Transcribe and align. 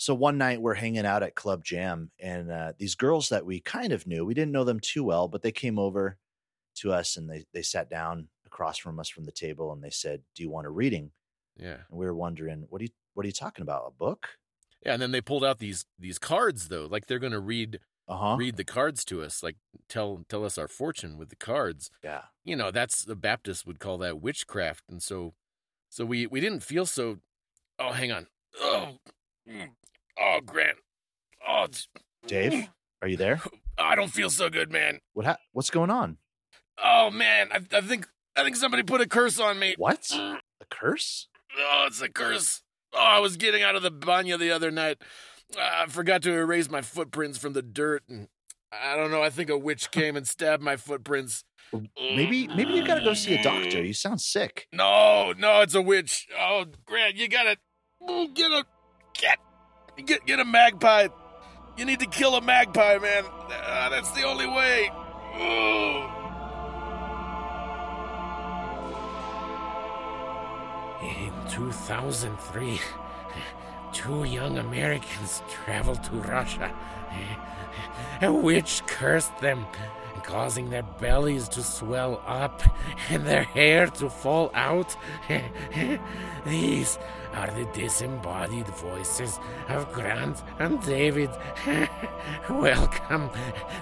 So 0.00 0.14
one 0.14 0.38
night 0.38 0.62
we're 0.62 0.72
hanging 0.72 1.04
out 1.04 1.22
at 1.22 1.34
Club 1.34 1.62
Jam, 1.62 2.10
and 2.18 2.50
uh, 2.50 2.72
these 2.78 2.94
girls 2.94 3.28
that 3.28 3.44
we 3.44 3.60
kind 3.60 3.92
of 3.92 4.06
knew, 4.06 4.24
we 4.24 4.32
didn't 4.32 4.52
know 4.52 4.64
them 4.64 4.80
too 4.80 5.04
well, 5.04 5.28
but 5.28 5.42
they 5.42 5.52
came 5.52 5.78
over 5.78 6.16
to 6.76 6.90
us 6.92 7.18
and 7.18 7.28
they 7.28 7.44
they 7.52 7.60
sat 7.60 7.90
down 7.90 8.28
across 8.46 8.78
from 8.78 8.98
us 8.98 9.10
from 9.10 9.24
the 9.26 9.32
table 9.32 9.72
and 9.74 9.84
they 9.84 9.90
said, 9.90 10.22
"Do 10.34 10.42
you 10.42 10.48
want 10.48 10.66
a 10.66 10.70
reading?" 10.70 11.12
Yeah. 11.54 11.82
And 11.90 11.98
we 11.98 12.06
were 12.06 12.14
wondering, 12.14 12.64
"What 12.70 12.80
are 12.80 12.84
you 12.84 12.90
What 13.12 13.24
are 13.24 13.28
you 13.28 13.32
talking 13.34 13.62
about? 13.62 13.88
A 13.88 13.90
book?" 13.90 14.38
Yeah, 14.84 14.94
and 14.94 15.02
then 15.02 15.10
they 15.12 15.20
pulled 15.20 15.44
out 15.44 15.58
these 15.58 15.84
these 15.98 16.18
cards 16.18 16.68
though, 16.68 16.86
like 16.86 17.04
they're 17.06 17.18
going 17.18 17.32
to 17.32 17.40
read 17.40 17.80
Uh 18.08 18.16
huh. 18.16 18.36
read 18.38 18.56
the 18.56 18.64
cards 18.64 19.04
to 19.06 19.22
us, 19.22 19.42
like 19.42 19.56
tell 19.88 20.24
tell 20.30 20.46
us 20.46 20.56
our 20.56 20.68
fortune 20.68 21.18
with 21.18 21.28
the 21.28 21.36
cards. 21.36 21.90
Yeah. 22.02 22.22
You 22.42 22.56
know, 22.56 22.70
that's 22.70 23.04
the 23.04 23.16
Baptists 23.16 23.66
would 23.66 23.78
call 23.80 23.98
that 23.98 24.22
witchcraft, 24.22 24.84
and 24.88 25.02
so 25.02 25.34
so 25.90 26.06
we 26.06 26.26
we 26.26 26.40
didn't 26.40 26.60
feel 26.62 26.86
so. 26.86 27.18
Oh, 27.78 27.92
hang 27.92 28.12
on. 28.12 28.26
Oh, 28.60 28.98
mm, 29.48 29.70
oh, 30.20 30.40
Grant. 30.44 30.78
Oh, 31.46 31.66
Dave, 32.26 32.68
are 33.02 33.08
you 33.08 33.16
there? 33.16 33.40
I 33.78 33.94
don't 33.94 34.08
feel 34.12 34.30
so 34.30 34.50
good, 34.50 34.70
man. 34.70 35.00
What 35.14 35.26
ha- 35.26 35.38
What's 35.52 35.70
going 35.70 35.90
on? 35.90 36.18
Oh 36.82 37.10
man, 37.10 37.48
I, 37.52 37.76
I 37.76 37.80
think 37.80 38.06
I 38.36 38.44
think 38.44 38.56
somebody 38.56 38.82
put 38.82 39.00
a 39.00 39.08
curse 39.08 39.38
on 39.38 39.58
me. 39.58 39.74
What? 39.78 40.10
A 40.62 40.66
curse? 40.68 41.26
Oh, 41.58 41.84
it's 41.86 42.02
a 42.02 42.08
curse. 42.10 42.62
Oh, 42.92 42.98
I 42.98 43.18
was 43.18 43.38
getting 43.38 43.62
out 43.62 43.76
of 43.76 43.82
the 43.82 43.90
banya 43.90 44.36
the 44.36 44.50
other 44.50 44.70
night. 44.70 44.98
I 45.58 45.86
forgot 45.88 46.20
to 46.22 46.32
erase 46.32 46.70
my 46.70 46.82
footprints 46.82 47.38
from 47.38 47.54
the 47.54 47.62
dirt, 47.62 48.02
and 48.10 48.28
I 48.70 48.94
don't 48.94 49.10
know. 49.10 49.22
I 49.22 49.30
think 49.30 49.48
a 49.48 49.56
witch 49.56 49.90
came 49.90 50.16
and 50.16 50.28
stabbed 50.28 50.62
my 50.62 50.76
footprints. 50.76 51.44
Maybe 51.96 52.46
Maybe 52.46 52.72
you 52.74 52.86
got 52.86 52.96
to 52.96 53.04
go 53.04 53.14
see 53.14 53.36
a 53.36 53.42
doctor. 53.42 53.82
You 53.82 53.94
sound 53.94 54.20
sick. 54.20 54.68
No, 54.70 55.32
no, 55.38 55.62
it's 55.62 55.74
a 55.74 55.80
witch. 55.80 56.28
Oh, 56.38 56.66
Grant, 56.84 57.16
you 57.16 57.26
gotta 57.26 57.56
get 58.34 58.50
a 58.50 58.64
get 59.14 59.38
get 59.96 60.26
get 60.26 60.40
a 60.40 60.44
magpie. 60.44 61.08
You 61.76 61.84
need 61.84 62.00
to 62.00 62.06
kill 62.06 62.34
a 62.34 62.40
magpie, 62.40 62.98
man. 62.98 63.24
Ah, 63.26 63.88
that's 63.90 64.10
the 64.12 64.22
only 64.22 64.46
way. 64.46 64.90
In 71.02 71.32
2003, 71.48 72.80
two 73.92 74.24
young 74.24 74.58
Americans 74.58 75.42
traveled 75.48 76.02
to 76.04 76.12
Russia. 76.16 76.70
A 78.22 78.32
witch 78.32 78.82
cursed 78.86 79.36
them, 79.38 79.66
causing 80.30 80.70
their 80.70 80.84
bellies 81.00 81.48
to 81.48 81.62
swell 81.62 82.22
up 82.24 82.62
and 83.10 83.26
their 83.26 83.42
hair 83.42 83.88
to 83.88 84.08
fall 84.08 84.50
out. 84.54 84.96
These 86.46 86.98
are 87.34 87.50
the 87.50 87.64
disembodied 87.72 88.68
voices 88.68 89.40
of 89.68 89.92
Grant 89.92 90.42
and 90.60 90.80
David. 90.82 91.30
Welcome 92.48 93.30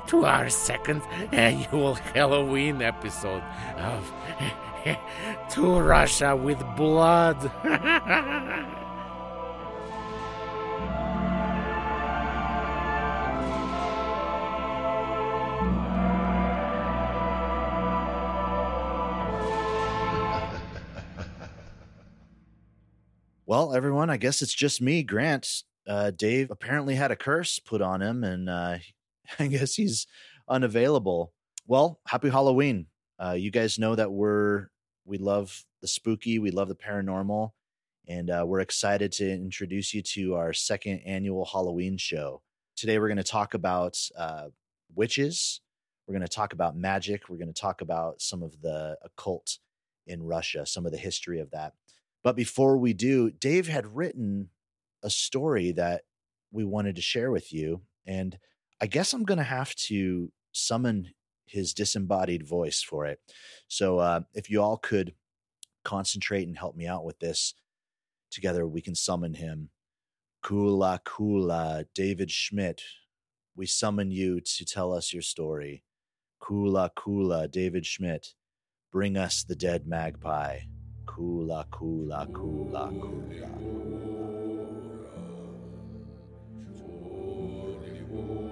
to 0.06 0.24
our 0.24 0.48
second 0.48 1.02
annual 1.32 1.94
Halloween 1.94 2.80
episode 2.80 3.42
of 3.76 4.10
To 5.50 5.80
Russia 5.80 6.34
with 6.34 6.64
Blood. 6.76 7.38
Well, 23.48 23.72
everyone, 23.72 24.10
I 24.10 24.18
guess 24.18 24.42
it's 24.42 24.52
just 24.52 24.82
me, 24.82 25.02
Grant. 25.02 25.62
Uh, 25.86 26.10
Dave 26.10 26.50
apparently 26.50 26.96
had 26.96 27.10
a 27.10 27.16
curse 27.16 27.58
put 27.58 27.80
on 27.80 28.02
him, 28.02 28.22
and 28.22 28.46
uh, 28.46 28.76
I 29.38 29.46
guess 29.46 29.74
he's 29.74 30.06
unavailable. 30.50 31.32
Well, 31.66 31.98
happy 32.06 32.28
Halloween. 32.28 32.88
Uh, 33.18 33.36
you 33.38 33.50
guys 33.50 33.78
know 33.78 33.94
that 33.94 34.12
we're 34.12 34.66
we 35.06 35.16
love 35.16 35.64
the 35.80 35.88
spooky, 35.88 36.38
we 36.38 36.50
love 36.50 36.68
the 36.68 36.74
paranormal, 36.74 37.52
and 38.06 38.28
uh, 38.28 38.44
we're 38.46 38.60
excited 38.60 39.12
to 39.12 39.32
introduce 39.32 39.94
you 39.94 40.02
to 40.02 40.34
our 40.34 40.52
second 40.52 40.98
annual 41.06 41.46
Halloween 41.46 41.96
show. 41.96 42.42
Today, 42.76 42.98
we're 42.98 43.08
going 43.08 43.16
to 43.16 43.24
talk 43.24 43.54
about 43.54 43.98
uh, 44.14 44.48
witches. 44.94 45.62
We're 46.06 46.12
going 46.12 46.20
to 46.20 46.28
talk 46.28 46.52
about 46.52 46.76
magic. 46.76 47.30
We're 47.30 47.38
going 47.38 47.54
to 47.54 47.58
talk 47.58 47.80
about 47.80 48.20
some 48.20 48.42
of 48.42 48.60
the 48.60 48.98
occult 49.02 49.56
in 50.06 50.22
Russia, 50.22 50.66
some 50.66 50.84
of 50.84 50.92
the 50.92 50.98
history 50.98 51.40
of 51.40 51.50
that. 51.52 51.72
But 52.28 52.36
before 52.36 52.76
we 52.76 52.92
do, 52.92 53.30
Dave 53.30 53.68
had 53.68 53.96
written 53.96 54.50
a 55.02 55.08
story 55.08 55.72
that 55.72 56.02
we 56.52 56.62
wanted 56.62 56.96
to 56.96 57.00
share 57.00 57.30
with 57.30 57.54
you. 57.54 57.80
And 58.06 58.38
I 58.82 58.86
guess 58.86 59.14
I'm 59.14 59.24
going 59.24 59.38
to 59.38 59.44
have 59.44 59.74
to 59.86 60.30
summon 60.52 61.14
his 61.46 61.72
disembodied 61.72 62.46
voice 62.46 62.82
for 62.82 63.06
it. 63.06 63.18
So 63.68 63.98
uh, 63.98 64.20
if 64.34 64.50
you 64.50 64.62
all 64.62 64.76
could 64.76 65.14
concentrate 65.86 66.46
and 66.46 66.58
help 66.58 66.76
me 66.76 66.86
out 66.86 67.02
with 67.02 67.18
this, 67.18 67.54
together 68.30 68.66
we 68.66 68.82
can 68.82 68.94
summon 68.94 69.32
him. 69.32 69.70
Kula 70.44 70.98
Kula, 71.06 71.86
David 71.94 72.30
Schmidt, 72.30 72.82
we 73.56 73.64
summon 73.64 74.10
you 74.10 74.42
to 74.42 74.66
tell 74.66 74.92
us 74.92 75.14
your 75.14 75.22
story. 75.22 75.82
Kula 76.42 76.90
Kula, 76.94 77.50
David 77.50 77.86
Schmidt, 77.86 78.34
bring 78.92 79.16
us 79.16 79.42
the 79.44 79.56
dead 79.56 79.86
magpie. 79.86 80.58
Kula 81.18 81.64
Kula 81.72 82.26
Kula 82.32 82.92
Kula. 83.02 83.52
The 88.10 88.47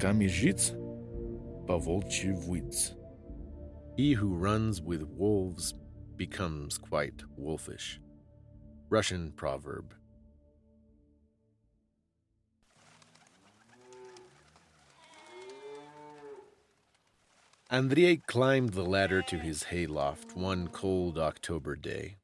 волками 0.00 0.26
жить, 0.26 0.72
по 1.66 1.76
волчьи 1.78 2.32
выть. 2.32 2.94
He 3.98 4.14
who 4.14 4.34
runs 4.34 4.80
with 4.80 5.02
wolves 5.02 5.74
becomes 6.16 6.78
quite 6.78 7.22
wolfish. 7.36 8.00
Russian 8.88 9.32
proverb. 9.32 9.94
Andrei 17.70 18.16
climbed 18.16 18.72
the 18.72 18.84
ladder 18.84 19.20
to 19.20 19.38
his 19.38 19.64
hayloft 19.64 20.34
one 20.34 20.68
cold 20.68 21.18
October 21.18 21.76
day. 21.76 22.16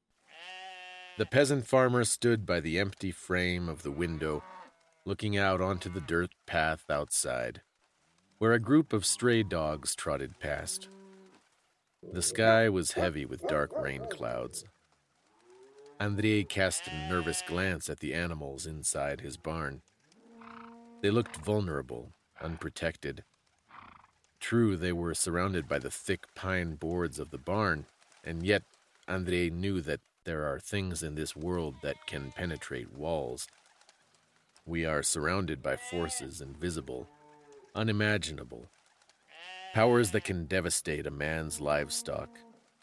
The 1.19 1.27
peasant 1.27 1.67
farmer 1.67 2.05
stood 2.05 2.47
by 2.47 2.61
the 2.61 2.79
empty 2.79 3.11
frame 3.11 3.69
of 3.69 3.83
the 3.83 3.91
window, 3.91 4.43
looking 5.05 5.37
out 5.37 5.61
onto 5.61 5.91
the 5.91 6.01
dirt 6.01 6.31
path 6.47 6.85
outside, 6.89 7.63
where 8.40 8.54
a 8.54 8.60
group 8.60 8.94
of 8.94 9.06
stray 9.06 9.42
dogs 9.42 9.96
trotted 9.96 10.40
past. 10.40 10.90
The 12.14 12.22
sky 12.22 12.70
was 12.70 12.92
heavy 12.92 13.26
with 13.26 13.48
dark 13.48 13.72
rain 13.80 14.06
clouds. 14.10 14.64
Andrei 16.00 16.44
cast 16.44 16.88
a 16.88 17.10
nervous 17.10 17.42
glance 17.48 17.90
at 17.90 18.00
the 18.00 18.14
animals 18.14 18.68
inside 18.68 19.22
his 19.22 19.38
barn. 19.38 19.82
They 21.02 21.10
looked 21.10 21.38
vulnerable, 21.38 22.12
unprotected. 22.40 23.24
True, 24.40 24.78
they 24.78 24.92
were 24.92 25.16
surrounded 25.16 25.68
by 25.68 25.80
the 25.80 25.90
thick 25.90 26.26
pine 26.36 26.76
boards 26.76 27.18
of 27.18 27.32
the 27.32 27.40
barn, 27.40 27.88
and 28.24 28.46
yet 28.46 28.62
Andrei 29.08 29.50
knew 29.50 29.82
that 29.82 30.02
there 30.26 30.46
are 30.46 30.60
things 30.60 31.02
in 31.02 31.16
this 31.16 31.36
world 31.36 31.76
that 31.82 32.06
can 32.06 32.32
penetrate 32.32 32.94
walls. 32.94 33.48
We 34.66 34.86
are 34.86 35.02
surrounded 35.02 35.64
by 35.64 35.78
forces 35.78 36.42
invisible, 36.42 37.08
unimaginable, 37.78 38.72
powers 39.74 40.12
that 40.12 40.24
can 40.24 40.46
devastate 40.46 41.06
a 41.06 41.12
man's 41.12 41.62
livestock, 41.62 42.40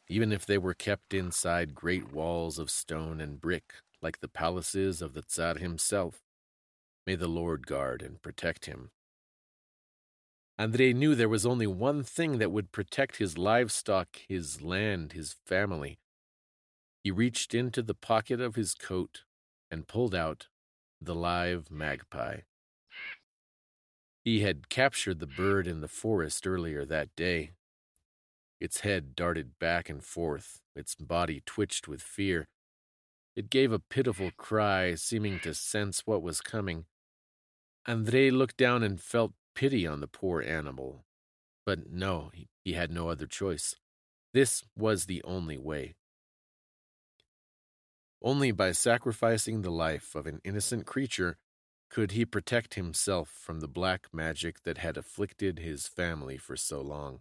even 0.08 0.32
if 0.32 0.46
they 0.46 0.56
were 0.56 0.73
kept 0.73 1.12
inside 1.12 1.75
great 1.75 2.12
walls 2.12 2.58
of 2.58 2.70
stone 2.70 3.20
and 3.20 3.41
brick, 3.41 3.75
like 4.00 4.20
the 4.20 4.29
palaces 4.29 5.02
of 5.02 5.12
the 5.12 5.23
Tsar 5.23 5.56
himself. 5.56 6.20
May 7.06 7.17
the 7.17 7.29
Lord 7.29 7.67
guard 7.67 8.00
and 8.02 8.23
protect 8.23 8.67
him. 8.67 8.91
Andrei 10.56 10.93
knew 10.93 11.17
there 11.17 11.29
was 11.29 11.44
only 11.44 11.67
one 11.67 12.05
thing 12.05 12.38
that 12.38 12.52
would 12.52 12.70
protect 12.70 13.17
his 13.17 13.37
livestock, 13.37 14.20
his 14.29 14.62
land, 14.62 15.12
his 15.12 15.35
family. 15.44 15.99
He 17.02 17.11
reached 17.11 17.52
into 17.52 17.82
the 17.82 17.94
pocket 17.94 18.40
of 18.40 18.55
his 18.55 18.75
coat 18.75 19.25
and 19.70 19.88
pulled 19.88 20.14
out 20.14 20.47
the 21.00 21.14
live 21.14 21.70
magpie. 21.73 22.43
He 24.25 24.41
had 24.41 24.71
captured 24.71 25.21
the 25.21 25.26
bird 25.26 25.67
in 25.67 25.82
the 25.82 25.88
forest 25.88 26.47
earlier 26.47 26.87
that 26.87 27.15
day. 27.15 27.53
Its 28.59 28.81
head 28.81 29.15
darted 29.15 29.59
back 29.59 29.91
and 29.91 30.03
forth, 30.03 30.62
its 30.75 30.94
body 30.94 31.43
twitched 31.44 31.87
with 31.87 32.00
fear. 32.00 32.47
It 33.37 33.50
gave 33.50 33.71
a 33.71 33.79
pitiful 33.79 34.31
cry, 34.37 34.94
seeming 34.94 35.41
to 35.41 35.53
sense 35.53 36.06
what 36.06 36.23
was 36.23 36.41
coming. 36.41 36.87
Andrei 37.87 38.31
looked 38.31 38.56
down 38.56 38.82
and 38.82 38.99
felt 38.99 39.35
pity 39.55 39.87
on 39.87 40.00
the 40.00 40.06
poor 40.06 40.41
animal. 40.41 41.05
But 41.67 41.91
no, 41.91 42.31
he 42.65 42.73
had 42.73 42.91
no 42.91 43.11
other 43.11 43.26
choice. 43.26 43.75
This 44.32 44.62
was 44.75 45.05
the 45.05 45.23
only 45.25 45.59
way. 45.59 45.97
Only 48.23 48.53
by 48.53 48.73
sacrificing 48.73 49.61
the 49.61 49.71
life 49.71 50.15
of 50.15 50.26
an 50.26 50.41
innocent 50.44 50.87
creature 50.87 51.37
could 51.89 52.13
he 52.13 52.25
protect 52.25 52.75
himself 52.75 53.29
from 53.29 53.61
the 53.61 53.69
black 53.69 54.09
magic 54.13 54.63
that 54.63 54.79
had 54.79 54.97
afflicted 54.97 55.59
his 55.59 55.87
family 55.87 56.37
for 56.37 56.57
so 56.57 56.81
long. 56.81 57.21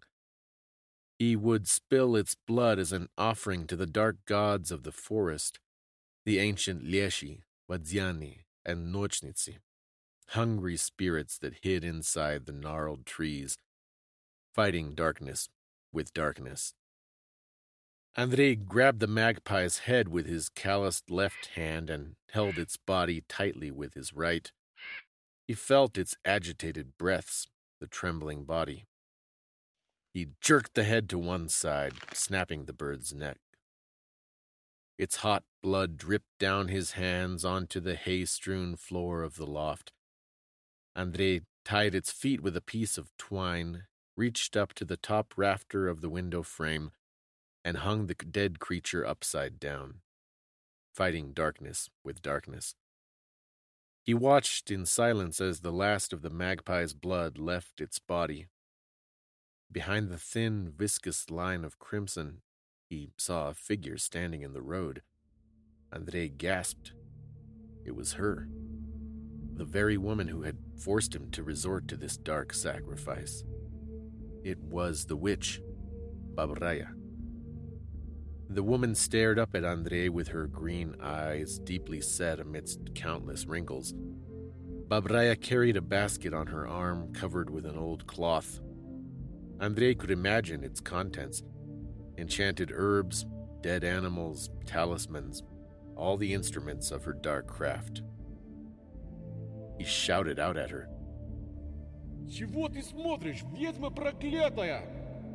He 1.20 1.36
would 1.36 1.68
spill 1.68 2.16
its 2.16 2.36
blood 2.36 2.80
as 2.80 2.92
an 2.92 3.08
offering 3.18 3.68
to 3.68 3.76
the 3.76 3.86
dark 3.86 4.18
gods 4.26 4.72
of 4.72 4.84
the 4.84 4.92
forest, 4.92 5.60
the 6.26 6.40
ancient 6.40 6.84
Lieshi, 6.84 7.42
Wadziani, 7.70 8.40
and 8.66 8.94
Nochnitsi 8.94 9.58
hungry 10.30 10.78
spirits 10.78 11.38
that 11.38 11.60
hid 11.62 11.84
inside 11.84 12.46
the 12.46 12.52
gnarled 12.52 13.06
trees, 13.06 13.58
fighting 14.54 14.96
darkness 14.96 15.50
with 15.92 16.14
darkness. 16.14 16.74
Andrei 18.16 18.56
grabbed 18.56 19.00
the 19.00 19.08
magpie's 19.08 19.80
head 19.80 20.08
with 20.08 20.28
his 20.28 20.50
calloused 20.50 21.10
left 21.10 21.48
hand 21.56 21.90
and 21.90 22.16
held 22.32 22.58
its 22.58 22.78
body 22.78 23.24
tightly 23.28 23.72
with 23.72 23.96
his 23.96 24.14
right. 24.14 24.52
He 25.48 25.54
felt 25.54 25.98
its 25.98 26.16
agitated 26.24 26.98
breaths, 26.98 27.48
the 27.80 27.88
trembling 27.88 28.44
body. 28.46 28.86
He 30.14 30.28
jerked 30.42 30.76
the 30.76 30.84
head 30.84 31.10
to 31.10 31.18
one 31.18 31.50
side, 31.50 31.94
snapping 32.14 32.66
the 32.66 32.74
bird's 32.74 33.14
neck. 33.14 33.40
Its 34.98 35.18
hot 35.18 35.44
blood 35.64 35.98
dripped 35.98 36.38
down 36.40 36.68
his 36.68 36.92
hands 36.92 37.44
onto 37.44 37.80
the 37.80 37.96
hay 37.96 38.26
strewn 38.26 38.76
floor 38.76 39.24
of 39.24 39.36
the 39.36 39.48
loft, 39.48 39.92
Andrei 40.96 41.42
tied 41.66 41.96
its 41.96 42.12
feet 42.12 42.42
with 42.42 42.56
a 42.56 42.62
piece 42.62 42.98
of 42.98 43.16
twine, 43.18 43.86
reached 44.16 44.56
up 44.56 44.74
to 44.74 44.86
the 44.86 44.98
top 44.98 45.34
rafter 45.36 45.88
of 45.88 46.02
the 46.02 46.10
window 46.10 46.44
frame, 46.44 46.92
and 47.64 47.78
hung 47.78 48.08
the 48.08 48.16
dead 48.16 48.60
creature 48.60 49.06
upside 49.06 49.60
down, 49.60 49.96
fighting 50.94 51.32
darkness 51.34 51.90
with 52.04 52.22
darkness. 52.22 52.76
He 54.04 54.14
watched 54.14 54.70
in 54.70 54.86
silence 54.86 55.40
as 55.40 55.62
the 55.62 55.72
last 55.72 56.12
of 56.12 56.22
the 56.22 56.30
magpie's 56.30 56.94
blood 56.94 57.38
left 57.38 57.80
its 57.80 58.00
body. 58.00 58.48
Behind 59.72 60.10
the 60.10 60.18
thin, 60.18 60.72
viscous 60.76 61.30
line 61.30 61.64
of 61.64 61.80
crimson, 61.80 62.42
he 62.90 63.12
saw 63.18 63.50
a 63.50 63.54
figure 63.54 63.98
standing 63.98 64.42
in 64.42 64.54
the 64.54 64.62
road. 64.62 65.02
Andrei 65.92 66.28
gasped. 66.28 66.92
It 67.86 67.96
was 67.96 68.14
her 68.14 68.48
the 69.56 69.66
very 69.66 69.98
woman 69.98 70.28
who 70.28 70.42
had 70.42 70.58
forced 70.78 71.16
him 71.16 71.30
to 71.32 71.44
resort 71.44 71.88
to 71.88 71.96
this 71.96 72.18
dark 72.18 72.54
sacrifice. 72.54 73.44
It 74.44 74.60
was 74.60 75.06
the 75.06 75.16
witch, 75.16 75.62
Babraya. 76.34 76.88
The 78.54 78.62
woman 78.62 78.94
stared 78.94 79.40
up 79.40 79.56
at 79.56 79.66
Andrei 79.66 80.10
with 80.10 80.28
her 80.28 80.46
green 80.46 80.96
eyes 81.02 81.58
deeply 81.58 82.02
set 82.02 82.40
amidst 82.40 82.94
countless 82.94 83.48
wrinkles. 83.48 83.96
Babraya 84.88 85.36
carried 85.42 85.76
a 85.76 85.82
basket 85.82 86.36
on 86.36 86.46
her 86.46 86.68
arm 86.68 87.12
covered 87.14 87.50
with 87.50 87.66
an 87.66 87.76
old 87.76 88.06
cloth. 88.06 88.60
Andrei 89.60 89.96
could 89.96 90.12
imagine 90.12 90.64
its 90.64 90.80
contents 90.80 91.42
enchanted 92.20 92.72
herbs, 92.72 93.26
dead 93.62 93.84
animals, 93.84 94.52
talismans, 94.68 95.42
all 95.96 96.16
the 96.16 96.32
instruments 96.32 96.92
of 96.92 97.04
her 97.06 97.14
dark 97.14 97.48
craft. 97.48 98.04
He 99.80 99.84
shouted 99.84 100.38
out 100.38 100.58
at 100.58 100.70
her. 100.70 100.88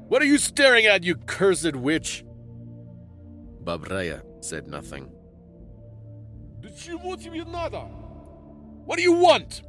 What 0.06 0.22
are 0.22 0.26
you 0.26 0.38
staring 0.38 0.86
at, 0.86 1.02
you 1.02 1.16
cursed 1.16 1.74
witch? 1.74 2.24
Babraya 3.64 4.22
said 4.40 4.66
nothing. 4.66 5.10
Did 6.60 6.76
she 6.76 6.94
want 6.94 7.20
himada? 7.22 7.88
What 8.84 8.96
do 8.96 9.02
you 9.02 9.12
want? 9.12 9.62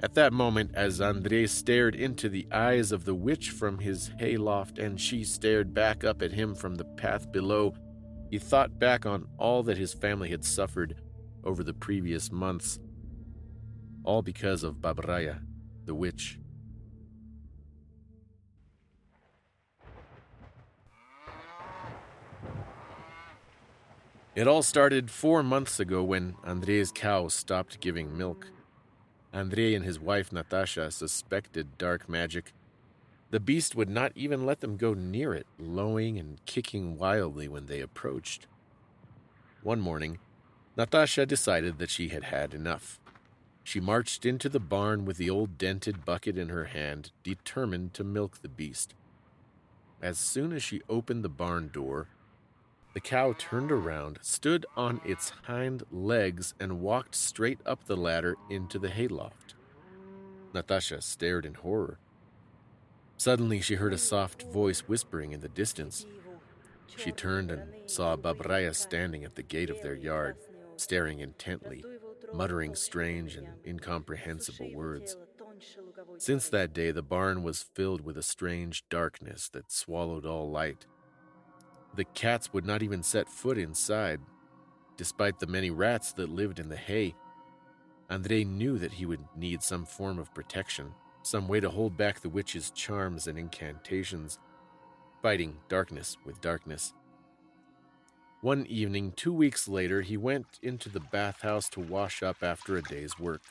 At 0.00 0.14
that 0.14 0.32
moment, 0.32 0.70
as 0.74 1.00
Andrei 1.00 1.46
stared 1.46 1.94
into 1.96 2.28
the 2.28 2.46
eyes 2.52 2.92
of 2.92 3.04
the 3.04 3.14
witch 3.14 3.50
from 3.50 3.78
his 3.78 4.10
hayloft 4.18 4.78
and 4.78 5.00
she 5.00 5.24
stared 5.24 5.74
back 5.74 6.04
up 6.04 6.22
at 6.22 6.32
him 6.32 6.54
from 6.54 6.76
the 6.76 6.84
path 6.84 7.32
below, 7.32 7.74
he 8.30 8.38
thought 8.38 8.78
back 8.78 9.06
on 9.06 9.26
all 9.38 9.62
that 9.64 9.78
his 9.78 9.92
family 9.92 10.28
had 10.28 10.44
suffered 10.44 11.00
over 11.42 11.64
the 11.64 11.74
previous 11.74 12.30
months 12.30 12.78
all 14.04 14.22
because 14.22 14.62
of 14.62 14.76
Babraya, 14.76 15.40
the 15.84 15.94
witch. 15.94 16.38
It 24.38 24.46
all 24.46 24.62
started 24.62 25.10
four 25.10 25.42
months 25.42 25.80
ago 25.80 26.04
when 26.04 26.36
Andrei's 26.44 26.92
cow 26.92 27.26
stopped 27.26 27.80
giving 27.80 28.16
milk. 28.16 28.52
Andrei 29.32 29.74
and 29.74 29.84
his 29.84 29.98
wife 29.98 30.30
Natasha 30.30 30.92
suspected 30.92 31.76
dark 31.76 32.08
magic. 32.08 32.52
The 33.32 33.40
beast 33.40 33.74
would 33.74 33.90
not 33.90 34.12
even 34.14 34.46
let 34.46 34.60
them 34.60 34.76
go 34.76 34.94
near 34.94 35.34
it, 35.34 35.48
lowing 35.58 36.20
and 36.20 36.38
kicking 36.46 36.96
wildly 36.96 37.48
when 37.48 37.66
they 37.66 37.80
approached. 37.80 38.46
One 39.64 39.80
morning, 39.80 40.20
Natasha 40.76 41.26
decided 41.26 41.80
that 41.80 41.90
she 41.90 42.10
had 42.10 42.22
had 42.22 42.54
enough. 42.54 43.00
She 43.64 43.80
marched 43.80 44.24
into 44.24 44.48
the 44.48 44.60
barn 44.60 45.04
with 45.04 45.16
the 45.16 45.30
old 45.30 45.58
dented 45.58 46.04
bucket 46.04 46.38
in 46.38 46.50
her 46.50 46.66
hand, 46.66 47.10
determined 47.24 47.92
to 47.94 48.04
milk 48.04 48.40
the 48.40 48.48
beast. 48.48 48.94
As 50.00 50.16
soon 50.16 50.52
as 50.52 50.62
she 50.62 50.82
opened 50.88 51.24
the 51.24 51.28
barn 51.28 51.70
door, 51.72 52.06
the 52.98 53.02
cow 53.02 53.32
turned 53.38 53.70
around, 53.70 54.18
stood 54.22 54.66
on 54.76 55.00
its 55.04 55.30
hind 55.44 55.84
legs, 55.92 56.52
and 56.58 56.80
walked 56.80 57.14
straight 57.14 57.60
up 57.64 57.84
the 57.84 57.96
ladder 57.96 58.34
into 58.50 58.76
the 58.76 58.88
hayloft. 58.88 59.54
Natasha 60.52 61.00
stared 61.00 61.46
in 61.46 61.54
horror. 61.54 62.00
Suddenly, 63.16 63.60
she 63.60 63.76
heard 63.76 63.92
a 63.92 63.98
soft 63.98 64.42
voice 64.52 64.80
whispering 64.80 65.30
in 65.30 65.38
the 65.38 65.48
distance. 65.48 66.06
She 66.96 67.12
turned 67.12 67.52
and 67.52 67.88
saw 67.88 68.16
Babraya 68.16 68.74
standing 68.74 69.22
at 69.22 69.36
the 69.36 69.44
gate 69.44 69.70
of 69.70 69.80
their 69.80 69.94
yard, 69.94 70.34
staring 70.74 71.20
intently 71.20 71.84
muttering 72.34 72.74
strange 72.74 73.36
and 73.36 73.46
incomprehensible 73.64 74.74
words. 74.74 75.16
Since 76.16 76.48
that 76.48 76.72
day, 76.72 76.90
the 76.90 77.02
barn 77.02 77.44
was 77.44 77.62
filled 77.62 78.00
with 78.00 78.18
a 78.18 78.24
strange 78.24 78.82
darkness 78.88 79.48
that 79.50 79.70
swallowed 79.70 80.26
all 80.26 80.50
light. 80.50 80.86
The 81.94 82.04
cats 82.04 82.52
would 82.52 82.64
not 82.64 82.82
even 82.82 83.02
set 83.02 83.28
foot 83.28 83.58
inside, 83.58 84.20
despite 84.96 85.38
the 85.38 85.46
many 85.46 85.70
rats 85.70 86.12
that 86.12 86.28
lived 86.28 86.58
in 86.58 86.68
the 86.68 86.76
hay. 86.76 87.14
Andrei 88.10 88.44
knew 88.44 88.78
that 88.78 88.92
he 88.92 89.06
would 89.06 89.24
need 89.36 89.62
some 89.62 89.84
form 89.84 90.18
of 90.18 90.32
protection, 90.34 90.92
some 91.22 91.48
way 91.48 91.60
to 91.60 91.70
hold 91.70 91.96
back 91.96 92.20
the 92.20 92.28
witch's 92.28 92.70
charms 92.70 93.26
and 93.26 93.38
incantations, 93.38 94.38
fighting 95.22 95.58
darkness 95.68 96.16
with 96.24 96.40
darkness. 96.40 96.94
One 98.40 98.66
evening, 98.66 99.12
two 99.16 99.32
weeks 99.32 99.66
later, 99.66 100.02
he 100.02 100.16
went 100.16 100.60
into 100.62 100.88
the 100.88 101.00
bathhouse 101.00 101.68
to 101.70 101.80
wash 101.80 102.22
up 102.22 102.36
after 102.42 102.76
a 102.76 102.82
day's 102.82 103.18
work. 103.18 103.42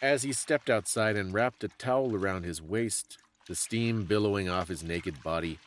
As 0.00 0.22
he 0.22 0.32
stepped 0.32 0.70
outside 0.70 1.16
and 1.16 1.34
wrapped 1.34 1.64
a 1.64 1.68
towel 1.68 2.14
around 2.14 2.44
his 2.44 2.62
waist, 2.62 3.18
the 3.48 3.54
steam 3.56 4.04
billowing 4.04 4.48
off 4.48 4.68
his 4.68 4.84
naked 4.84 5.20
body, 5.24 5.58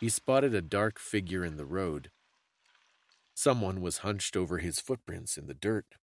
he 0.00 0.08
spotted 0.08 0.54
a 0.54 0.62
dark 0.62 0.98
figure 0.98 1.44
in 1.44 1.56
the 1.56 1.64
road. 1.64 2.10
Someone 3.34 3.80
was 3.80 3.98
hunched 3.98 4.36
over 4.36 4.58
his 4.58 4.80
footprints 4.80 5.36
in 5.36 5.46
the 5.46 5.54
dirt. 5.54 5.96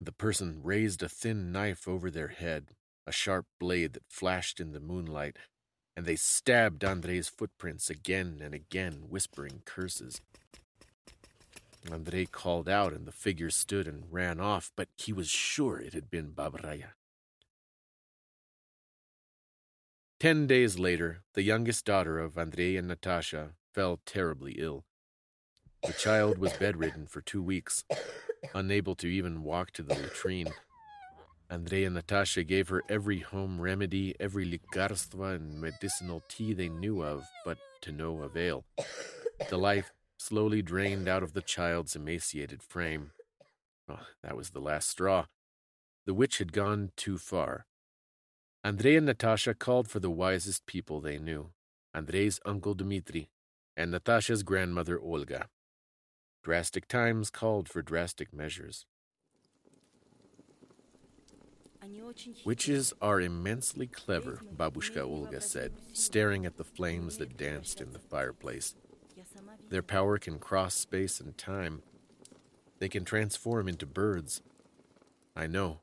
The 0.00 0.12
person 0.12 0.60
raised 0.62 1.02
a 1.02 1.08
thin 1.08 1.50
knife 1.50 1.88
over 1.88 2.10
their 2.10 2.28
head, 2.28 2.74
a 3.06 3.12
sharp 3.12 3.46
blade 3.58 3.94
that 3.94 4.04
flashed 4.08 4.60
in 4.60 4.72
the 4.72 4.80
moonlight, 4.80 5.36
and 5.96 6.06
they 6.06 6.16
stabbed 6.16 6.84
Andrei's 6.84 7.28
footprints 7.28 7.90
again 7.90 8.40
and 8.42 8.54
again, 8.54 9.06
whispering 9.08 9.62
curses. 9.64 10.20
Andrei 11.90 12.26
called 12.26 12.68
out, 12.68 12.92
and 12.92 13.06
the 13.06 13.12
figure 13.12 13.50
stood 13.50 13.88
and 13.88 14.04
ran 14.10 14.40
off, 14.40 14.70
but 14.76 14.88
he 14.96 15.12
was 15.12 15.28
sure 15.28 15.78
it 15.78 15.94
had 15.94 16.10
been 16.10 16.32
Babraya. 16.32 16.92
Ten 20.20 20.48
days 20.48 20.80
later, 20.80 21.22
the 21.34 21.44
youngest 21.44 21.84
daughter 21.84 22.18
of 22.18 22.36
Andrei 22.36 22.74
and 22.74 22.88
Natasha 22.88 23.50
fell 23.72 24.00
terribly 24.04 24.56
ill. 24.58 24.84
The 25.84 25.92
child 25.92 26.38
was 26.38 26.52
bedridden 26.54 27.06
for 27.06 27.20
two 27.20 27.40
weeks, 27.40 27.84
unable 28.52 28.96
to 28.96 29.06
even 29.06 29.44
walk 29.44 29.70
to 29.72 29.84
the 29.84 29.94
latrine. 29.94 30.48
Andrei 31.48 31.84
and 31.84 31.94
Natasha 31.94 32.42
gave 32.42 32.68
her 32.68 32.82
every 32.88 33.20
home 33.20 33.60
remedy, 33.60 34.16
every 34.18 34.44
likarstva 34.44 35.36
and 35.36 35.60
medicinal 35.60 36.24
tea 36.28 36.52
they 36.52 36.68
knew 36.68 37.00
of, 37.00 37.24
but 37.44 37.58
to 37.82 37.92
no 37.92 38.22
avail. 38.22 38.64
The 39.48 39.56
life 39.56 39.92
slowly 40.18 40.62
drained 40.62 41.06
out 41.06 41.22
of 41.22 41.32
the 41.32 41.42
child's 41.42 41.94
emaciated 41.94 42.60
frame. 42.60 43.12
Oh, 43.88 44.00
that 44.24 44.36
was 44.36 44.50
the 44.50 44.60
last 44.60 44.88
straw. 44.88 45.26
The 46.06 46.14
witch 46.14 46.38
had 46.38 46.52
gone 46.52 46.90
too 46.96 47.18
far. 47.18 47.66
Andrei 48.64 48.96
and 48.96 49.06
Natasha 49.06 49.54
called 49.54 49.88
for 49.88 50.00
the 50.00 50.10
wisest 50.10 50.66
people 50.66 51.00
they 51.00 51.18
knew 51.18 51.50
Andrei's 51.94 52.40
uncle 52.44 52.74
Dmitri 52.74 53.28
and 53.76 53.90
Natasha's 53.90 54.42
grandmother 54.42 54.98
Olga. 55.00 55.48
Drastic 56.42 56.88
times 56.88 57.30
called 57.30 57.68
for 57.68 57.82
drastic 57.82 58.32
measures. 58.32 58.84
Witches 62.44 62.92
are 63.00 63.20
immensely 63.20 63.86
clever, 63.86 64.40
Babushka 64.56 65.02
Olga 65.02 65.40
said, 65.40 65.72
staring 65.92 66.44
at 66.44 66.56
the 66.56 66.64
flames 66.64 67.18
that 67.18 67.36
danced 67.36 67.80
in 67.80 67.92
the 67.92 67.98
fireplace. 67.98 68.74
Their 69.70 69.82
power 69.82 70.18
can 70.18 70.38
cross 70.38 70.74
space 70.74 71.20
and 71.20 71.36
time. 71.38 71.82
They 72.78 72.88
can 72.88 73.04
transform 73.04 73.68
into 73.68 73.86
birds. 73.86 74.42
I 75.34 75.46
know. 75.46 75.80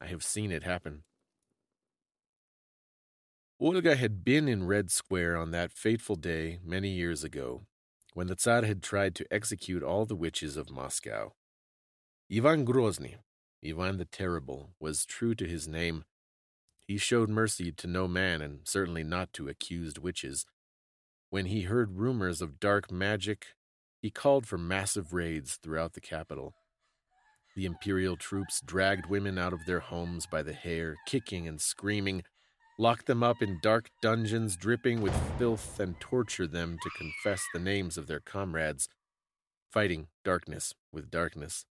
I 0.00 0.06
have 0.06 0.22
seen 0.22 0.50
it 0.50 0.62
happen. 0.62 1.02
Olga 3.62 3.94
had 3.94 4.24
been 4.24 4.48
in 4.48 4.66
Red 4.66 4.90
Square 4.90 5.36
on 5.36 5.50
that 5.50 5.70
fateful 5.70 6.16
day 6.16 6.58
many 6.64 6.88
years 6.88 7.22
ago, 7.22 7.66
when 8.14 8.26
the 8.26 8.34
Tsar 8.34 8.64
had 8.64 8.82
tried 8.82 9.14
to 9.16 9.26
execute 9.30 9.82
all 9.82 10.06
the 10.06 10.16
witches 10.16 10.56
of 10.56 10.70
Moscow. 10.70 11.34
Ivan 12.34 12.64
Grozny, 12.64 13.16
Ivan 13.62 13.98
the 13.98 14.06
Terrible, 14.06 14.70
was 14.80 15.04
true 15.04 15.34
to 15.34 15.46
his 15.46 15.68
name. 15.68 16.04
He 16.86 16.96
showed 16.96 17.28
mercy 17.28 17.70
to 17.70 17.86
no 17.86 18.08
man, 18.08 18.40
and 18.40 18.60
certainly 18.64 19.04
not 19.04 19.34
to 19.34 19.50
accused 19.50 19.98
witches. 19.98 20.46
When 21.28 21.44
he 21.44 21.62
heard 21.62 21.98
rumors 21.98 22.40
of 22.40 22.60
dark 22.60 22.90
magic, 22.90 23.48
he 24.00 24.10
called 24.10 24.46
for 24.46 24.56
massive 24.56 25.12
raids 25.12 25.58
throughout 25.62 25.92
the 25.92 26.00
capital. 26.00 26.54
The 27.54 27.66
imperial 27.66 28.16
troops 28.16 28.62
dragged 28.64 29.04
women 29.04 29.36
out 29.36 29.52
of 29.52 29.66
their 29.66 29.80
homes 29.80 30.24
by 30.24 30.42
the 30.42 30.54
hair, 30.54 30.96
kicking 31.06 31.46
and 31.46 31.60
screaming, 31.60 32.22
locked 32.80 33.04
them 33.04 33.22
up 33.22 33.42
in 33.42 33.58
dark 33.60 33.90
dungeons 34.00 34.56
dripping 34.56 35.02
with 35.02 35.14
filth, 35.38 35.78
and 35.78 36.00
torture 36.00 36.46
them 36.46 36.78
to 36.82 36.88
confess 36.96 37.44
the 37.52 37.60
names 37.60 37.98
of 37.98 38.06
their 38.06 38.20
comrades, 38.20 38.88
fighting 39.70 40.06
darkness 40.24 40.72
with 40.90 41.10
darkness. 41.10 41.66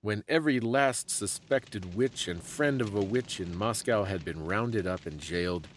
When 0.00 0.24
every 0.26 0.58
last 0.58 1.08
suspected 1.08 1.94
witch 1.94 2.26
and 2.26 2.42
friend 2.42 2.80
of 2.80 2.96
a 2.96 3.00
witch 3.00 3.38
in 3.38 3.56
Moscow 3.56 4.02
had 4.02 4.24
been 4.24 4.44
rounded 4.44 4.88
up 4.88 5.06
and 5.06 5.20
jailed, 5.20 5.68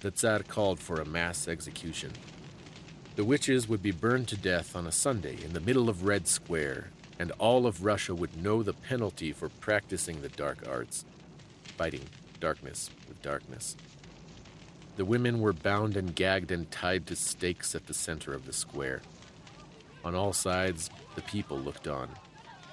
the 0.00 0.10
Tsar 0.10 0.40
called 0.40 0.78
for 0.78 1.00
a 1.00 1.06
mass 1.06 1.48
execution. 1.48 2.12
The 3.16 3.24
witches 3.24 3.70
would 3.70 3.82
be 3.82 3.90
burned 3.90 4.28
to 4.28 4.36
death 4.36 4.76
on 4.76 4.86
a 4.86 4.92
Sunday 4.92 5.42
in 5.42 5.54
the 5.54 5.60
middle 5.60 5.88
of 5.88 6.04
Red 6.04 6.28
Square, 6.28 6.90
and 7.18 7.32
all 7.38 7.66
of 7.66 7.84
Russia 7.84 8.14
would 8.14 8.36
know 8.36 8.62
the 8.62 8.74
penalty 8.74 9.32
for 9.32 9.48
practicing 9.48 10.20
the 10.20 10.28
dark 10.28 10.68
arts, 10.68 11.06
fighting 11.78 12.02
darkness 12.40 12.90
with 13.08 13.20
darkness. 13.22 13.76
The 14.96 15.04
women 15.04 15.40
were 15.40 15.52
bound 15.52 15.96
and 15.96 16.14
gagged 16.14 16.50
and 16.50 16.70
tied 16.70 17.06
to 17.08 17.16
stakes 17.16 17.74
at 17.74 17.86
the 17.86 17.94
center 17.94 18.32
of 18.32 18.46
the 18.46 18.52
square. 18.52 19.02
On 20.04 20.14
all 20.14 20.32
sides, 20.32 20.88
the 21.14 21.22
people 21.22 21.58
looked 21.58 21.86
on. 21.86 22.08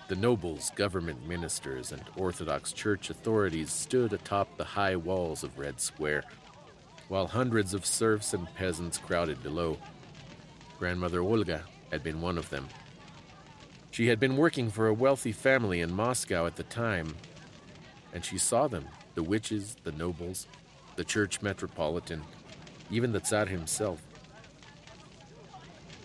The 0.08 0.16
nobles, 0.16 0.70
government 0.76 1.28
ministers, 1.28 1.92
and 1.92 2.04
Orthodox 2.16 2.72
Church 2.72 3.10
authorities 3.10 3.72
stood 3.72 4.14
atop 4.14 4.56
the 4.58 4.64
high 4.64 4.96
walls 4.96 5.44
of 5.44 5.58
Red 5.58 5.82
Square, 5.82 6.24
while 7.08 7.28
hundreds 7.28 7.74
of 7.74 7.86
serfs 7.86 8.34
and 8.34 8.54
peasants 8.56 8.98
crowded 8.98 9.42
below. 9.44 9.78
Grandmother 10.80 11.22
Olga 11.22 11.64
had 11.92 12.04
been 12.04 12.22
one 12.22 12.38
of 12.38 12.50
them. 12.50 12.68
She 13.92 14.08
had 14.08 14.20
been 14.20 14.38
working 14.38 14.70
for 14.70 14.88
a 14.88 14.94
wealthy 14.94 15.32
family 15.32 15.82
in 15.82 15.94
Moscow 15.94 16.46
at 16.46 16.56
the 16.56 16.64
time, 16.64 17.16
and 18.14 18.24
she 18.24 18.38
saw 18.38 18.68
them 18.68 18.86
the 19.16 19.24
witches, 19.24 19.76
the 19.84 19.92
nobles, 19.92 20.48
the 20.96 21.04
church 21.04 21.42
metropolitan, 21.42 22.22
even 22.92 23.12
the 23.12 23.20
Tsar 23.20 23.46
himself. 23.46 24.02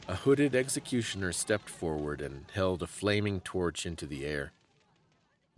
A 0.09 0.15
hooded 0.15 0.55
executioner 0.55 1.33
stepped 1.33 1.69
forward 1.69 2.21
and 2.21 2.47
held 2.55 2.83
a 2.83 2.87
flaming 2.87 3.41
torch 3.41 3.85
into 3.85 4.07
the 4.07 4.25
air. 4.25 4.53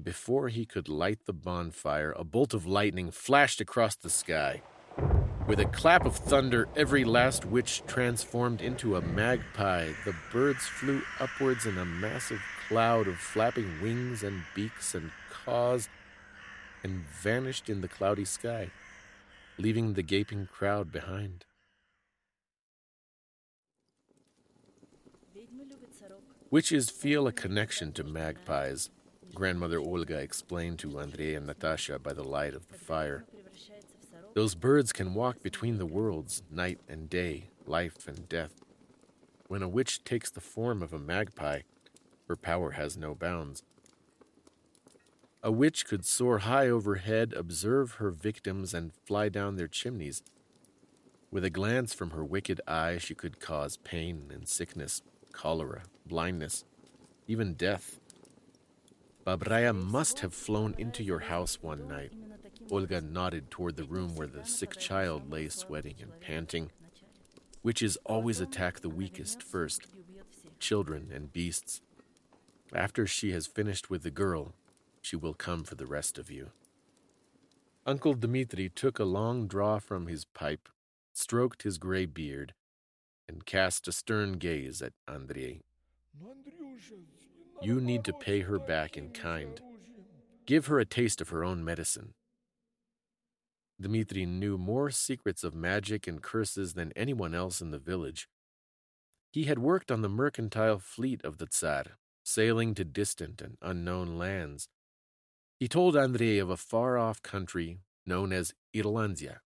Before 0.03 0.49
he 0.49 0.65
could 0.65 0.89
light 0.89 1.27
the 1.27 1.33
bonfire, 1.33 2.13
a 2.17 2.25
bolt 2.25 2.55
of 2.55 2.67
lightning 2.67 3.11
flashed 3.11 3.61
across 3.61 3.95
the 3.95 4.11
sky. 4.11 4.63
With 5.47 5.61
a 5.61 5.67
clap 5.67 6.07
of 6.07 6.17
thunder, 6.17 6.69
every 6.77 7.05
last 7.05 7.45
witch 7.45 7.83
transformed 7.87 8.61
into 8.61 8.97
a 8.97 9.03
magpie. 9.03 9.91
The 10.05 10.15
birds 10.33 10.65
flew 10.65 11.03
upwards 11.19 11.67
in 11.67 11.77
a 11.79 11.85
massive 11.85 12.41
cloud 12.69 13.09
of 13.09 13.19
flapping 13.19 13.81
wings 13.83 14.23
and 14.23 14.43
beaks 14.55 14.95
and 14.95 15.11
caws 15.31 15.89
and 16.83 17.05
vanished 17.23 17.69
in 17.69 17.81
the 17.81 17.89
cloudy 17.89 18.25
sky, 18.25 18.71
leaving 19.59 19.95
the 19.95 20.03
gaping 20.03 20.47
crowd 20.47 20.91
behind. 20.91 21.45
Witches 26.51 26.91
feel 26.91 27.27
a 27.27 27.33
connection 27.33 27.93
to 27.93 28.03
magpies, 28.03 28.91
grandmother 29.35 29.79
Olga 29.79 30.19
explained 30.19 30.79
to 30.81 30.99
Andrei 30.99 31.35
and 31.35 31.47
Natasha 31.47 31.99
by 31.99 32.13
the 32.13 32.25
light 32.25 32.55
of 32.55 32.67
the 32.69 32.79
fire. 32.79 33.25
Those 34.35 34.55
birds 34.55 34.93
can 34.93 35.15
walk 35.15 35.43
between 35.43 35.79
the 35.79 35.87
worlds, 35.87 36.43
night 36.51 36.81
and 36.89 37.09
day, 37.09 37.45
life 37.67 38.09
and 38.09 38.29
death. 38.29 38.65
When 39.49 39.63
a 39.63 39.69
witch 39.69 40.05
takes 40.05 40.31
the 40.31 40.41
form 40.41 40.83
of 40.83 40.93
a 40.93 40.99
magpie, 40.99 41.63
her 42.29 42.37
power 42.37 42.73
has 42.73 42.97
no 42.97 43.15
bounds. 43.15 43.63
A 45.43 45.51
witch 45.51 45.87
could 45.87 46.05
soar 46.05 46.41
high 46.41 46.69
overhead, 46.69 47.33
observe 47.35 47.93
her 47.93 48.11
victims, 48.11 48.75
and 48.75 48.93
fly 48.93 49.31
down 49.31 49.57
their 49.57 49.69
chimneys. 49.69 50.23
With 51.31 51.45
a 51.45 51.51
glance 51.51 51.95
from 51.95 52.11
her 52.11 52.25
wicked 52.25 52.61
eye, 52.67 52.99
she 52.99 53.15
could 53.15 53.41
cause 53.41 53.79
pain 53.79 54.31
and 54.31 54.47
sickness, 54.47 55.01
cholera, 55.33 55.85
blindness, 56.05 56.65
even 57.27 57.55
death. 57.55 58.01
Babraya 59.25 59.73
must 59.75 60.21
have 60.21 60.35
flown 60.35 60.75
into 60.77 61.03
your 61.03 61.21
house 61.21 61.63
one 61.63 61.89
night. 61.89 62.13
Olga 62.71 63.01
nodded 63.01 63.51
toward 63.51 63.77
the 63.77 63.85
room 63.85 64.15
where 64.17 64.27
the 64.27 64.45
sick 64.45 64.77
child 64.77 65.31
lay 65.31 65.49
sweating 65.49 65.95
and 66.03 66.21
panting. 66.21 66.71
Witches 67.63 67.97
always 68.05 68.41
attack 68.41 68.81
the 68.81 68.91
weakest 68.91 69.43
first 69.43 69.87
children 70.59 71.11
and 71.15 71.33
beasts. 71.33 71.81
After 72.75 73.07
she 73.07 73.33
has 73.33 73.47
finished 73.47 73.89
with 73.89 74.03
the 74.03 74.11
girl, 74.11 74.55
she 75.01 75.17
will 75.17 75.35
come 75.35 75.65
for 75.65 75.75
the 75.75 75.87
rest 75.87 76.19
of 76.19 76.31
you. 76.31 76.51
Uncle 77.87 78.15
Dmitri 78.15 78.69
took 78.69 78.99
a 78.99 79.05
long 79.05 79.47
draw 79.47 79.79
from 79.79 80.07
his 80.07 80.25
pipe, 80.25 80.69
stroked 81.13 81.63
his 81.63 81.79
gray 81.79 82.07
beard, 82.07 82.55
and 83.29 83.47
cast 83.47 83.89
a 83.89 83.93
stern 83.93 84.33
gaze 84.33 84.83
at 84.83 84.93
Andrei. 85.09 85.61
You 87.63 87.81
need 87.81 88.05
to 88.05 88.13
pay 88.13 88.41
her 88.41 88.59
back 88.59 88.97
in 88.97 89.11
kind. 89.11 89.61
Give 90.47 90.67
her 90.67 90.79
a 90.79 90.85
taste 90.85 91.21
of 91.21 91.29
her 91.29 91.45
own 91.45 91.65
medicine. 91.65 92.15
Dmitri 93.81 94.27
knew 94.27 94.59
more 94.59 94.91
secrets 94.91 95.43
of 95.43 95.55
magic 95.55 96.07
and 96.07 96.23
curses 96.23 96.75
than 96.75 96.93
anyone 96.95 97.35
else 97.35 97.61
in 97.63 97.71
the 97.71 97.79
village. 97.79 98.29
He 99.33 99.45
had 99.45 99.59
worked 99.59 99.91
on 99.91 100.03
the 100.03 100.09
mercantile 100.09 100.79
fleet 100.79 101.25
of 101.25 101.39
the 101.39 101.47
Tsar, 101.47 101.85
sailing 102.23 102.75
to 102.75 102.85
distant 102.85 103.41
and 103.41 103.57
unknown 103.63 104.19
lands. 104.19 104.69
He 105.61 105.69
told 105.69 105.95
Andrei 105.95 106.39
of 106.39 106.49
a 106.49 106.57
far 106.57 106.97
off 106.97 107.23
country 107.23 107.81
known 108.07 108.33
as 108.33 108.55
Irlandia, 108.75 109.41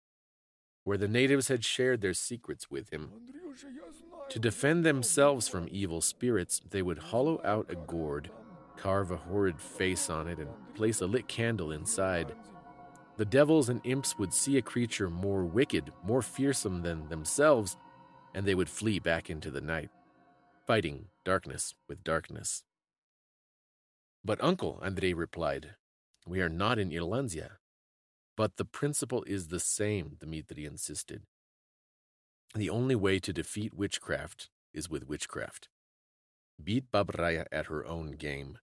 where 0.83 0.97
the 0.97 1.07
natives 1.07 1.47
had 1.47 1.63
shared 1.63 2.01
their 2.01 2.13
secrets 2.13 2.69
with 2.69 2.89
him. 2.89 3.11
To 4.29 4.37
defend 4.37 4.83
themselves 4.83 5.47
from 5.47 5.69
evil 5.71 6.01
spirits, 6.01 6.59
they 6.69 6.81
would 6.81 6.97
hollow 6.97 7.39
out 7.45 7.71
a 7.71 7.75
gourd, 7.75 8.29
carve 8.75 9.09
a 9.09 9.15
horrid 9.15 9.61
face 9.61 10.09
on 10.09 10.27
it, 10.27 10.37
and 10.37 10.49
place 10.75 10.99
a 10.99 11.07
lit 11.07 11.29
candle 11.29 11.71
inside. 11.71 12.35
The 13.15 13.23
devils 13.23 13.69
and 13.69 13.79
imps 13.85 14.19
would 14.19 14.33
see 14.33 14.57
a 14.57 14.61
creature 14.61 15.09
more 15.09 15.45
wicked, 15.45 15.93
more 16.03 16.21
fearsome 16.21 16.81
than 16.81 17.07
themselves, 17.07 17.77
and 18.35 18.45
they 18.45 18.55
would 18.55 18.69
flee 18.69 18.99
back 18.99 19.29
into 19.29 19.49
the 19.49 19.61
night, 19.61 19.91
fighting 20.67 21.05
darkness 21.23 21.73
with 21.87 22.03
darkness. 22.03 22.63
But, 24.25 24.43
uncle, 24.43 24.81
Andrei 24.83 25.13
replied, 25.13 25.75
we 26.27 26.41
are 26.41 26.49
not 26.49 26.79
in 26.79 26.91
Irlandia. 26.91 27.57
But 28.37 28.57
the 28.57 28.65
principle 28.65 29.23
is 29.23 29.47
the 29.47 29.59
same, 29.59 30.17
Dmitri 30.19 30.65
insisted. 30.65 31.23
The 32.55 32.69
only 32.69 32.95
way 32.95 33.19
to 33.19 33.33
defeat 33.33 33.73
witchcraft 33.73 34.49
is 34.73 34.89
with 34.89 35.07
witchcraft. 35.07 35.69
Beat 36.61 36.91
Babraya 36.91 37.45
at 37.51 37.67
her 37.67 37.85
own 37.85 38.11
game. 38.11 38.57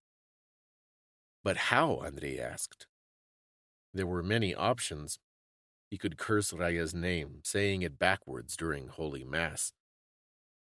But 1.42 1.56
how? 1.56 2.02
Andrei 2.04 2.38
asked. 2.38 2.86
There 3.94 4.06
were 4.06 4.22
many 4.22 4.54
options. 4.54 5.18
He 5.90 5.96
could 5.96 6.18
curse 6.18 6.52
Raya's 6.52 6.94
name, 6.94 7.40
saying 7.44 7.82
it 7.82 7.98
backwards 7.98 8.56
during 8.56 8.88
Holy 8.88 9.24
Mass. 9.24 9.72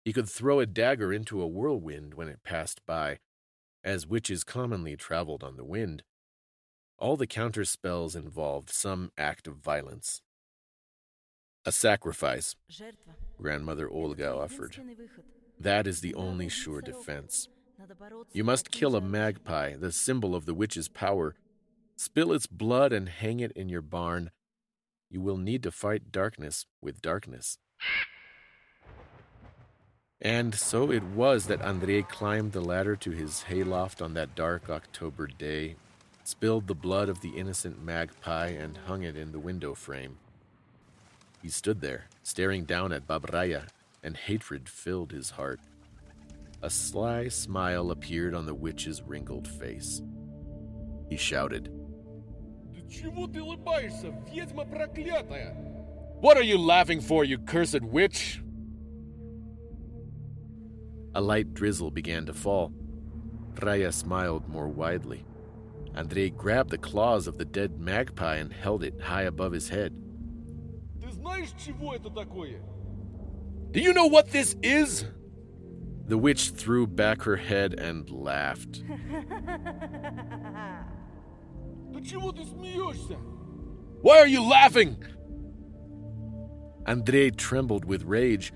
He 0.04 0.12
could 0.12 0.28
throw 0.28 0.58
a 0.58 0.66
dagger 0.66 1.12
into 1.12 1.40
a 1.40 1.46
whirlwind 1.46 2.14
when 2.14 2.28
it 2.28 2.42
passed 2.42 2.84
by, 2.86 3.18
as 3.84 4.06
witches 4.06 4.42
commonly 4.42 4.96
traveled 4.96 5.44
on 5.44 5.56
the 5.56 5.64
wind. 5.64 6.02
All 7.02 7.16
the 7.16 7.26
counter 7.26 7.64
spells 7.64 8.14
involved 8.14 8.70
some 8.70 9.10
act 9.18 9.48
of 9.48 9.56
violence. 9.56 10.22
A 11.66 11.72
sacrifice, 11.72 12.54
grandmother 13.36 13.90
Olga 13.90 14.32
offered. 14.32 14.76
That 15.58 15.88
is 15.88 16.00
the 16.00 16.14
only 16.14 16.48
sure 16.48 16.80
defense. 16.80 17.48
You 18.32 18.44
must 18.44 18.70
kill 18.70 18.94
a 18.94 19.00
magpie, 19.00 19.74
the 19.74 19.90
symbol 19.90 20.36
of 20.36 20.46
the 20.46 20.54
witch's 20.54 20.86
power. 20.86 21.34
Spill 21.96 22.32
its 22.32 22.46
blood 22.46 22.92
and 22.92 23.08
hang 23.08 23.40
it 23.40 23.50
in 23.56 23.68
your 23.68 23.82
barn. 23.82 24.30
You 25.10 25.20
will 25.20 25.38
need 25.38 25.64
to 25.64 25.72
fight 25.72 26.12
darkness 26.12 26.66
with 26.80 27.02
darkness. 27.02 27.58
And 30.20 30.54
so 30.54 30.92
it 30.92 31.02
was 31.02 31.46
that 31.46 31.62
Andrei 31.62 32.02
climbed 32.02 32.52
the 32.52 32.60
ladder 32.60 32.94
to 32.94 33.10
his 33.10 33.42
hayloft 33.42 34.00
on 34.00 34.14
that 34.14 34.36
dark 34.36 34.70
October 34.70 35.26
day, 35.26 35.74
spilled 36.24 36.66
the 36.66 36.74
blood 36.74 37.08
of 37.08 37.20
the 37.20 37.30
innocent 37.30 37.82
magpie, 37.82 38.48
and 38.48 38.76
hung 38.86 39.02
it 39.02 39.16
in 39.16 39.32
the 39.32 39.38
window 39.38 39.74
frame. 39.74 40.16
He 41.42 41.48
stood 41.48 41.80
there, 41.80 42.06
staring 42.22 42.64
down 42.64 42.92
at 42.92 43.06
Babraya, 43.06 43.66
and 44.02 44.16
hatred 44.16 44.68
filled 44.68 45.12
his 45.12 45.30
heart. 45.30 45.60
A 46.62 46.70
sly 46.70 47.28
smile 47.28 47.90
appeared 47.90 48.34
on 48.34 48.46
the 48.46 48.54
witch's 48.54 49.02
wrinkled 49.02 49.48
face. 49.48 50.00
He 51.08 51.16
shouted, 51.16 51.70
What 56.20 56.36
are 56.36 56.42
you 56.42 56.58
laughing 56.58 57.00
for, 57.00 57.24
you 57.24 57.38
cursed 57.38 57.82
witch? 57.82 58.40
A 61.14 61.20
light 61.20 61.52
drizzle 61.52 61.90
began 61.90 62.26
to 62.26 62.32
fall. 62.32 62.72
Raya 63.56 63.92
smiled 63.92 64.48
more 64.48 64.68
widely. 64.68 65.24
Andrei 65.94 66.30
grabbed 66.30 66.70
the 66.70 66.78
claws 66.78 67.26
of 67.26 67.38
the 67.38 67.44
dead 67.44 67.78
magpie 67.78 68.36
and 68.36 68.52
held 68.52 68.82
it 68.82 69.00
high 69.00 69.22
above 69.22 69.52
his 69.52 69.68
head. 69.68 69.94
Do 73.72 73.80
you 73.80 73.92
know 73.92 74.06
what 74.06 74.30
this 74.30 74.56
is? 74.62 75.04
The 76.06 76.18
witch 76.18 76.50
threw 76.50 76.86
back 76.86 77.22
her 77.22 77.36
head 77.36 77.74
and 77.74 78.08
laughed. 78.10 78.82
Why 84.00 84.18
are 84.18 84.26
you 84.26 84.42
laughing? 84.42 85.02
Andrei 86.86 87.30
trembled 87.30 87.84
with 87.84 88.02
rage. 88.04 88.52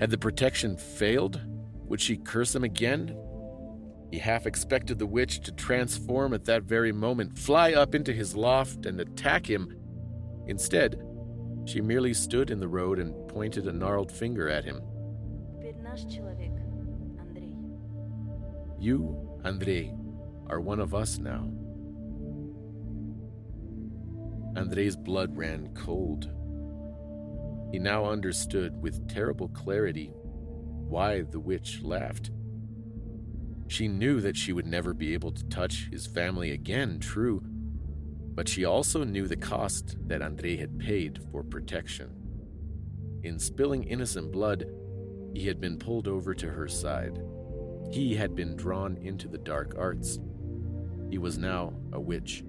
Had 0.00 0.10
the 0.10 0.18
protection 0.18 0.76
failed? 0.76 1.40
Would 1.88 2.00
she 2.00 2.16
curse 2.16 2.54
him 2.54 2.64
again? 2.64 3.16
He 4.10 4.18
half 4.18 4.46
expected 4.46 4.98
the 4.98 5.06
witch 5.06 5.40
to 5.40 5.52
transform 5.52 6.32
at 6.32 6.44
that 6.44 6.62
very 6.62 6.92
moment, 6.92 7.38
fly 7.38 7.72
up 7.72 7.94
into 7.94 8.12
his 8.12 8.36
loft, 8.36 8.86
and 8.86 9.00
attack 9.00 9.48
him. 9.48 9.76
Instead, 10.46 11.02
she 11.64 11.80
merely 11.80 12.14
stood 12.14 12.50
in 12.50 12.60
the 12.60 12.68
road 12.68 12.98
and 12.98 13.28
pointed 13.28 13.66
a 13.66 13.72
gnarled 13.72 14.12
finger 14.12 14.48
at 14.48 14.64
him. 14.64 14.80
You, 18.78 19.40
Andrei, 19.44 19.92
are 20.48 20.60
one 20.60 20.78
of 20.78 20.94
us 20.94 21.18
now. 21.18 21.50
Andrei's 24.56 24.96
blood 24.96 25.36
ran 25.36 25.74
cold. 25.74 26.30
He 27.72 27.78
now 27.78 28.06
understood 28.06 28.80
with 28.80 29.08
terrible 29.08 29.48
clarity 29.48 30.12
why 30.14 31.22
the 31.22 31.40
witch 31.40 31.80
laughed. 31.82 32.30
She 33.68 33.88
knew 33.88 34.20
that 34.20 34.36
she 34.36 34.52
would 34.52 34.66
never 34.66 34.94
be 34.94 35.14
able 35.14 35.32
to 35.32 35.44
touch 35.44 35.88
his 35.90 36.06
family 36.06 36.52
again, 36.52 37.00
true, 37.00 37.42
but 38.34 38.48
she 38.48 38.64
also 38.64 39.02
knew 39.02 39.26
the 39.26 39.36
cost 39.36 39.96
that 40.06 40.22
Andrei 40.22 40.56
had 40.56 40.78
paid 40.78 41.18
for 41.30 41.42
protection. 41.42 42.12
In 43.22 43.38
spilling 43.38 43.84
innocent 43.84 44.30
blood, 44.30 44.66
he 45.34 45.46
had 45.46 45.60
been 45.60 45.78
pulled 45.78 46.06
over 46.06 46.34
to 46.34 46.48
her 46.48 46.68
side. 46.68 47.18
He 47.90 48.14
had 48.14 48.34
been 48.34 48.56
drawn 48.56 48.96
into 48.98 49.26
the 49.26 49.38
dark 49.38 49.74
arts. 49.76 50.18
He 51.10 51.18
was 51.18 51.38
now 51.38 51.72
a 51.92 52.00
witch. 52.00 52.44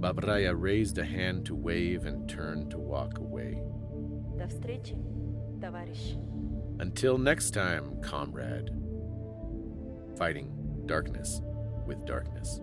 Babraya 0.00 0.54
raised 0.54 0.98
a 0.98 1.04
hand 1.04 1.46
to 1.46 1.54
wave 1.54 2.04
and 2.06 2.28
turned 2.28 2.70
to 2.70 2.78
walk 2.78 3.18
away. 3.18 3.62
Until 6.78 7.18
next 7.18 7.52
time, 7.52 8.00
comrade. 8.02 8.70
Fighting 10.16 10.84
darkness 10.86 11.40
with 11.86 12.04
darkness. 12.06 12.60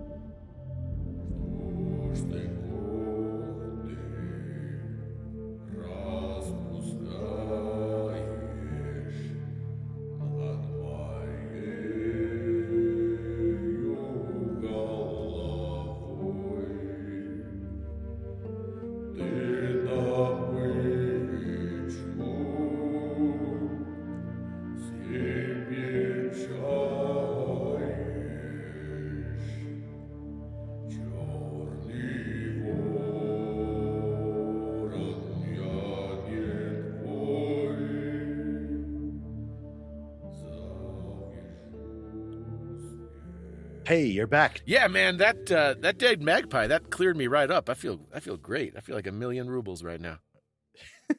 Back. 44.31 44.61
Yeah, 44.65 44.87
man, 44.87 45.17
that 45.17 45.51
uh, 45.51 45.75
that 45.81 45.99
dead 45.99 46.21
magpie 46.21 46.65
that 46.67 46.89
cleared 46.89 47.17
me 47.17 47.27
right 47.27 47.51
up. 47.51 47.69
I 47.69 47.75
feel 47.75 47.99
I 48.15 48.19
feel 48.19 48.37
great. 48.37 48.73
I 48.75 48.79
feel 48.79 48.95
like 48.95 49.05
a 49.05 49.11
million 49.11 49.47
rubles 49.49 49.83
right 49.83 50.01
now. 50.01 50.19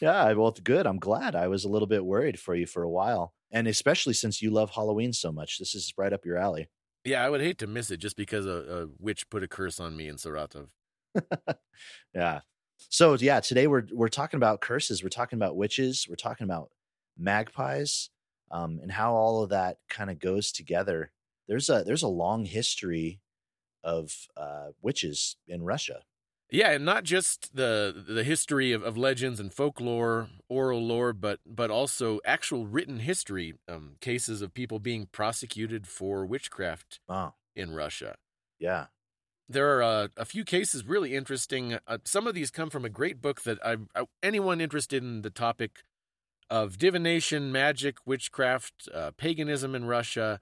Yeah, 0.00 0.32
well, 0.32 0.48
it's 0.48 0.60
good. 0.60 0.86
I'm 0.86 0.98
glad. 0.98 1.34
I 1.34 1.48
was 1.48 1.64
a 1.64 1.68
little 1.68 1.86
bit 1.86 2.02
worried 2.02 2.40
for 2.40 2.54
you 2.54 2.66
for 2.66 2.82
a 2.82 2.88
while, 2.88 3.34
and 3.52 3.68
especially 3.68 4.14
since 4.14 4.40
you 4.40 4.50
love 4.50 4.70
Halloween 4.70 5.12
so 5.12 5.30
much. 5.30 5.58
This 5.58 5.74
is 5.74 5.92
right 5.98 6.14
up 6.14 6.24
your 6.24 6.38
alley. 6.38 6.70
Yeah, 7.04 7.22
I 7.22 7.28
would 7.28 7.42
hate 7.42 7.58
to 7.58 7.66
miss 7.66 7.90
it 7.90 7.98
just 7.98 8.16
because 8.16 8.46
a, 8.46 8.50
a 8.50 8.86
witch 8.98 9.28
put 9.28 9.42
a 9.42 9.48
curse 9.48 9.78
on 9.78 9.94
me 9.94 10.08
in 10.08 10.16
Saratov. 10.16 10.68
yeah. 12.14 12.40
So 12.88 13.14
yeah, 13.14 13.40
today 13.40 13.66
we're 13.66 13.84
we're 13.92 14.08
talking 14.08 14.38
about 14.38 14.62
curses. 14.62 15.02
We're 15.02 15.10
talking 15.10 15.38
about 15.38 15.56
witches. 15.56 16.06
We're 16.08 16.16
talking 16.16 16.46
about 16.46 16.70
magpies, 17.18 18.08
um, 18.50 18.80
and 18.82 18.90
how 18.90 19.14
all 19.14 19.42
of 19.42 19.50
that 19.50 19.76
kind 19.90 20.08
of 20.08 20.18
goes 20.18 20.50
together. 20.52 21.12
There's 21.48 21.68
a 21.68 21.82
there's 21.84 22.02
a 22.02 22.08
long 22.08 22.44
history 22.44 23.20
of 23.84 24.26
uh, 24.36 24.68
witches 24.82 25.36
in 25.46 25.62
Russia. 25.62 26.02
Yeah, 26.50 26.70
and 26.70 26.84
not 26.84 27.02
just 27.04 27.56
the 27.56 28.04
the 28.08 28.22
history 28.22 28.72
of, 28.72 28.82
of 28.82 28.96
legends 28.96 29.40
and 29.40 29.52
folklore, 29.52 30.28
oral 30.48 30.84
lore, 30.86 31.12
but 31.12 31.40
but 31.44 31.70
also 31.70 32.20
actual 32.24 32.66
written 32.66 33.00
history, 33.00 33.54
um, 33.68 33.96
cases 34.00 34.42
of 34.42 34.54
people 34.54 34.78
being 34.78 35.06
prosecuted 35.06 35.86
for 35.86 36.24
witchcraft 36.24 37.00
Wow. 37.08 37.34
in 37.54 37.72
Russia. 37.72 38.16
Yeah. 38.60 38.86
There 39.48 39.78
are 39.78 39.82
uh, 39.82 40.08
a 40.16 40.24
few 40.24 40.44
cases 40.44 40.84
really 40.84 41.14
interesting. 41.14 41.78
Uh, 41.86 41.98
some 42.04 42.26
of 42.26 42.34
these 42.34 42.50
come 42.50 42.70
from 42.70 42.84
a 42.84 42.88
great 42.88 43.20
book 43.20 43.42
that 43.42 43.58
I, 43.64 43.76
I 43.94 44.06
anyone 44.22 44.60
interested 44.60 45.02
in 45.02 45.22
the 45.22 45.30
topic 45.30 45.82
of 46.48 46.78
divination, 46.78 47.50
magic, 47.50 47.98
witchcraft, 48.06 48.88
uh, 48.94 49.10
paganism 49.16 49.74
in 49.74 49.84
Russia. 49.84 50.40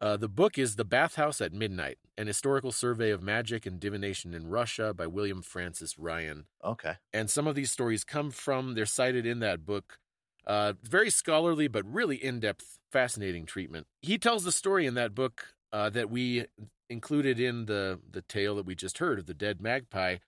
Uh, 0.00 0.16
the 0.16 0.28
book 0.28 0.58
is 0.58 0.76
The 0.76 0.84
Bathhouse 0.84 1.40
at 1.40 1.52
Midnight, 1.52 1.98
an 2.18 2.26
historical 2.26 2.70
survey 2.72 3.10
of 3.10 3.22
magic 3.22 3.64
and 3.64 3.80
divination 3.80 4.34
in 4.34 4.48
Russia 4.48 4.92
by 4.92 5.06
William 5.06 5.40
Francis 5.42 5.98
Ryan. 5.98 6.44
Okay. 6.62 6.94
And 7.12 7.30
some 7.30 7.46
of 7.46 7.54
these 7.54 7.70
stories 7.70 8.04
come 8.04 8.30
from, 8.30 8.74
they're 8.74 8.86
cited 8.86 9.24
in 9.26 9.40
that 9.40 9.64
book. 9.64 9.98
Uh, 10.46 10.74
very 10.82 11.10
scholarly, 11.10 11.66
but 11.66 11.84
really 11.92 12.16
in 12.22 12.38
depth, 12.40 12.78
fascinating 12.92 13.46
treatment. 13.46 13.86
He 14.00 14.16
tells 14.16 14.44
the 14.44 14.52
story 14.52 14.86
in 14.86 14.94
that 14.94 15.14
book 15.14 15.54
uh, 15.72 15.90
that 15.90 16.08
we 16.10 16.44
included 16.88 17.40
in 17.40 17.66
the, 17.66 17.98
the 18.08 18.22
tale 18.22 18.54
that 18.56 18.66
we 18.66 18.74
just 18.76 18.98
heard 18.98 19.18
of 19.18 19.26
the 19.26 19.34
dead 19.34 19.60
magpie 19.60 20.18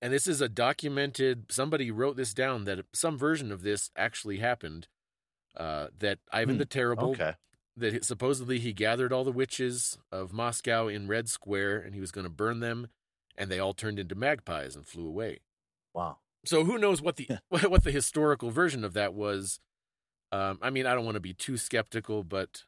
And 0.00 0.12
this 0.12 0.26
is 0.26 0.40
a 0.40 0.48
documented. 0.48 1.50
Somebody 1.50 1.90
wrote 1.90 2.16
this 2.16 2.32
down 2.32 2.64
that 2.64 2.86
some 2.94 3.18
version 3.18 3.52
of 3.52 3.62
this 3.62 3.90
actually 3.96 4.38
happened. 4.38 4.86
Uh, 5.56 5.88
that 5.98 6.18
Ivan 6.32 6.54
Hmm, 6.54 6.58
the 6.58 6.64
Terrible, 6.66 7.10
Okay. 7.10 7.34
That 7.78 8.04
supposedly 8.04 8.58
he 8.58 8.72
gathered 8.72 9.12
all 9.12 9.24
the 9.24 9.32
witches 9.32 9.98
of 10.12 10.32
Moscow 10.32 10.88
in 10.88 11.08
Red 11.08 11.28
Square, 11.28 11.80
and 11.80 11.94
he 11.94 12.00
was 12.00 12.12
going 12.12 12.24
to 12.24 12.30
burn 12.30 12.60
them, 12.60 12.88
and 13.36 13.50
they 13.50 13.58
all 13.58 13.74
turned 13.74 13.98
into 13.98 14.14
magpies 14.14 14.76
and 14.76 14.86
flew 14.86 15.06
away. 15.06 15.40
Wow. 15.94 16.18
So 16.44 16.64
who 16.64 16.78
knows 16.78 17.02
what 17.02 17.16
the 17.16 17.28
what 17.48 17.84
the 17.84 17.90
historical 17.90 18.50
version 18.50 18.84
of 18.84 18.94
that 18.94 19.14
was? 19.14 19.60
Um, 20.30 20.58
I 20.60 20.70
mean, 20.70 20.86
I 20.86 20.94
don't 20.94 21.04
want 21.04 21.14
to 21.14 21.20
be 21.20 21.32
too 21.32 21.56
skeptical, 21.56 22.22
but 22.22 22.64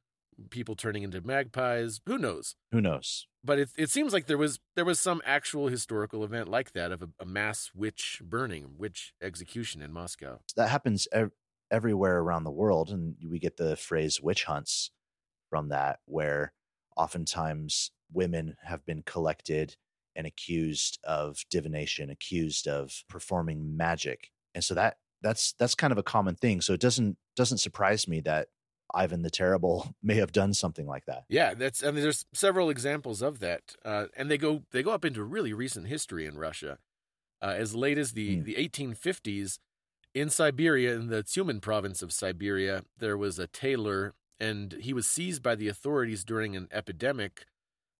people 0.48 0.74
turning 0.74 1.02
into 1.02 1.20
magpies, 1.20 2.00
who 2.06 2.16
knows? 2.16 2.56
Who 2.72 2.80
knows? 2.80 3.26
But 3.44 3.58
it 3.58 3.70
it 3.76 3.90
seems 3.90 4.12
like 4.12 4.26
there 4.26 4.38
was 4.38 4.60
there 4.76 4.84
was 4.84 5.00
some 5.00 5.20
actual 5.24 5.68
historical 5.68 6.24
event 6.24 6.48
like 6.48 6.72
that 6.72 6.92
of 6.92 7.02
a, 7.02 7.08
a 7.20 7.26
mass 7.26 7.70
witch 7.74 8.20
burning, 8.24 8.74
witch 8.78 9.14
execution 9.22 9.82
in 9.82 9.92
Moscow. 9.92 10.40
That 10.56 10.68
happens 10.68 11.08
ev- 11.12 11.32
everywhere 11.70 12.18
around 12.18 12.44
the 12.44 12.50
world, 12.50 12.90
and 12.90 13.16
we 13.26 13.38
get 13.38 13.56
the 13.56 13.76
phrase 13.76 14.20
witch 14.20 14.44
hunts 14.44 14.90
from 15.50 15.68
that, 15.70 16.00
where 16.06 16.52
oftentimes 16.96 17.90
women 18.12 18.56
have 18.62 18.84
been 18.86 19.02
collected 19.02 19.76
and 20.16 20.26
accused 20.26 20.98
of 21.04 21.44
divination, 21.50 22.10
accused 22.10 22.66
of 22.68 23.04
performing 23.08 23.76
magic, 23.76 24.30
and 24.54 24.64
so 24.64 24.74
that 24.74 24.98
that's 25.22 25.52
that's 25.58 25.74
kind 25.74 25.92
of 25.92 25.98
a 25.98 26.02
common 26.02 26.34
thing. 26.34 26.60
So 26.60 26.72
it 26.72 26.80
doesn't 26.80 27.16
doesn't 27.36 27.58
surprise 27.58 28.08
me 28.08 28.20
that 28.22 28.48
Ivan 28.94 29.22
the 29.22 29.30
Terrible 29.30 29.94
may 30.02 30.14
have 30.16 30.32
done 30.32 30.52
something 30.54 30.86
like 30.86 31.06
that. 31.06 31.24
Yeah, 31.28 31.54
that's 31.54 31.84
I 31.84 31.90
mean, 31.90 32.02
there's 32.02 32.24
several 32.34 32.70
examples 32.70 33.22
of 33.22 33.38
that, 33.40 33.76
uh, 33.84 34.06
and 34.16 34.30
they 34.30 34.38
go 34.38 34.62
they 34.72 34.82
go 34.82 34.90
up 34.92 35.04
into 35.04 35.22
really 35.22 35.52
recent 35.52 35.86
history 35.86 36.26
in 36.26 36.36
Russia, 36.38 36.78
uh, 37.42 37.54
as 37.56 37.74
late 37.74 37.98
as 37.98 38.12
the 38.12 38.36
Hmm. 38.38 38.42
the 38.44 38.58
1850s. 38.58 39.58
In 40.12 40.28
Siberia, 40.28 40.94
in 40.96 41.06
the 41.06 41.22
Tyumen 41.22 41.60
province 41.62 42.02
of 42.02 42.12
Siberia, 42.12 42.82
there 42.98 43.16
was 43.16 43.38
a 43.38 43.46
tailor, 43.46 44.14
and 44.40 44.72
he 44.80 44.92
was 44.92 45.06
seized 45.06 45.42
by 45.42 45.54
the 45.54 45.68
authorities 45.68 46.24
during 46.24 46.56
an 46.56 46.68
epidemic 46.72 47.46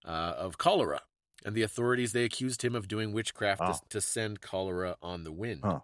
uh, 0.03 0.33
of 0.37 0.57
cholera. 0.57 1.01
And 1.45 1.55
the 1.55 1.63
authorities 1.63 2.11
they 2.11 2.23
accused 2.23 2.63
him 2.63 2.75
of 2.75 2.87
doing 2.87 3.13
witchcraft 3.13 3.61
oh. 3.63 3.73
to, 3.73 3.79
to, 3.89 4.01
send 4.01 4.41
cholera 4.41 4.95
on 5.01 5.23
the 5.23 5.31
wind. 5.31 5.61
Huh. 5.63 5.79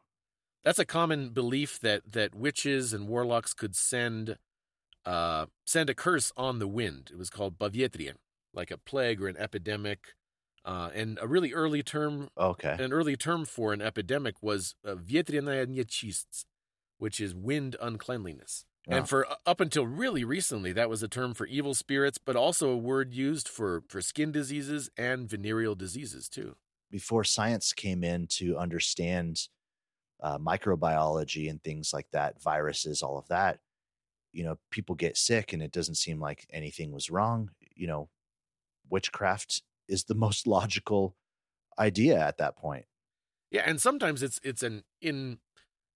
That's 0.63 0.79
a 0.79 0.85
common 0.85 1.29
belief 1.29 1.79
that 1.79 2.11
that 2.11 2.35
witches 2.35 2.93
and 2.93 3.07
warlocks 3.07 3.53
could 3.53 3.75
send 3.75 4.37
uh, 5.05 5.45
send 5.65 5.89
a 5.89 5.95
curse 5.95 6.33
on 6.35 6.59
the 6.59 6.67
wind. 6.67 7.09
It 7.11 7.17
was 7.17 7.29
called 7.29 7.57
bavietrien, 7.57 8.17
like 8.53 8.69
a 8.69 8.77
plague 8.77 9.21
or 9.21 9.27
an 9.27 9.37
epidemic. 9.37 10.15
Uh, 10.65 10.89
and 10.93 11.17
a 11.21 11.27
really 11.27 11.53
early 11.53 11.81
term, 11.81 12.27
okay, 12.37 12.75
an 12.77 12.91
early 12.91 13.15
term 13.15 13.45
for 13.45 13.71
an 13.71 13.81
epidemic 13.81 14.35
was 14.41 14.75
uh, 14.85 14.95
which 16.97 17.21
is 17.21 17.33
wind 17.33 17.77
uncleanliness. 17.81 18.65
And 18.89 19.07
for 19.07 19.29
uh, 19.29 19.35
up 19.45 19.59
until 19.59 19.85
really 19.85 20.23
recently, 20.23 20.71
that 20.73 20.89
was 20.89 21.03
a 21.03 21.07
term 21.07 21.33
for 21.33 21.45
evil 21.45 21.73
spirits, 21.73 22.17
but 22.17 22.35
also 22.35 22.69
a 22.69 22.77
word 22.77 23.13
used 23.13 23.47
for 23.47 23.83
for 23.89 24.01
skin 24.01 24.31
diseases 24.31 24.89
and 24.97 25.29
venereal 25.29 25.75
diseases 25.75 26.29
too. 26.29 26.55
before 26.89 27.23
science 27.23 27.73
came 27.73 28.03
in 28.03 28.27
to 28.27 28.57
understand 28.57 29.49
uh, 30.21 30.37
microbiology 30.37 31.49
and 31.49 31.61
things 31.63 31.91
like 31.93 32.07
that, 32.11 32.41
viruses, 32.41 33.01
all 33.01 33.17
of 33.17 33.27
that, 33.27 33.59
you 34.31 34.43
know, 34.43 34.57
people 34.71 34.95
get 34.95 35.17
sick 35.17 35.53
and 35.53 35.61
it 35.61 35.71
doesn't 35.71 35.95
seem 35.95 36.19
like 36.19 36.47
anything 36.51 36.91
was 36.91 37.09
wrong. 37.09 37.51
You 37.75 37.87
know, 37.87 38.09
witchcraft 38.89 39.61
is 39.87 40.05
the 40.05 40.15
most 40.25 40.47
logical 40.47 41.15
idea 41.77 42.19
at 42.19 42.37
that 42.37 42.57
point. 42.57 42.85
Yeah, 43.51 43.63
and 43.65 43.81
sometimes 43.81 44.23
it's 44.23 44.39
it's 44.43 44.63
an 44.63 44.83
in 45.01 45.39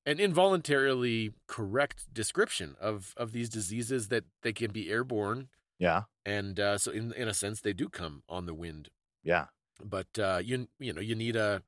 an 0.06 0.20
involuntarily 0.20 1.34
correct 1.48 2.14
description 2.14 2.76
of 2.80 3.14
of 3.18 3.32
these 3.32 3.50
diseases 3.50 4.08
that 4.10 4.26
they 4.42 4.54
can 4.54 4.72
be 4.72 4.90
airborne, 4.90 5.50
Yeah. 5.80 6.04
and 6.26 6.60
uh, 6.60 6.78
so 6.78 6.92
in 6.92 7.14
in 7.14 7.28
a 7.28 7.34
sense 7.34 7.62
they 7.62 7.74
do 7.74 7.90
come 7.90 8.24
on 8.28 8.46
the 8.46 8.54
wind. 8.54 8.90
Yeah. 9.24 9.48
But 9.84 10.18
uh, 10.20 10.42
you 10.44 10.68
you 10.80 10.94
know 10.94 11.02
you 11.02 11.16
need 11.16 11.36
a 11.36 11.64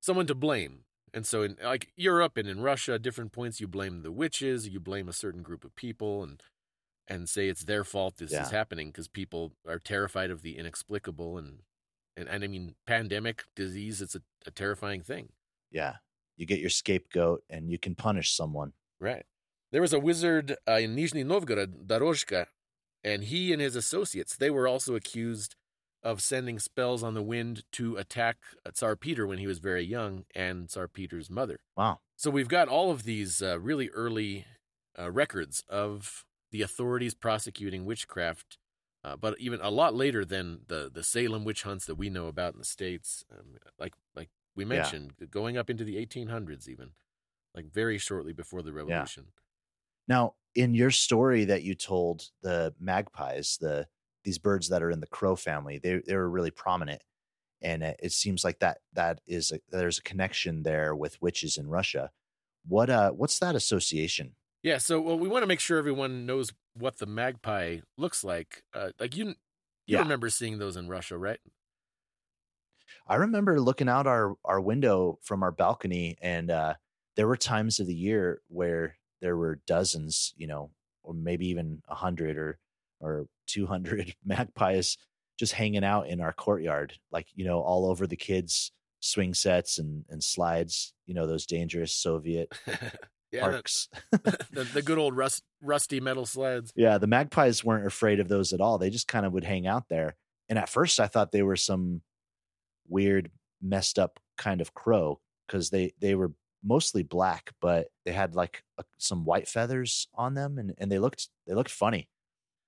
someone 0.00 0.26
to 0.26 0.34
blame, 0.34 0.84
and 1.12 1.26
so 1.26 1.42
in 1.42 1.56
like 1.62 1.92
Europe 1.96 2.36
and 2.36 2.48
in 2.48 2.60
Russia, 2.60 2.94
at 2.94 3.02
different 3.02 3.32
points 3.32 3.60
you 3.60 3.68
blame 3.68 4.02
the 4.02 4.12
witches, 4.12 4.68
you 4.68 4.80
blame 4.80 5.08
a 5.08 5.12
certain 5.12 5.42
group 5.42 5.64
of 5.64 5.74
people, 5.74 6.22
and 6.22 6.42
and 7.06 7.28
say 7.28 7.48
it's 7.48 7.64
their 7.64 7.84
fault 7.84 8.16
this 8.18 8.32
is 8.32 8.50
happening 8.50 8.88
because 8.88 9.08
people 9.08 9.52
are 9.66 9.78
terrified 9.78 10.30
of 10.30 10.42
the 10.42 10.58
inexplicable 10.58 11.38
and 11.38 11.60
and, 12.16 12.28
and 12.28 12.44
I 12.44 12.46
mean 12.48 12.74
pandemic 12.86 13.44
disease. 13.54 14.02
It's 14.02 14.14
a, 14.14 14.20
a 14.46 14.50
terrifying 14.50 15.02
thing. 15.02 15.30
Yeah. 15.70 15.96
You 16.38 16.46
get 16.46 16.60
your 16.60 16.70
scapegoat 16.70 17.42
and 17.50 17.70
you 17.70 17.78
can 17.78 17.94
punish 17.94 18.34
someone. 18.34 18.72
Right. 18.98 19.26
There 19.70 19.82
was 19.82 19.92
a 19.92 20.00
wizard 20.00 20.56
uh, 20.66 20.78
in 20.80 20.96
Nizhny 20.96 21.26
Novgorod, 21.26 21.86
Doroshka, 21.86 22.46
and 23.04 23.24
he 23.24 23.52
and 23.52 23.60
his 23.60 23.76
associates, 23.76 24.36
they 24.36 24.48
were 24.48 24.66
also 24.66 24.94
accused 24.94 25.56
of 26.02 26.22
sending 26.22 26.58
spells 26.58 27.02
on 27.02 27.14
the 27.14 27.22
wind 27.22 27.64
to 27.72 27.96
attack 27.96 28.36
uh, 28.64 28.70
Tsar 28.70 28.96
Peter 28.96 29.26
when 29.26 29.38
he 29.38 29.46
was 29.46 29.58
very 29.58 29.84
young 29.84 30.24
and 30.34 30.68
Tsar 30.70 30.88
Peter's 30.88 31.28
mother. 31.28 31.58
Wow. 31.76 31.98
So 32.16 32.30
we've 32.30 32.48
got 32.48 32.68
all 32.68 32.90
of 32.90 33.02
these 33.02 33.42
uh, 33.42 33.58
really 33.58 33.90
early 33.90 34.46
uh, 34.98 35.10
records 35.10 35.64
of 35.68 36.24
the 36.50 36.62
authorities 36.62 37.14
prosecuting 37.14 37.84
witchcraft, 37.84 38.58
uh, 39.04 39.16
but 39.16 39.38
even 39.38 39.60
a 39.60 39.70
lot 39.70 39.94
later 39.94 40.24
than 40.24 40.60
the, 40.68 40.90
the 40.92 41.02
Salem 41.02 41.44
witch 41.44 41.64
hunts 41.64 41.84
that 41.86 41.96
we 41.96 42.08
know 42.08 42.26
about 42.26 42.54
in 42.54 42.58
the 42.60 42.64
States. 42.64 43.24
Um, 43.30 43.56
like, 43.78 43.94
like 44.14 44.30
we 44.58 44.66
Yeah. 44.70 44.94
mentioned, 44.94 45.16
going 45.30 45.56
up 45.56 45.70
into 45.70 45.84
the 45.84 45.96
1800s, 45.98 46.68
even 46.68 46.94
like 47.54 47.66
very 47.66 47.98
shortly 47.98 48.32
before 48.34 48.62
the 48.62 48.72
revolution. 48.74 49.32
Now, 50.06 50.36
in 50.54 50.74
your 50.74 50.90
story 50.90 51.44
that 51.44 51.62
you 51.62 51.74
told, 51.74 52.30
the 52.42 52.74
magpies, 52.78 53.58
the 53.60 53.88
these 54.24 54.38
birds 54.38 54.68
that 54.68 54.82
are 54.82 54.90
in 54.90 55.00
the 55.00 55.06
crow 55.06 55.36
family, 55.36 55.78
they 55.78 55.98
they 56.06 56.16
were 56.16 56.28
really 56.30 56.50
prominent, 56.50 57.02
and 57.62 57.82
it, 57.82 58.00
it 58.02 58.12
seems 58.12 58.44
like 58.44 58.60
that 58.60 58.82
that 58.94 59.20
is 59.26 59.52
a, 59.52 59.60
there's 59.70 59.98
a 59.98 60.02
connection 60.02 60.62
there 60.64 60.94
with 60.96 61.22
witches 61.22 61.56
in 61.58 61.68
Russia. 61.68 62.12
What 62.66 62.90
uh, 62.90 63.12
what's 63.12 63.38
that 63.40 63.56
association? 63.56 64.36
Yeah, 64.62 64.78
so 64.78 65.00
well, 65.00 65.18
we 65.18 65.28
want 65.28 65.42
to 65.42 65.46
make 65.46 65.60
sure 65.60 65.78
everyone 65.78 66.26
knows 66.26 66.52
what 66.74 66.98
the 66.98 67.06
magpie 67.06 67.80
looks 67.96 68.24
like. 68.24 68.64
Uh, 68.72 68.90
like 68.98 69.16
you, 69.16 69.34
you 69.86 69.96
Yeah. 69.96 70.04
remember 70.04 70.28
seeing 70.30 70.58
those 70.58 70.76
in 70.76 70.88
Russia, 70.88 71.16
right? 71.16 71.40
I 73.06 73.16
remember 73.16 73.60
looking 73.60 73.88
out 73.88 74.06
our 74.06 74.34
our 74.44 74.60
window 74.60 75.18
from 75.22 75.42
our 75.42 75.52
balcony, 75.52 76.16
and 76.20 76.50
uh, 76.50 76.74
there 77.16 77.28
were 77.28 77.36
times 77.36 77.80
of 77.80 77.86
the 77.86 77.94
year 77.94 78.40
where 78.48 78.96
there 79.20 79.36
were 79.36 79.60
dozens, 79.66 80.34
you 80.36 80.46
know, 80.46 80.70
or 81.02 81.14
maybe 81.14 81.48
even 81.48 81.82
a 81.88 81.94
hundred 81.94 82.36
or 82.36 82.58
or 83.00 83.26
two 83.46 83.66
hundred 83.66 84.14
magpies 84.24 84.96
just 85.38 85.52
hanging 85.52 85.84
out 85.84 86.08
in 86.08 86.20
our 86.20 86.32
courtyard, 86.32 86.94
like 87.12 87.28
you 87.34 87.44
know, 87.44 87.60
all 87.60 87.88
over 87.88 88.06
the 88.06 88.16
kids' 88.16 88.72
swing 89.00 89.34
sets 89.34 89.78
and 89.78 90.04
and 90.08 90.22
slides. 90.22 90.92
You 91.06 91.14
know, 91.14 91.26
those 91.26 91.46
dangerous 91.46 91.92
Soviet 91.92 92.52
yeah, 93.32 93.40
parks. 93.40 93.88
the, 94.10 94.46
the, 94.52 94.64
the 94.64 94.82
good 94.82 94.98
old 94.98 95.16
rust, 95.16 95.42
rusty 95.62 96.00
metal 96.00 96.26
sleds. 96.26 96.72
Yeah, 96.76 96.98
the 96.98 97.06
magpies 97.06 97.64
weren't 97.64 97.86
afraid 97.86 98.20
of 98.20 98.28
those 98.28 98.52
at 98.52 98.60
all. 98.60 98.78
They 98.78 98.90
just 98.90 99.08
kind 99.08 99.26
of 99.26 99.32
would 99.32 99.44
hang 99.44 99.66
out 99.66 99.88
there. 99.88 100.16
And 100.48 100.58
at 100.58 100.68
first, 100.68 100.98
I 100.98 101.06
thought 101.06 101.32
they 101.32 101.42
were 101.42 101.56
some 101.56 102.02
weird, 102.88 103.30
messed 103.60 103.98
up 103.98 104.20
kind 104.36 104.60
of 104.60 104.74
crow 104.74 105.20
because 105.46 105.70
they 105.70 105.92
they 106.00 106.14
were 106.14 106.32
mostly 106.62 107.02
black, 107.02 107.52
but 107.60 107.88
they 108.04 108.12
had 108.12 108.34
like 108.34 108.62
a, 108.78 108.84
some 108.98 109.24
white 109.24 109.48
feathers 109.48 110.08
on 110.14 110.34
them, 110.34 110.58
and 110.58 110.74
and 110.78 110.90
they 110.90 110.98
looked 110.98 111.28
they 111.46 111.54
looked 111.54 111.70
funny. 111.70 112.08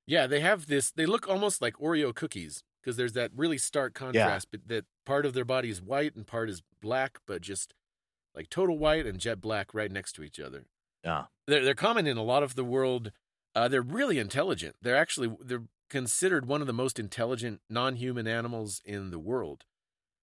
Yeah, 0.06 0.26
they 0.26 0.40
have 0.40 0.66
this. 0.66 0.90
They 0.90 1.06
look 1.06 1.28
almost 1.28 1.62
like 1.62 1.74
Oreo 1.76 2.14
cookies 2.14 2.64
because 2.82 2.96
there's 2.96 3.12
that 3.12 3.30
really 3.34 3.58
stark 3.58 3.94
contrast. 3.94 4.48
But 4.50 4.66
that 4.68 4.86
part 5.06 5.26
of 5.26 5.34
their 5.34 5.44
body 5.44 5.70
is 5.70 5.80
white 5.82 6.16
and 6.16 6.26
part 6.26 6.50
is 6.50 6.62
black, 6.80 7.18
but 7.26 7.42
just 7.42 7.74
like 8.34 8.48
total 8.48 8.78
white 8.78 9.06
and 9.06 9.18
jet 9.18 9.40
black 9.40 9.74
right 9.74 9.90
next 9.90 10.12
to 10.14 10.22
each 10.22 10.40
other. 10.40 10.66
Yeah, 11.04 11.24
They're 11.46 11.64
they're 11.64 11.74
common 11.74 12.06
in 12.06 12.16
a 12.16 12.22
lot 12.22 12.42
of 12.42 12.54
the 12.54 12.64
world. 12.64 13.12
Uh, 13.54 13.68
they're 13.68 13.82
really 13.82 14.18
intelligent. 14.18 14.76
They're 14.82 14.96
actually 14.96 15.34
they're 15.40 15.64
considered 15.88 16.46
one 16.46 16.60
of 16.60 16.66
the 16.66 16.72
most 16.72 16.98
intelligent 16.98 17.60
non-human 17.68 18.28
animals 18.28 18.80
in 18.84 19.10
the 19.10 19.18
world. 19.18 19.64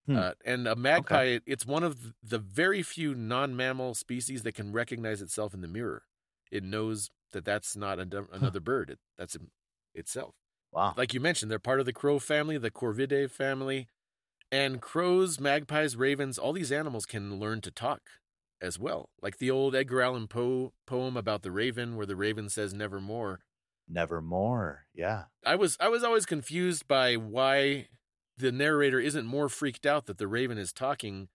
Hmm. 0.07 0.15
Uh, 0.17 0.31
and 0.45 0.67
a 0.67 0.75
magpie, 0.75 1.39
it's 1.45 1.65
one 1.65 1.83
of 1.83 2.13
the 2.23 2.39
very 2.39 2.81
few 2.81 3.13
non-mammal 3.13 3.93
species 3.93 4.43
that 4.43 4.53
can 4.55 4.71
recognize 4.71 5.21
itself 5.21 5.53
in 5.53 5.61
the 5.61 5.67
mirror. 5.67 6.03
It 6.51 6.63
knows 6.63 7.09
that 7.33 7.43
that's 7.43 7.75
not 7.75 7.99
another 7.99 8.59
bird. 8.61 8.89
It, 8.89 8.99
that's 9.17 9.35
it- 9.35 9.41
itself. 9.93 10.33
wow. 10.71 10.93
Like 10.95 11.13
you 11.13 11.19
mentioned, 11.19 11.51
they're 11.51 11.59
part 11.59 11.79
of 11.81 11.85
the 11.85 11.93
crow 11.93 12.19
family, 12.19 12.57
the 12.57 12.71
Corvidae 12.71 13.29
family, 13.29 13.89
and 14.51 14.79
crows, 14.81 15.39
magpies, 15.41 15.97
ravens. 15.97 16.37
All 16.37 16.53
these 16.53 16.71
animals 16.71 17.05
can 17.05 17.37
learn 17.39 17.59
to 17.61 17.71
talk 17.71 18.01
as 18.61 18.79
well. 18.79 19.09
Like 19.21 19.39
the 19.39 19.51
old 19.51 19.75
Edgar 19.75 20.01
Allan 20.01 20.27
Poe 20.27 20.71
poem 20.85 21.17
about 21.17 21.41
the 21.41 21.51
raven, 21.51 21.97
where 21.97 22.05
the 22.05 22.15
raven 22.15 22.47
says 22.47 22.73
"Nevermore." 22.73 23.39
Nevermore. 23.89 24.85
Yeah, 24.93 25.25
I 25.45 25.55
was 25.55 25.75
I 25.79 25.89
was 25.89 26.03
always 26.03 26.25
confused 26.25 26.87
by 26.87 27.15
why 27.15 27.87
the 28.37 28.51
narrator 28.51 28.99
isn't 28.99 29.25
more 29.25 29.49
freaked 29.49 29.85
out 29.85 30.05
that 30.07 30.17
the 30.17 30.27
raven 30.27 30.57
is 30.57 30.73
talking 30.73 31.29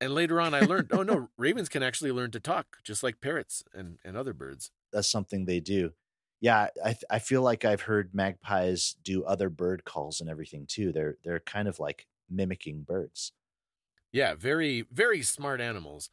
And 0.00 0.14
later 0.14 0.40
on, 0.40 0.54
I 0.54 0.62
learned, 0.62 0.90
oh 0.92 1.02
no, 1.04 1.30
ravens 1.38 1.68
can 1.70 1.82
actually 1.84 2.12
learn 2.12 2.30
to 2.32 2.40
talk, 2.40 2.78
just 2.84 3.02
like 3.04 3.20
parrots 3.20 3.64
and, 3.74 3.98
and 4.04 4.16
other 4.16 4.34
birds. 4.34 4.72
That's 4.92 5.08
something 5.10 5.44
they 5.44 5.60
do. 5.60 5.94
Yeah, 6.40 6.68
I 6.84 6.96
I 7.10 7.18
feel 7.18 7.42
like 7.42 7.64
I've 7.64 7.82
heard 7.82 8.14
magpies 8.14 8.94
do 9.02 9.24
other 9.24 9.50
bird 9.50 9.84
calls 9.84 10.20
and 10.20 10.30
everything 10.30 10.66
too. 10.66 10.90
They're 10.92 11.18
they're 11.22 11.40
kind 11.40 11.68
of 11.68 11.78
like 11.78 12.08
mimicking 12.28 12.82
birds. 12.82 13.32
Yeah, 14.12 14.34
very, 14.34 14.82
very 14.82 15.22
smart 15.22 15.60
animals. 15.60 16.10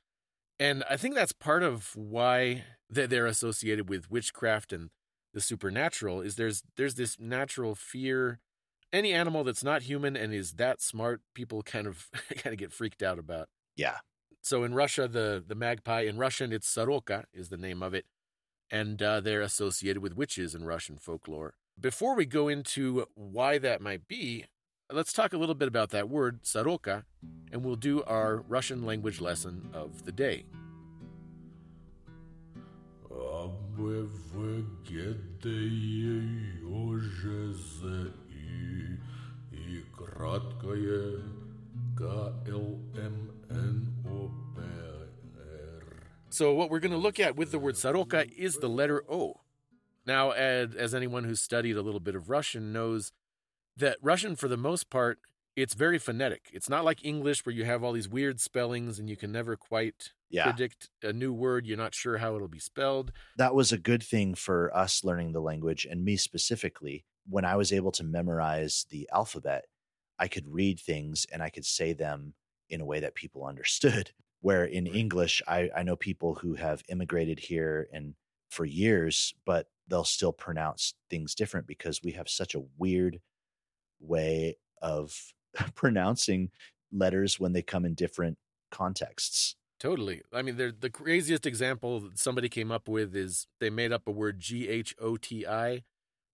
And 0.59 0.83
I 0.89 0.97
think 0.97 1.15
that's 1.15 1.33
part 1.33 1.63
of 1.63 1.95
why 1.95 2.65
they- 2.89 3.07
they're 3.07 3.27
associated 3.27 3.89
with 3.89 4.11
witchcraft 4.11 4.73
and 4.73 4.91
the 5.33 5.41
supernatural 5.41 6.21
is 6.21 6.35
there's 6.37 6.63
there's 6.77 6.95
this 6.95 7.19
natural 7.19 7.75
fear. 7.75 8.41
Any 8.93 9.13
animal 9.13 9.43
that's 9.43 9.63
not 9.63 9.83
human 9.83 10.15
and 10.15 10.33
is 10.33 10.53
that 10.53 10.81
smart, 10.81 11.21
people 11.33 11.61
kind 11.61 11.87
of 11.87 12.09
kind 12.37 12.53
of 12.53 12.57
get 12.57 12.71
freaked 12.71 13.03
out 13.03 13.19
about. 13.19 13.49
Yeah. 13.75 13.97
So 14.41 14.63
in 14.63 14.73
Russia, 14.73 15.07
the 15.07 15.43
the 15.45 15.55
magpie 15.55 16.01
in 16.01 16.17
Russian 16.17 16.53
it's 16.53 16.67
soroka 16.67 17.25
is 17.33 17.49
the 17.49 17.57
name 17.57 17.83
of 17.83 17.93
it, 17.93 18.05
and 18.71 19.01
uh, 19.01 19.19
they're 19.19 19.41
associated 19.41 20.01
with 20.01 20.15
witches 20.15 20.55
in 20.55 20.63
Russian 20.65 20.97
folklore. 20.97 21.55
Before 21.79 22.15
we 22.15 22.25
go 22.25 22.47
into 22.47 23.05
why 23.13 23.57
that 23.59 23.81
might 23.81 24.07
be, 24.07 24.45
let's 24.91 25.13
talk 25.13 25.33
a 25.33 25.37
little 25.37 25.53
bit 25.53 25.67
about 25.67 25.89
that 25.89 26.09
word 26.09 26.39
soroka, 26.43 27.03
and 27.51 27.63
we'll 27.63 27.75
do 27.75 28.03
our 28.03 28.37
Russian 28.47 28.85
language 28.85 29.19
lesson 29.19 29.69
of 29.73 30.05
the 30.05 30.11
day 30.11 30.45
и 38.46 39.82
краткое 39.92 41.20
КЛМНОПР. 41.96 42.82
So 46.30 46.54
what 46.54 46.70
we're 46.70 46.80
going 46.80 46.92
to 46.92 46.98
look 46.98 47.20
at 47.20 47.36
with 47.36 47.50
the 47.50 47.58
word 47.58 47.76
soroka 47.76 48.24
is 48.36 48.56
the 48.56 48.68
letter 48.68 49.04
O. 49.08 49.40
Now, 50.06 50.30
as, 50.30 50.74
as 50.74 50.94
anyone 50.94 51.24
who's 51.24 51.40
studied 51.40 51.76
a 51.76 51.82
little 51.82 52.00
bit 52.00 52.14
of 52.16 52.28
Russian 52.30 52.72
knows, 52.72 53.12
that 53.76 53.98
Russian, 54.02 54.34
for 54.36 54.48
the 54.48 54.56
most 54.56 54.88
part, 54.90 55.18
it's 55.54 55.74
very 55.74 55.98
phonetic. 55.98 56.46
It's 56.52 56.68
not 56.70 56.84
like 56.84 57.04
English 57.04 57.44
where 57.44 57.54
you 57.54 57.64
have 57.66 57.84
all 57.84 57.92
these 57.92 58.08
weird 58.08 58.40
spellings 58.40 58.98
and 58.98 59.08
you 59.10 59.16
can 59.16 59.30
never 59.30 59.54
quite 59.56 60.12
Yeah. 60.30 60.44
predict 60.44 60.88
a 61.02 61.12
new 61.12 61.32
word. 61.32 61.66
You're 61.66 61.76
not 61.76 61.94
sure 61.94 62.16
how 62.18 62.34
it'll 62.34 62.48
be 62.48 62.58
spelled. 62.58 63.12
that 63.36 63.54
was 63.54 63.70
a 63.70 63.78
good 63.78 64.02
thing 64.02 64.34
for 64.34 64.74
us 64.74 65.04
learning 65.04 65.32
the 65.32 65.42
language 65.42 65.84
and 65.88 66.02
me 66.04 66.16
specifically 66.16 67.04
when 67.29 67.45
i 67.45 67.55
was 67.55 67.71
able 67.71 67.91
to 67.91 68.03
memorize 68.03 68.85
the 68.89 69.09
alphabet 69.13 69.65
i 70.19 70.27
could 70.27 70.47
read 70.47 70.79
things 70.79 71.25
and 71.31 71.41
i 71.41 71.49
could 71.49 71.65
say 71.65 71.93
them 71.93 72.33
in 72.69 72.81
a 72.81 72.85
way 72.85 72.99
that 72.99 73.15
people 73.15 73.45
understood. 73.45 74.11
Where 74.41 74.65
in 74.65 74.85
english 74.85 75.41
I, 75.47 75.69
I 75.75 75.83
know 75.83 75.95
people 75.95 76.35
who 76.35 76.53
have 76.53 76.83
immigrated 76.89 77.39
here 77.39 77.87
and 77.91 78.13
for 78.49 78.65
years 78.65 79.33
but 79.45 79.67
they'll 79.87 80.03
still 80.03 80.31
pronounce 80.31 80.93
things 81.09 81.33
different 81.33 81.65
because 81.65 82.01
we 82.03 82.11
have 82.11 82.29
such 82.29 82.53
a 82.53 82.63
weird 82.77 83.19
way 83.99 84.57
of 84.81 85.33
pronouncing 85.75 86.51
letters 86.91 87.39
when 87.39 87.53
they 87.53 87.61
come 87.61 87.85
in 87.85 87.93
different 87.93 88.37
contexts. 88.71 89.55
Totally. 89.79 90.21
I 90.33 90.41
mean, 90.41 90.57
the 90.57 90.89
craziest 90.89 91.45
example 91.45 91.99
that 91.99 92.17
somebody 92.17 92.49
came 92.49 92.71
up 92.71 92.87
with 92.87 93.15
is 93.15 93.47
they 93.59 93.69
made 93.69 93.91
up 93.91 94.07
a 94.07 94.11
word 94.11 94.39
G 94.39 94.67
H 94.67 94.95
O 94.99 95.17
T 95.17 95.45
I 95.45 95.83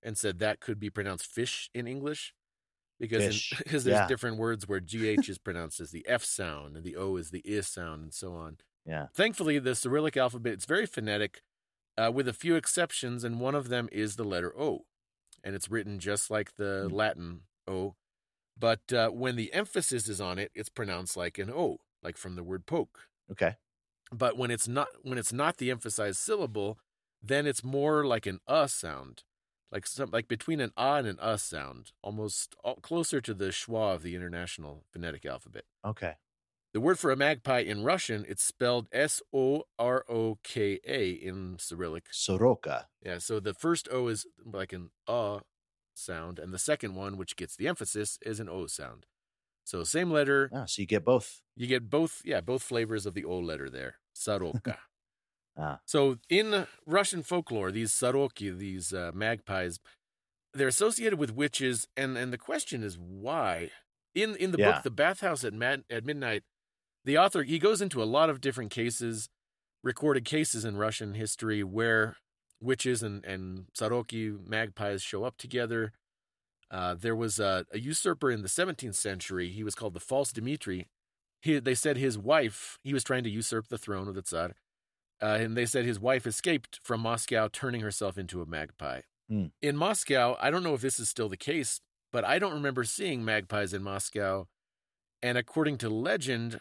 and 0.04 0.18
said 0.18 0.40
that 0.40 0.60
could 0.60 0.80
be 0.80 0.90
pronounced 0.90 1.28
fish 1.28 1.70
in 1.74 1.88
English 1.88 2.34
because 3.00 3.28
in- 3.28 3.44
because 3.58 3.84
there's 3.86 4.02
Yeah. 4.02 4.04
different 4.04 4.38
words 4.38 4.68
where 4.68 4.80
GH 4.80 5.30
is 5.30 5.38
pronounced 5.38 5.80
as 5.80 5.92
the 5.92 6.06
F 6.08 6.24
sound 6.24 6.78
and 6.78 6.86
the 6.86 6.96
O 6.96 7.18
is 7.18 7.32
the 7.32 7.44
I 7.48 7.62
sound 7.62 8.04
and 8.04 8.14
so 8.14 8.34
on. 8.36 8.58
yeah 8.86 9.08
Thankfully, 9.16 9.60
the 9.60 9.76
Cyrillic 9.76 10.18
alphabet 10.18 10.54
it's 10.54 10.66
very 10.66 10.86
phonetic, 10.88 11.44
uh, 11.98 12.12
with 12.14 12.28
a 12.28 12.34
few 12.34 12.56
exceptions, 12.56 13.24
and 13.24 13.40
one 13.42 13.56
of 13.56 13.70
them 13.70 13.90
is 13.92 14.16
the 14.18 14.26
letter 14.26 14.58
O, 14.60 14.86
and 15.44 15.56
it's 15.56 15.70
written 15.70 16.00
just 16.00 16.32
like 16.32 16.56
the 16.56 16.88
Hmm. 16.88 16.92
Latin 16.92 17.44
O, 17.68 17.96
but 18.58 18.94
uh, 18.94 19.10
when 19.10 19.36
the 19.38 19.54
emphasis 19.54 20.10
is 20.10 20.22
on 20.22 20.40
it, 20.40 20.52
it's 20.56 20.70
pronounced 20.70 21.18
like 21.18 21.38
an 21.40 21.52
O, 21.52 21.80
like 22.04 22.18
from 22.18 22.36
the 22.36 22.44
word 22.44 22.66
poke. 22.68 23.10
okay 23.32 23.58
But 24.12 24.38
when 24.38 24.52
it's 24.52 24.68
not 24.68 24.88
when 25.02 25.18
it's 25.18 25.34
not 25.34 25.58
the 25.58 25.72
emphasized 25.72 26.18
syllable, 26.20 26.80
then 27.22 27.46
it's 27.48 27.64
more 27.64 28.06
like 28.06 28.26
an 28.26 28.40
uh 28.48 28.68
sound, 28.68 29.24
like 29.74 29.88
some 29.88 30.12
like 30.12 30.28
between 30.28 30.62
an 30.62 30.72
ah 30.78 30.98
and 30.98 31.08
an 31.08 31.18
uh 31.20 31.38
sound, 31.38 31.92
almost 32.02 32.56
all, 32.64 32.76
closer 32.76 33.20
to 33.22 33.34
the 33.34 33.48
schwa 33.50 33.96
of 33.96 34.04
the 34.04 34.16
International 34.16 34.86
Phonetic 34.92 35.26
Alphabet. 35.26 35.66
okay 35.84 36.14
The 36.74 36.80
word 36.82 37.00
for 37.00 37.12
a 37.12 37.16
magpie 37.16 37.60
in 37.60 37.84
Russian, 37.84 38.26
it's 38.28 38.44
spelled 38.44 38.88
S 38.92 39.22
O 39.34 39.64
R 39.78 40.06
O 40.10 40.38
K 40.44 40.80
A 40.86 41.12
in 41.12 41.58
Cyrillic. 41.60 42.06
soroka 42.12 42.88
Yeah, 43.04 43.18
so 43.18 43.40
the 43.40 43.54
first 43.54 43.88
O 43.92 44.08
is 44.08 44.26
like 44.46 44.74
an 44.74 44.92
uh 45.08 45.40
sound, 45.96 46.40
and 46.40 46.54
the 46.54 46.60
second 46.60 46.96
one, 46.96 47.18
which 47.18 47.36
gets 47.36 47.56
the 47.56 47.68
emphasis, 47.68 48.18
is 48.26 48.40
an 48.40 48.50
O 48.50 48.68
sound. 48.68 49.06
So 49.66 49.84
same 49.84 50.12
letter, 50.12 50.50
ah, 50.54 50.66
so 50.66 50.82
you 50.82 50.88
get 50.88 51.06
both 51.06 51.42
you 51.56 51.68
get 51.68 51.90
both, 51.90 52.22
yeah, 52.26 52.42
both 52.42 52.64
flavors 52.64 53.06
of 53.06 53.14
the 53.14 53.26
O 53.26 53.38
letter 53.40 53.70
there. 53.70 53.96
Soroka. 54.14 54.78
Ah. 55.58 55.80
So 55.86 56.18
in 56.30 56.66
Russian 56.86 57.22
folklore, 57.24 57.72
these 57.72 57.92
saroki, 57.92 58.56
these 58.58 58.94
uh, 58.94 59.12
magpies, 59.14 59.80
they're 60.54 60.68
associated 60.68 61.20
with 61.20 61.34
witches, 61.36 61.88
and 61.96 62.18
and 62.18 62.32
the 62.34 62.38
question 62.38 62.84
is 62.84 62.98
why. 62.98 63.72
In 64.16 64.36
in 64.36 64.52
the 64.52 64.58
Yeah. 64.60 64.74
book, 64.74 64.84
The 64.84 64.92
Bathhouse 64.92 65.44
at 65.44 65.54
Mad- 65.54 65.86
at 65.90 66.06
Midnight, 66.06 66.44
the 67.06 67.18
author 67.18 67.44
he 67.44 67.60
goes 67.60 67.82
into 67.82 68.02
a 68.02 68.06
lot 68.06 68.30
of 68.30 68.42
different 68.42 68.72
cases, 68.72 69.30
recorded 69.84 70.26
cases 70.26 70.64
in 70.66 70.78
Russian 70.78 71.14
history 71.16 71.64
where 71.64 72.18
witches 72.62 73.04
and 73.04 73.24
and 73.26 73.68
saroki 73.74 74.32
magpies 74.48 75.02
show 75.02 75.24
up 75.24 75.38
together. 75.38 75.94
Uh, 76.72 76.96
there 76.96 77.16
was 77.16 77.40
a, 77.40 77.66
a 77.72 77.80
usurper 77.80 78.32
in 78.32 78.42
the 78.42 78.48
17th 78.50 78.96
century. 78.96 79.50
He 79.50 79.64
was 79.64 79.76
called 79.76 79.94
the 79.94 80.00
False 80.00 80.32
Dmitri. 80.32 80.88
He, 81.42 81.60
they 81.60 81.76
said 81.76 81.98
his 81.98 82.18
wife, 82.18 82.80
he 82.84 82.94
was 82.94 83.04
trying 83.04 83.24
to 83.26 83.30
usurp 83.30 83.68
the 83.68 83.78
throne 83.78 84.08
of 84.08 84.16
the 84.16 84.22
Tsar, 84.24 84.54
uh, 85.24 85.38
and 85.40 85.56
they 85.56 85.66
said 85.66 85.86
his 85.86 86.00
wife 86.00 86.28
escaped 86.28 86.80
from 86.84 87.00
Moscow, 87.02 87.48
turning 87.52 87.82
herself 87.82 88.18
into 88.18 88.42
a 88.42 88.46
magpie. 88.46 89.02
Hmm. 89.30 89.46
In 89.62 89.78
Moscow, 89.78 90.36
I 90.42 90.52
don't 90.52 90.64
know 90.64 90.74
if 90.74 90.82
this 90.82 91.00
is 91.00 91.10
still 91.10 91.30
the 91.30 91.38
case, 91.38 91.80
but 92.12 92.26
I 92.26 92.40
don't 92.40 92.54
remember 92.54 92.84
seeing 92.84 93.24
magpies 93.24 93.74
in 93.74 93.82
Moscow. 93.84 94.48
And 95.22 95.38
according 95.38 95.78
to 95.80 95.90
legend, 95.90 96.60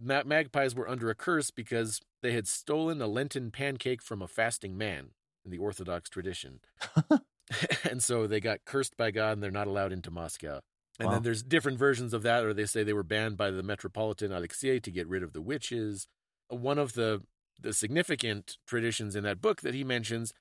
magpies 0.00 0.74
were 0.74 0.88
under 0.88 1.10
a 1.10 1.14
curse 1.14 1.50
because 1.50 2.00
they 2.22 2.32
had 2.32 2.48
stolen 2.48 3.02
a 3.02 3.06
Lenten 3.06 3.50
pancake 3.50 4.02
from 4.02 4.22
a 4.22 4.28
fasting 4.28 4.76
man 4.78 5.10
in 5.44 5.50
the 5.50 5.58
Orthodox 5.58 6.08
tradition. 6.08 6.60
and 7.90 8.02
so 8.02 8.26
they 8.26 8.40
got 8.40 8.64
cursed 8.64 8.96
by 8.96 9.10
God 9.10 9.32
and 9.34 9.42
they're 9.42 9.50
not 9.50 9.66
allowed 9.66 9.92
into 9.92 10.10
Moscow. 10.10 10.60
And 10.98 11.08
Wow. 11.08 11.14
then 11.14 11.22
there's 11.22 11.42
different 11.42 11.78
versions 11.78 12.12
of 12.12 12.22
that, 12.22 12.44
or 12.44 12.52
they 12.52 12.66
say 12.66 12.82
they 12.82 12.92
were 12.92 13.04
banned 13.04 13.36
by 13.36 13.50
the 13.50 13.62
Metropolitan 13.62 14.32
Alexei 14.32 14.80
to 14.80 14.90
get 14.90 15.06
rid 15.06 15.22
of 15.22 15.32
the 15.32 15.40
witches. 15.42 16.08
One 16.48 16.78
of 16.78 16.94
the 16.94 17.22
the 17.58 17.72
significant 17.72 18.58
traditions 18.66 19.16
in 19.16 19.24
that 19.24 19.40
book 19.40 19.60
that 19.62 19.74
he 19.74 19.84
mentions 19.84 20.32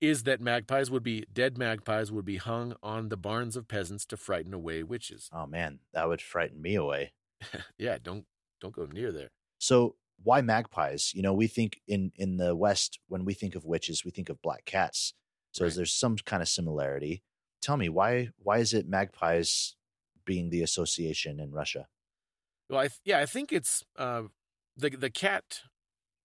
is 0.00 0.24
that 0.24 0.40
magpies 0.40 0.90
would 0.90 1.02
be 1.02 1.24
dead 1.32 1.58
magpies 1.58 2.12
would 2.12 2.24
be 2.24 2.36
hung 2.38 2.74
on 2.82 3.08
the 3.08 3.16
barns 3.16 3.56
of 3.56 3.68
peasants 3.68 4.06
to 4.06 4.16
frighten 4.16 4.54
away 4.54 4.82
witches. 4.82 5.32
oh 5.32 5.46
man 5.46 5.80
that 5.92 6.08
would 6.08 6.22
frighten 6.22 6.60
me 6.60 6.74
away 6.74 7.12
yeah, 7.78 7.98
don't 8.00 8.26
don't 8.60 8.74
go 8.74 8.86
near 8.86 9.10
there. 9.12 9.30
So 9.58 9.96
why 10.22 10.40
magpies? 10.40 11.12
You 11.14 11.22
know, 11.22 11.34
we 11.34 11.46
think 11.46 11.80
in 11.86 12.12
in 12.16 12.36
the 12.36 12.54
West 12.54 13.00
when 13.08 13.24
we 13.24 13.34
think 13.34 13.54
of 13.54 13.64
witches, 13.64 14.04
we 14.04 14.10
think 14.10 14.28
of 14.28 14.40
black 14.42 14.64
cats. 14.64 15.14
So 15.52 15.64
Right. 15.64 15.70
there's 15.70 15.92
some 15.92 16.16
kind 16.16 16.42
of 16.42 16.48
similarity. 16.48 17.22
Tell 17.60 17.76
me 17.76 17.88
why 17.88 18.30
why 18.38 18.58
is 18.58 18.72
it 18.74 18.88
magpies 18.88 19.76
being 20.24 20.50
the 20.50 20.62
association 20.62 21.40
in 21.40 21.50
Russia? 21.52 21.88
Well, 22.68 22.80
I 22.80 22.88
th- 22.88 23.00
yeah, 23.04 23.18
I 23.18 23.26
think 23.26 23.52
it's 23.52 23.82
uh, 23.96 24.24
the 24.76 24.90
the 24.90 25.10
cat 25.10 25.62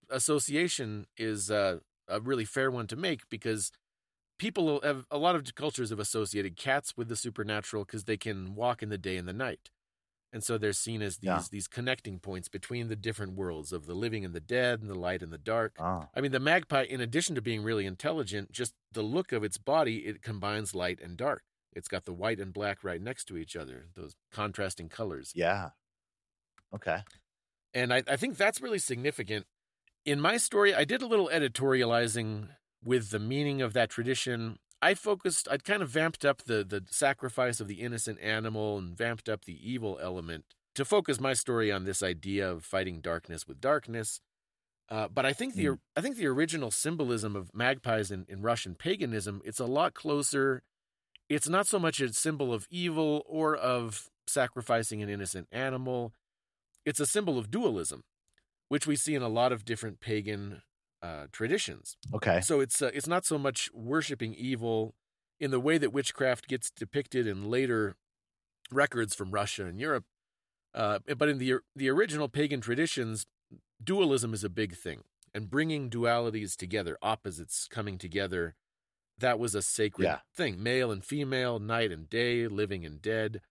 association 0.10 1.08
is 1.18 1.52
uh, 1.52 1.80
a 2.08 2.20
really 2.22 2.46
fair 2.46 2.72
one 2.72 2.88
to 2.88 2.96
make 2.96 3.28
because 3.30 3.72
people 4.40 4.82
have 4.84 5.06
a 5.12 5.18
lot 5.18 5.36
of 5.36 5.56
cultures 5.56 5.90
have 5.90 6.00
associated 6.00 6.58
cats 6.58 6.96
with 6.98 7.08
the 7.10 7.16
supernatural 7.16 7.86
because 7.86 8.06
they 8.06 8.18
can 8.18 8.56
walk 8.56 8.84
in 8.84 8.90
the 8.90 8.98
day 8.98 9.18
and 9.18 9.28
the 9.28 9.34
night, 9.34 9.70
and 10.34 10.44
so 10.44 10.58
they're 10.58 10.74
seen 10.74 11.02
as 11.02 11.18
these 11.18 11.50
Yeah. 11.50 11.50
these 11.50 11.68
connecting 11.68 12.20
points 12.20 12.50
between 12.50 12.88
the 12.90 12.96
different 12.96 13.34
worlds 13.36 13.72
of 13.74 13.86
the 13.86 13.96
living 13.96 14.26
and 14.26 14.34
the 14.36 14.40
dead, 14.42 14.82
and 14.82 14.90
the 14.90 14.96
light 15.00 15.24
and 15.24 15.32
the 15.34 15.38
dark. 15.38 15.78
Ah, 15.78 16.10
I 16.16 16.22
mean, 16.22 16.32
the 16.32 16.40
magpie, 16.40 16.84
in 16.84 17.02
addition 17.02 17.36
to 17.36 17.42
being 17.42 17.64
really 17.64 17.86
intelligent, 17.86 18.52
just 18.52 18.74
the 18.92 19.04
look 19.04 19.32
of 19.32 19.44
its 19.44 19.58
body, 19.58 20.06
it 20.08 20.22
combines 20.24 20.76
light 20.76 21.00
and 21.02 21.18
dark. 21.18 21.44
It's 21.74 21.88
got 21.90 22.06
the 22.06 22.14
white 22.14 22.40
and 22.40 22.54
black 22.54 22.84
right 22.84 23.02
next 23.02 23.26
to 23.26 23.38
each 23.38 23.56
other, 23.56 23.88
those 23.96 24.16
contrasting 24.32 24.90
colors. 24.90 25.34
yeah. 25.34 25.72
Okay. 26.74 27.04
And 27.74 27.94
I, 27.94 28.04
I 28.08 28.16
think 28.18 28.38
that's 28.38 28.62
really 28.62 28.80
significant. 28.80 29.46
In 30.08 30.22
my 30.22 30.38
story, 30.38 30.74
I 30.74 30.86
did 30.86 31.02
a 31.02 31.06
little 31.06 31.30
editorializing 31.34 32.48
with 32.82 33.10
the 33.10 33.20
meaning 33.20 33.62
of 33.62 33.74
that 33.74 33.90
tradition. 33.90 34.58
I 34.82 34.94
focused, 34.94 35.50
I'd 35.52 35.66
kind 35.66 35.82
of 35.82 35.90
vamped 35.90 36.24
up 36.24 36.44
the, 36.44 36.64
the 36.64 36.86
sacrifice 36.90 37.60
of 37.60 37.68
the 37.68 37.82
innocent 37.82 38.18
animal 38.22 38.78
and 38.78 38.98
vamped 38.98 39.28
up 39.28 39.44
the 39.44 39.60
evil 39.62 40.00
element 40.02 40.46
to 40.76 40.86
focus 40.86 41.20
my 41.20 41.34
story 41.34 41.74
on 41.74 41.84
this 41.84 42.02
idea 42.02 42.50
of 42.50 42.64
fighting 42.64 43.02
darkness 43.02 43.50
with 43.50 43.60
darkness. 43.60 44.22
Uh, 44.90 45.10
but 45.10 45.26
I 45.26 45.34
think 45.34 45.56
the 45.56 45.66
Mm. 45.66 45.80
I 45.98 46.00
think 46.00 46.16
the 46.16 46.28
original 46.28 46.72
symbolism 46.72 47.36
of 47.36 47.54
magpies 47.54 48.10
in, 48.10 48.26
in 48.30 48.42
Russian 48.42 48.76
paganism 48.76 49.42
it's 49.44 49.60
a 49.60 49.66
lot 49.66 49.94
closer. 49.94 50.64
It's 51.28 51.50
not 51.50 51.68
so 51.68 51.80
much 51.80 52.00
a 52.00 52.14
symbol 52.14 52.54
of 52.54 52.66
evil 52.70 53.26
or 53.28 53.58
of 53.58 54.10
sacrificing 54.26 55.04
an 55.04 55.10
innocent 55.10 55.50
animal. 55.52 56.14
It's 56.86 57.02
a 57.02 57.06
symbol 57.06 57.38
of 57.38 57.52
dualism, 57.52 58.04
which 58.70 58.88
we 58.88 58.96
see 58.96 59.16
in 59.16 59.22
a 59.22 59.30
lot 59.30 59.52
of 59.52 59.66
different 59.66 60.00
pagan 60.00 60.62
uh, 61.02 61.28
traditions. 61.32 61.96
Okay. 62.14 62.42
So 62.42 62.60
it's 62.60 62.82
uh, 62.82 62.92
it's 62.94 63.08
not 63.08 63.26
so 63.26 63.38
much 63.38 63.70
worshiping 63.74 64.34
evil 64.34 64.96
in 65.40 65.52
the 65.52 65.60
way 65.60 65.78
that 65.78 65.94
witchcraft 65.94 66.48
gets 66.48 66.72
depicted 66.72 67.28
in 67.28 67.50
later 67.50 67.96
records 68.72 69.14
from 69.16 69.32
Russia 69.32 69.66
and 69.66 69.80
Europe, 69.80 70.06
uh, 70.74 71.00
but 71.18 71.30
in 71.30 71.38
the 71.38 71.56
the 71.76 71.90
original 71.90 72.28
pagan 72.28 72.60
traditions, 72.62 73.26
dualism 73.84 74.34
is 74.34 74.44
a 74.44 74.50
big 74.50 74.76
thing, 74.76 75.04
and 75.34 75.50
bringing 75.50 75.90
dualities 75.90 76.56
together, 76.56 76.98
opposites 77.02 77.68
coming 77.70 77.98
together, 77.98 78.56
that 79.18 79.40
was 79.40 79.56
a 79.56 79.62
sacred 79.62 80.06
Yeah. 80.06 80.20
thing. 80.36 80.62
Male 80.62 80.92
and 80.92 81.04
female, 81.04 81.60
night 81.60 81.92
and 81.92 82.10
day, 82.10 82.48
living 82.48 82.86
and 82.86 83.02
dead. 83.02 83.42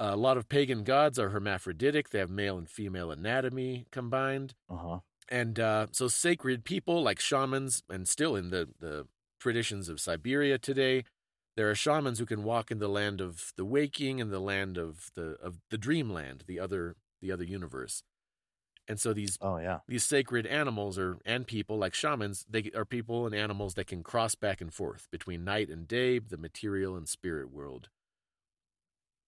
A 0.00 0.16
lot 0.16 0.36
of 0.36 0.48
pagan 0.48 0.82
gods 0.82 1.18
are 1.18 1.28
hermaphroditic; 1.28 2.10
they 2.10 2.18
have 2.18 2.30
male 2.30 2.58
and 2.58 2.68
female 2.68 3.10
anatomy 3.10 3.86
combined. 3.92 4.54
Uh 4.68 4.76
huh. 4.76 4.98
And 5.28 5.60
uh, 5.60 5.86
so 5.92 6.08
sacred 6.08 6.64
people 6.64 7.02
like 7.02 7.20
shamans, 7.20 7.84
and 7.88 8.08
still 8.08 8.34
in 8.34 8.50
the, 8.50 8.68
the 8.80 9.06
traditions 9.38 9.88
of 9.88 10.00
Siberia 10.00 10.58
today, 10.58 11.04
there 11.56 11.70
are 11.70 11.74
shamans 11.76 12.18
who 12.18 12.26
can 12.26 12.42
walk 12.42 12.70
in 12.72 12.78
the 12.78 12.88
land 12.88 13.20
of 13.20 13.52
the 13.56 13.64
waking 13.64 14.20
and 14.20 14.32
the 14.32 14.40
land 14.40 14.76
of 14.78 15.10
the 15.14 15.36
of 15.42 15.58
the 15.70 15.78
dreamland, 15.78 16.44
the 16.46 16.58
other 16.58 16.96
the 17.20 17.30
other 17.30 17.44
universe. 17.44 18.02
And 18.88 18.98
so 18.98 19.12
these 19.12 19.38
Oh 19.40 19.58
yeah. 19.58 19.80
these 19.86 20.04
sacred 20.04 20.46
animals 20.46 20.98
or 20.98 21.18
and 21.24 21.46
people 21.46 21.78
like 21.78 21.94
shamans, 21.94 22.44
they 22.48 22.70
are 22.74 22.84
people 22.84 23.26
and 23.26 23.34
animals 23.34 23.74
that 23.74 23.86
can 23.86 24.02
cross 24.02 24.34
back 24.34 24.60
and 24.60 24.72
forth 24.72 25.06
between 25.12 25.44
night 25.44 25.68
and 25.68 25.86
day, 25.86 26.18
the 26.18 26.38
material 26.38 26.96
and 26.96 27.08
spirit 27.08 27.52
world. 27.52 27.88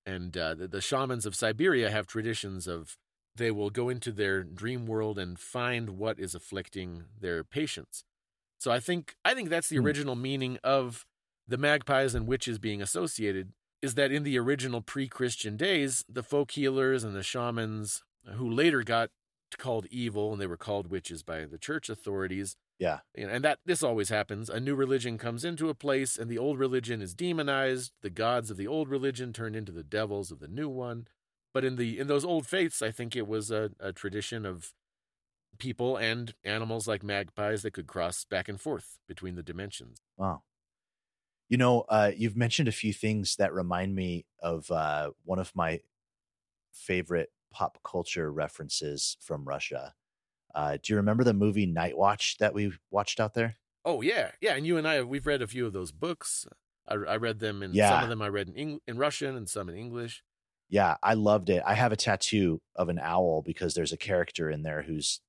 And 0.05 0.37
uh, 0.37 0.55
the, 0.55 0.69
the 0.69 0.81
shamans 0.81 1.27
of 1.27 1.37
Siberia 1.37 1.91
have 1.91 2.07
traditions 2.07 2.67
of 2.67 2.97
they 3.35 3.51
will 3.51 3.71
go 3.71 3.88
into 3.88 4.12
their 4.12 4.43
dream 4.43 4.87
world 4.87 5.19
and 5.19 5.38
find 5.38 5.91
what 5.91 6.19
is 6.19 6.35
afflicting 6.35 7.05
their 7.19 7.43
patients. 7.45 8.05
So 8.59 8.71
I 8.71 8.79
think 8.81 9.17
I 9.25 9.35
think 9.35 9.49
that's 9.49 9.69
the 9.69 9.79
Hmm. 9.79 9.87
original 9.87 10.15
meaning 10.15 10.59
of 10.62 11.07
the 11.49 11.57
magpies 11.57 12.15
and 12.15 12.27
witches 12.27 12.59
being 12.59 12.83
associated 12.83 13.53
is 13.81 13.95
that 13.95 14.12
in 14.12 14.23
the 14.23 14.38
original 14.38 14.81
pre-Christian 14.81 15.57
days, 15.57 16.05
the 16.09 16.23
folk 16.23 16.53
healers 16.53 17.03
and 17.03 17.17
the 17.17 17.23
shamans 17.23 18.03
who 18.35 18.49
later 18.49 18.83
got 18.83 19.11
called 19.59 19.87
evil 19.91 20.33
and 20.33 20.41
they 20.41 20.47
were 20.47 20.57
called 20.57 20.87
witches 20.88 21.23
by 21.23 21.45
the 21.45 21.59
church 21.59 21.88
authorities. 21.91 22.57
Yeah. 22.83 22.99
You 23.14 23.29
know, 23.29 23.35
and 23.35 23.45
that 23.45 23.61
this 23.64 23.85
always 23.85 24.09
happens. 24.09 24.51
A 24.51 24.59
new 24.59 24.75
religion 24.75 25.16
comes 25.16 25.45
into 25.45 25.68
a 25.68 25.75
place 25.75 26.18
and 26.18 26.29
the 26.29 26.37
old 26.37 26.59
religion 26.59 27.01
is 27.01 27.14
demonized. 27.14 27.92
The 28.03 28.11
gods 28.11 28.51
of 28.51 28.57
the 28.57 28.66
old 28.66 28.88
religion 28.88 29.33
turn 29.33 29.55
into 29.55 29.71
the 29.71 29.85
devils 29.85 30.33
of 30.33 30.40
the 30.40 30.49
new 30.49 30.68
one. 30.68 31.07
But 31.55 31.64
in 31.64 31.77
the 31.77 32.01
in 32.01 32.09
those 32.09 32.25
old 32.25 32.45
faiths, 32.45 32.83
I 32.83 32.90
think 32.90 33.14
it 33.14 33.29
was 33.29 33.53
a, 33.53 33.71
a 33.79 33.92
tradition 33.92 34.45
of 34.45 34.75
people 35.59 35.97
and 35.97 36.35
animals 36.42 36.88
like 36.88 37.05
magpies 37.05 37.62
that 37.62 37.71
could 37.71 37.87
cross 37.87 38.25
back 38.25 38.49
and 38.49 38.61
forth 38.61 38.99
between 39.07 39.37
the 39.37 39.45
dimensions. 39.45 39.99
Wow. 40.16 40.42
You 41.49 41.59
know, 41.59 41.83
uh, 41.88 42.11
you've 42.16 42.37
mentioned 42.37 42.66
a 42.66 42.73
few 42.73 42.92
things 42.92 43.37
that 43.37 43.55
remind 43.55 43.95
me 43.95 44.27
of 44.42 44.68
uh, 44.73 45.11
one 45.23 45.38
of 45.38 45.53
my 45.55 45.83
favorite 46.73 47.31
pop 47.53 47.79
culture 47.85 48.33
references 48.33 49.16
from 49.21 49.45
Russia. 49.45 49.95
Uh, 50.55 50.77
do 50.83 50.93
you 50.93 50.97
remember 50.97 51.25
the 51.25 51.33
movie 51.35 51.67
Night 51.67 51.97
Watch 51.97 52.37
that 52.38 52.55
we 52.55 52.73
watched 52.91 53.21
out 53.21 53.35
there? 53.35 53.57
Oh 53.85 54.01
yeah, 54.01 54.33
yeah. 54.41 54.55
And 54.55 54.67
you 54.67 54.77
and 54.77 54.87
I, 54.87 55.03
we've 55.03 55.27
read 55.27 55.43
a 55.43 55.47
few 55.47 55.67
of 55.67 55.73
those 55.73 55.93
books. 55.93 56.47
I, 56.87 56.95
I 56.95 57.17
read 57.17 57.38
them, 57.38 57.62
and 57.62 57.75
some 57.75 58.03
of 58.05 58.09
them 58.09 58.23
I 58.23 58.29
read 58.29 58.49
in 58.49 58.57
Eng- 58.57 58.81
in 58.87 58.97
Russian 58.99 59.37
and 59.37 59.49
some 59.49 59.69
in 59.69 59.77
English. 59.77 60.23
Yeah, 60.69 60.97
I 61.03 61.15
loved 61.15 61.51
it. 61.51 61.62
I 61.67 61.75
have 61.75 61.93
a 61.93 61.97
tattoo 61.97 62.61
of 62.77 62.88
an 62.88 62.99
owl 62.99 63.43
because 63.45 63.75
there's 63.75 63.93
a 63.93 63.97
character 63.99 64.51
in 64.51 64.62
there 64.62 64.83
who's 64.83 65.21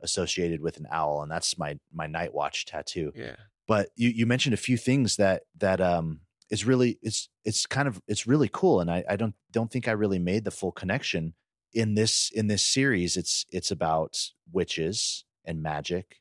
associated 0.00 0.60
with 0.60 0.76
an 0.78 0.86
owl, 0.90 1.22
and 1.22 1.30
that's 1.30 1.58
my 1.58 1.78
my 1.92 2.06
Night 2.06 2.34
Watch 2.34 2.66
tattoo. 2.66 3.12
Yeah, 3.14 3.36
but 3.66 3.88
you 3.96 4.08
you 4.10 4.26
mentioned 4.26 4.54
a 4.54 4.58
few 4.58 4.76
things 4.76 5.16
that 5.16 5.42
that 5.58 5.80
um 5.80 6.20
is 6.50 6.64
really 6.64 6.98
it's 7.02 7.28
it's 7.44 7.66
kind 7.66 7.88
of 7.88 8.00
it's 8.06 8.26
really 8.26 8.48
cool 8.52 8.80
and 8.80 8.88
I, 8.88 9.02
I 9.10 9.16
don't 9.16 9.34
don't 9.50 9.68
think 9.70 9.88
I 9.88 9.92
really 9.92 10.20
made 10.20 10.44
the 10.44 10.52
full 10.52 10.70
connection 10.70 11.34
in 11.72 11.94
this 11.94 12.30
in 12.34 12.46
this 12.46 12.64
series 12.64 13.16
it's 13.16 13.44
it's 13.50 13.70
about 13.70 14.16
witches 14.52 15.24
and 15.44 15.62
magic 15.62 16.20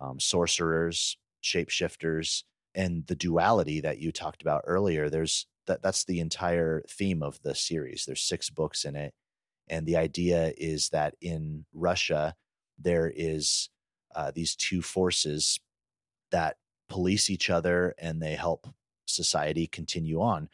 um 0.00 0.20
sorcerers 0.20 1.16
shapeshifters 1.42 2.44
and 2.74 3.06
the 3.06 3.16
duality 3.16 3.80
that 3.80 3.98
you 3.98 4.12
talked 4.12 4.42
about 4.42 4.62
earlier 4.66 5.10
there's 5.10 5.46
that 5.66 5.82
that's 5.82 6.04
the 6.04 6.20
entire 6.20 6.82
theme 6.88 7.22
of 7.22 7.40
the 7.42 7.54
series 7.54 8.04
there's 8.06 8.22
six 8.22 8.50
books 8.50 8.84
in 8.84 8.94
it 8.94 9.12
and 9.72 9.86
the 9.86 9.96
idea 9.96 10.52
is 10.58 10.90
that 10.90 11.14
in 11.22 11.64
Russia 11.72 12.34
there 12.78 13.10
is 13.14 13.70
uh, 14.14 14.30
these 14.34 14.54
two 14.54 14.82
forces 14.82 15.58
that 16.30 16.56
police 16.90 17.30
each 17.30 17.48
other 17.48 17.94
and 17.98 18.20
they 18.20 18.34
help 18.34 18.68
society 19.06 19.66
continue 19.66 20.20
on. 20.20 20.50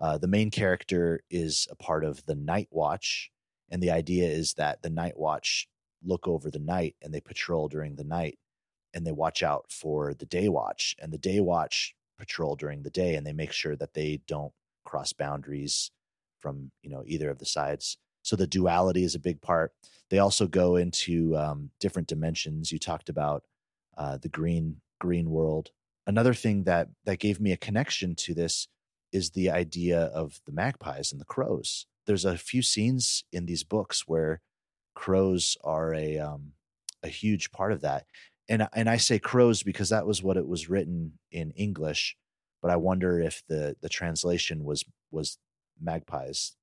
Uh, 0.00 0.16
the 0.16 0.28
main 0.28 0.48
character 0.48 1.24
is 1.28 1.66
a 1.72 1.74
part 1.74 2.04
of 2.04 2.24
the 2.26 2.36
Night 2.36 2.68
Watch, 2.70 3.31
and 3.72 3.82
the 3.82 3.90
idea 3.90 4.28
is 4.28 4.54
that 4.54 4.82
the 4.82 4.90
Night 4.90 5.18
Watch 5.18 5.66
look 6.04 6.28
over 6.28 6.50
the 6.50 6.58
night 6.58 6.94
and 7.00 7.12
they 7.12 7.20
patrol 7.20 7.68
during 7.68 7.96
the 7.96 8.04
night 8.04 8.38
and 8.92 9.06
they 9.06 9.12
watch 9.12 9.42
out 9.42 9.64
for 9.70 10.12
the 10.12 10.26
Day 10.26 10.48
Watch, 10.48 10.94
and 11.00 11.10
the 11.10 11.18
Day 11.18 11.40
Watch 11.40 11.94
patrol 12.18 12.54
during 12.54 12.82
the 12.82 12.90
day 12.90 13.14
and 13.14 13.26
they 13.26 13.32
make 13.32 13.50
sure 13.50 13.74
that 13.74 13.94
they 13.94 14.20
don't 14.28 14.52
cross 14.84 15.12
boundaries 15.12 15.90
from 16.38 16.70
you 16.82 16.90
know 16.90 17.02
either 17.06 17.30
of 17.30 17.38
the 17.38 17.46
sides. 17.46 17.96
So 18.22 18.36
the 18.36 18.46
duality 18.46 19.02
is 19.02 19.14
a 19.14 19.20
big 19.20 19.40
part. 19.40 19.72
They 20.10 20.18
also 20.18 20.46
go 20.46 20.76
into 20.76 21.34
um, 21.36 21.70
different 21.80 22.08
dimensions. 22.08 22.70
You 22.70 22.78
talked 22.78 23.08
about 23.08 23.42
uh, 23.96 24.18
the 24.18 24.28
green 24.28 24.82
green 25.00 25.30
world. 25.30 25.70
Another 26.06 26.34
thing 26.34 26.64
that 26.64 26.88
that 27.06 27.20
gave 27.20 27.40
me 27.40 27.52
a 27.52 27.56
connection 27.56 28.14
to 28.16 28.34
this 28.34 28.68
is 29.12 29.30
the 29.30 29.50
idea 29.50 29.98
of 29.98 30.40
the 30.46 30.52
magpies 30.52 31.10
and 31.10 31.20
the 31.20 31.24
crows. 31.24 31.86
There's 32.06 32.24
a 32.24 32.38
few 32.38 32.62
scenes 32.62 33.24
in 33.32 33.46
these 33.46 33.64
books 33.64 34.04
where 34.06 34.40
crows 34.94 35.56
are 35.64 35.94
a 35.94 36.18
um, 36.18 36.52
a 37.02 37.08
huge 37.08 37.50
part 37.50 37.72
of 37.72 37.80
that, 37.82 38.06
and 38.48 38.68
and 38.74 38.88
I 38.88 38.96
say 38.96 39.18
crows 39.18 39.62
because 39.62 39.90
that 39.90 40.06
was 40.06 40.22
what 40.22 40.36
it 40.36 40.46
was 40.46 40.68
written 40.68 41.18
in 41.30 41.52
English, 41.52 42.16
but 42.60 42.70
I 42.70 42.76
wonder 42.76 43.20
if 43.20 43.42
the 43.48 43.76
the 43.80 43.88
translation 43.88 44.64
was 44.64 44.84
was 45.10 45.38
magpies, 45.80 46.56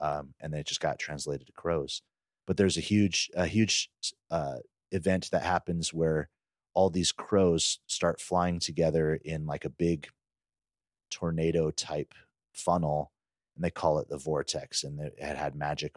um, 0.00 0.34
and 0.40 0.54
it 0.54 0.66
just 0.66 0.80
got 0.80 0.98
translated 0.98 1.46
to 1.46 1.52
crows. 1.52 2.02
But 2.46 2.56
there's 2.56 2.76
a 2.76 2.82
huge 2.82 3.30
a 3.34 3.46
huge 3.46 3.90
uh, 4.30 4.56
event 4.90 5.30
that 5.32 5.42
happens 5.42 5.92
where 5.92 6.28
all 6.74 6.90
these 6.90 7.12
crows 7.12 7.80
start 7.86 8.20
flying 8.20 8.60
together 8.60 9.18
in 9.24 9.46
like 9.46 9.64
a 9.64 9.70
big 9.70 10.08
tornado 11.10 11.70
type 11.70 12.14
funnel 12.52 13.10
and 13.60 13.64
they 13.66 13.70
call 13.70 13.98
it 13.98 14.08
the 14.08 14.16
vortex 14.16 14.84
and 14.84 14.98
it 14.98 15.14
had 15.36 15.54
magic 15.54 15.94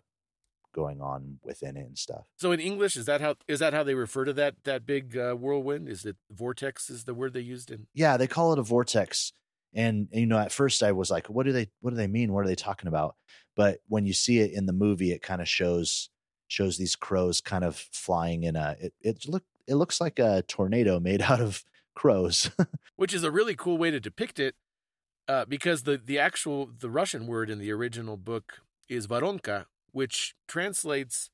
going 0.75 0.99
on 0.99 1.37
within 1.43 1.77
it 1.77 1.85
and 1.85 1.97
stuff 1.97 2.25
So 2.35 2.51
in 2.51 2.59
English, 2.59 2.97
is 2.97 3.05
that 3.05 3.21
how 3.21 3.35
is 3.47 3.59
that 3.59 3.73
how 3.73 3.83
they 3.83 3.95
refer 3.95 4.25
to 4.25 4.33
that 4.33 4.55
that 4.65 4.85
big 4.85 5.15
uh, 5.17 5.33
whirlwind? 5.33 5.87
Is 5.87 6.03
it 6.03 6.17
vortex? 6.29 6.89
Is 6.89 7.05
the 7.05 7.13
word 7.13 7.33
they 7.33 7.39
used 7.39 7.71
in? 7.71 7.87
yeah 7.93 8.17
they 8.17 8.27
call 8.27 8.51
it 8.51 8.59
a 8.59 8.63
vortex 8.63 9.31
and 9.73 10.09
you 10.11 10.25
know 10.25 10.37
at 10.37 10.51
first 10.51 10.83
i 10.83 10.91
was 10.91 11.09
like 11.09 11.27
what 11.27 11.45
do 11.45 11.53
they 11.53 11.69
what 11.79 11.91
do 11.91 11.95
they 11.95 12.07
mean 12.07 12.33
what 12.33 12.43
are 12.43 12.47
they 12.47 12.55
talking 12.55 12.87
about 12.89 13.15
but 13.55 13.79
when 13.87 14.05
you 14.05 14.13
see 14.13 14.39
it 14.39 14.51
in 14.51 14.65
the 14.65 14.73
movie 14.73 15.11
it 15.11 15.21
kind 15.21 15.41
of 15.41 15.47
shows 15.47 16.09
shows 16.47 16.77
these 16.77 16.95
crows 16.95 17.39
kind 17.39 17.63
of 17.63 17.75
flying 17.91 18.43
in 18.43 18.55
a 18.57 18.75
it, 18.79 18.93
it 19.01 19.25
look 19.27 19.43
it 19.67 19.75
looks 19.75 20.01
like 20.01 20.19
a 20.19 20.43
tornado 20.47 20.99
made 20.99 21.21
out 21.31 21.39
of 21.39 21.63
crows 21.95 22.51
Which 22.95 23.13
is 23.13 23.23
a 23.23 23.31
really 23.31 23.55
cool 23.55 23.77
way 23.77 23.89
to 23.91 23.99
depict 23.99 24.39
it, 24.39 24.55
uh, 25.27 25.45
because 25.45 25.83
the 25.83 25.97
the 25.97 26.19
actual 26.19 26.69
the 26.79 26.89
Russian 26.89 27.27
word 27.27 27.49
in 27.49 27.59
the 27.59 27.71
original 27.71 28.17
book 28.17 28.61
is 28.89 29.07
varonka, 29.07 29.65
which 29.91 30.35
translates 30.47 31.29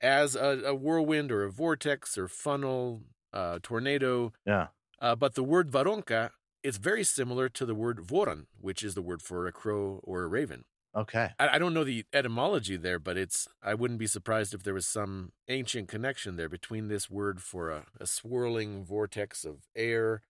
as 0.00 0.34
a, 0.34 0.62
a 0.66 0.74
whirlwind 0.74 1.30
or 1.30 1.44
a 1.44 1.50
vortex 1.50 2.18
or 2.18 2.28
funnel, 2.28 3.02
uh, 3.32 3.58
tornado. 3.62 4.32
yeah 4.46 4.68
Uh, 5.00 5.14
but 5.14 5.34
the 5.34 5.42
word 5.44 5.70
varonka 5.70 6.30
is 6.62 6.76
very 6.76 7.04
similar 7.04 7.48
to 7.48 7.66
the 7.66 7.74
word 7.74 7.98
voron, 7.98 8.46
which 8.60 8.82
is 8.82 8.94
the 8.94 9.02
word 9.02 9.22
for 9.22 9.46
a 9.46 9.52
crow 9.52 10.00
or 10.04 10.22
a 10.22 10.28
raven. 10.28 10.64
okay 10.94 11.30
I, 11.38 11.48
I 11.54 11.58
don't 11.58 11.74
know 11.74 11.84
the 11.84 12.04
etymology 12.12 12.76
there, 12.76 12.98
but 12.98 13.16
it's 13.16 13.48
I 13.62 13.74
wouldn't 13.74 14.00
be 14.00 14.06
surprised 14.06 14.54
if 14.54 14.62
there 14.62 14.74
was 14.74 14.86
some 14.86 15.32
ancient 15.48 15.88
connection 15.88 16.36
there 16.36 16.48
between 16.48 16.88
this 16.88 17.10
word 17.10 17.40
for 17.40 17.70
a, 17.70 17.86
a 17.98 18.06
swirling 18.06 18.84
vortex 18.84 19.44
of 19.44 19.56
air 19.74 20.22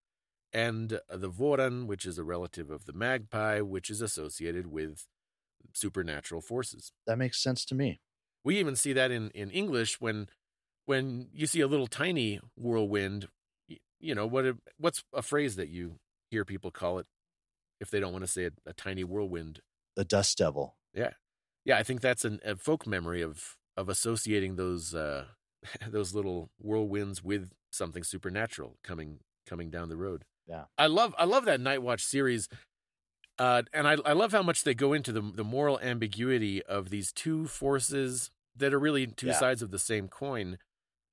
and 0.52 1.00
the 1.08 1.30
voran, 1.30 1.86
which 1.86 2.04
is 2.04 2.18
a 2.18 2.24
relative 2.24 2.70
of 2.70 2.84
the 2.84 2.92
magpie, 2.92 3.60
which 3.60 3.90
is 3.90 4.00
associated 4.00 4.66
with 4.66 5.06
supernatural 5.72 6.40
forces. 6.40 6.92
that 7.06 7.16
makes 7.18 7.42
sense 7.42 7.64
to 7.64 7.74
me 7.74 8.00
We 8.44 8.58
even 8.58 8.76
see 8.76 8.92
that 8.92 9.10
in 9.10 9.30
in 9.30 9.50
English 9.50 10.00
when 10.00 10.28
when 10.84 11.28
you 11.32 11.46
see 11.46 11.60
a 11.60 11.66
little 11.68 11.86
tiny 11.86 12.40
whirlwind. 12.56 13.28
You 14.00 14.14
know 14.16 14.26
what? 14.26 14.56
What's 14.78 15.04
a 15.14 15.22
phrase 15.22 15.56
that 15.56 15.68
you 15.68 16.00
hear 16.30 16.44
people 16.44 16.70
call 16.72 16.98
it 16.98 17.06
if 17.80 17.88
they 17.90 18.00
don't 18.00 18.12
want 18.12 18.24
to 18.24 18.30
say 18.30 18.46
a, 18.46 18.50
a 18.66 18.72
tiny 18.72 19.04
whirlwind? 19.04 19.60
The 19.94 20.04
dust 20.04 20.38
devil. 20.38 20.76
Yeah, 20.92 21.12
yeah, 21.64 21.78
I 21.78 21.82
think 21.84 22.00
that's 22.00 22.24
an, 22.24 22.40
a 22.44 22.56
folk 22.56 22.86
memory 22.86 23.22
of 23.22 23.56
of 23.76 23.88
associating 23.88 24.56
those 24.56 24.94
uh, 24.94 25.26
those 25.88 26.14
little 26.14 26.50
whirlwinds 26.58 27.22
with 27.22 27.52
something 27.70 28.02
supernatural 28.02 28.76
coming 28.82 29.20
coming 29.46 29.70
down 29.70 29.88
the 29.88 29.96
road. 29.96 30.24
Yeah. 30.46 30.64
I 30.76 30.86
love 30.86 31.14
I 31.18 31.24
love 31.24 31.44
that 31.46 31.60
Night 31.60 31.82
Watch 31.82 32.02
series, 32.04 32.48
uh, 33.38 33.62
and 33.72 33.86
I 33.88 33.96
I 34.04 34.12
love 34.12 34.32
how 34.32 34.42
much 34.42 34.64
they 34.64 34.74
go 34.74 34.92
into 34.92 35.12
the 35.12 35.20
the 35.22 35.44
moral 35.44 35.78
ambiguity 35.80 36.62
of 36.64 36.90
these 36.90 37.12
two 37.12 37.46
forces 37.46 38.30
that 38.56 38.72
are 38.74 38.78
really 38.78 39.06
two 39.06 39.28
Yeah. 39.28 39.38
sides 39.38 39.62
of 39.62 39.70
the 39.70 39.78
same 39.78 40.08
coin. 40.08 40.58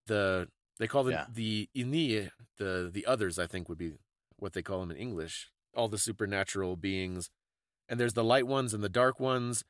The 0.07 0.49
they 0.79 0.87
call 0.87 1.03
them 1.03 1.13
Yeah. 1.13 1.25
the 1.31 1.69
ini, 1.75 2.31
the 2.57 2.89
the 2.91 3.05
others. 3.05 3.37
I 3.39 3.47
think 3.47 3.69
would 3.69 3.77
be 3.77 3.93
what 4.37 4.53
they 4.53 4.61
call 4.61 4.79
them 4.79 4.91
in 4.91 4.97
English. 4.97 5.49
All 5.75 5.87
the 5.87 5.97
supernatural 5.99 6.75
beings, 6.75 7.29
and 7.87 7.99
there's 7.99 8.13
the 8.15 8.23
light 8.23 8.47
ones 8.47 8.73
and 8.73 8.83
the 8.83 8.89
dark 8.89 9.19
ones. 9.19 9.63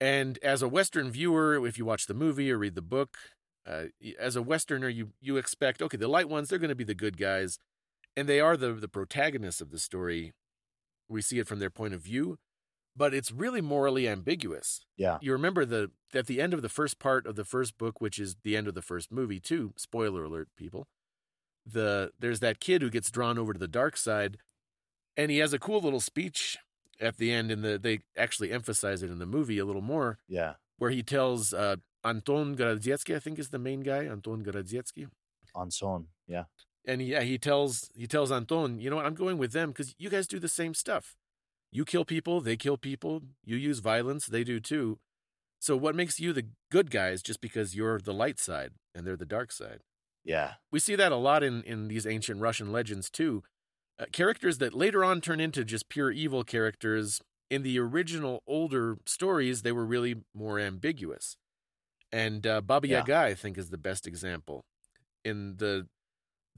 And 0.00 0.38
as 0.42 0.62
a 0.62 0.68
Western 0.68 1.10
viewer, 1.10 1.66
if 1.66 1.78
you 1.78 1.84
watch 1.84 2.06
the 2.06 2.14
movie 2.14 2.50
or 2.52 2.58
read 2.58 2.74
the 2.76 2.82
book, 2.82 3.16
uh, 3.66 3.86
as 4.18 4.36
a 4.36 4.42
Westerner, 4.42 4.88
you 4.88 5.12
you 5.20 5.36
expect 5.38 5.82
okay, 5.82 5.96
the 5.96 6.08
light 6.08 6.28
ones 6.28 6.48
they're 6.48 6.58
going 6.58 6.68
to 6.68 6.74
be 6.76 6.84
the 6.84 6.94
good 6.94 7.16
guys, 7.18 7.58
and 8.18 8.28
they 8.28 8.40
are 8.40 8.56
the 8.56 8.72
the 8.72 8.88
protagonists 8.88 9.60
of 9.60 9.70
the 9.70 9.78
story. 9.78 10.32
We 11.08 11.22
see 11.22 11.38
it 11.38 11.46
from 11.48 11.58
their 11.58 11.70
point 11.70 11.94
of 11.94 12.00
view, 12.02 12.38
but 12.94 13.14
it's 13.14 13.32
really 13.32 13.60
morally 13.62 14.06
ambiguous. 14.08 14.84
Yeah. 14.96 15.18
You 15.22 15.32
remember 15.32 15.64
the 15.64 15.90
at 16.14 16.26
the 16.26 16.40
end 16.40 16.52
of 16.54 16.62
the 16.62 16.68
first 16.68 16.98
part 16.98 17.26
of 17.26 17.34
the 17.36 17.44
first 17.44 17.78
book, 17.78 18.00
which 18.00 18.18
is 18.18 18.36
the 18.44 18.56
end 18.56 18.68
of 18.68 18.74
the 18.74 18.82
first 18.82 19.10
movie, 19.12 19.40
too. 19.40 19.72
Spoiler 19.76 20.24
alert, 20.24 20.48
people. 20.56 20.86
The 21.64 22.12
there's 22.18 22.40
that 22.40 22.60
kid 22.60 22.82
who 22.82 22.90
gets 22.90 23.10
drawn 23.10 23.38
over 23.38 23.52
to 23.52 23.58
the 23.58 23.68
dark 23.68 23.96
side, 23.96 24.38
and 25.16 25.30
he 25.30 25.38
has 25.38 25.52
a 25.52 25.58
cool 25.58 25.80
little 25.80 26.00
speech 26.00 26.58
at 27.00 27.16
the 27.18 27.30
end. 27.32 27.50
and 27.50 27.62
the 27.62 27.78
they 27.78 28.00
actually 28.16 28.50
emphasize 28.52 29.02
it 29.02 29.10
in 29.10 29.18
the 29.18 29.26
movie 29.26 29.58
a 29.58 29.64
little 29.64 29.82
more, 29.82 30.18
Yeah. 30.28 30.54
where 30.78 30.90
he 30.90 31.02
tells 31.02 31.52
uh, 31.54 31.76
Anton 32.04 32.56
Gorodetsky, 32.56 33.14
I 33.14 33.18
think 33.18 33.38
is 33.38 33.50
the 33.50 33.58
main 33.58 33.80
guy, 33.80 34.04
Anton 34.04 34.42
Gorodetsky, 34.44 35.08
On 35.54 35.70
son. 35.70 36.08
Yeah. 36.26 36.44
And 36.86 37.02
yeah, 37.02 37.22
he 37.22 37.38
tells 37.38 37.90
he 37.94 38.06
tells 38.06 38.30
Anton, 38.32 38.80
you 38.80 38.90
know 38.90 38.96
what, 38.96 39.06
I'm 39.06 39.14
going 39.14 39.38
with 39.38 39.52
them 39.52 39.70
because 39.70 39.94
you 39.98 40.08
guys 40.10 40.26
do 40.26 40.38
the 40.38 40.48
same 40.48 40.74
stuff. 40.74 41.16
You 41.70 41.84
kill 41.84 42.04
people, 42.04 42.40
they 42.40 42.56
kill 42.56 42.78
people. 42.78 43.22
You 43.44 43.56
use 43.56 43.80
violence, 43.80 44.26
they 44.26 44.44
do 44.44 44.58
too. 44.60 44.98
So 45.60 45.76
what 45.76 45.94
makes 45.94 46.20
you 46.20 46.32
the 46.32 46.46
good 46.70 46.90
guys 46.90 47.20
just 47.22 47.40
because 47.40 47.74
you're 47.74 47.98
the 47.98 48.14
light 48.14 48.38
side 48.38 48.72
and 48.94 49.06
they're 49.06 49.16
the 49.16 49.26
dark 49.26 49.52
side? 49.52 49.80
Yeah. 50.24 50.54
We 50.70 50.78
see 50.78 50.94
that 50.94 51.12
a 51.12 51.16
lot 51.16 51.42
in 51.42 51.62
in 51.64 51.88
these 51.88 52.06
ancient 52.06 52.40
Russian 52.40 52.72
legends 52.72 53.10
too. 53.10 53.42
Uh, 53.98 54.06
characters 54.12 54.58
that 54.58 54.74
later 54.74 55.04
on 55.04 55.20
turn 55.20 55.40
into 55.40 55.64
just 55.64 55.88
pure 55.88 56.10
evil 56.10 56.44
characters. 56.44 57.20
In 57.50 57.62
the 57.62 57.78
original 57.78 58.42
older 58.46 58.98
stories, 59.06 59.62
they 59.62 59.72
were 59.72 59.86
really 59.86 60.16
more 60.34 60.58
ambiguous. 60.60 61.36
And 62.12 62.46
uh, 62.46 62.60
Baba 62.60 62.86
Yeah. 62.86 62.98
Yaga, 62.98 63.16
I 63.18 63.34
think, 63.34 63.56
is 63.58 63.70
the 63.70 63.78
best 63.78 64.06
example. 64.06 64.64
In 65.24 65.56
the 65.56 65.86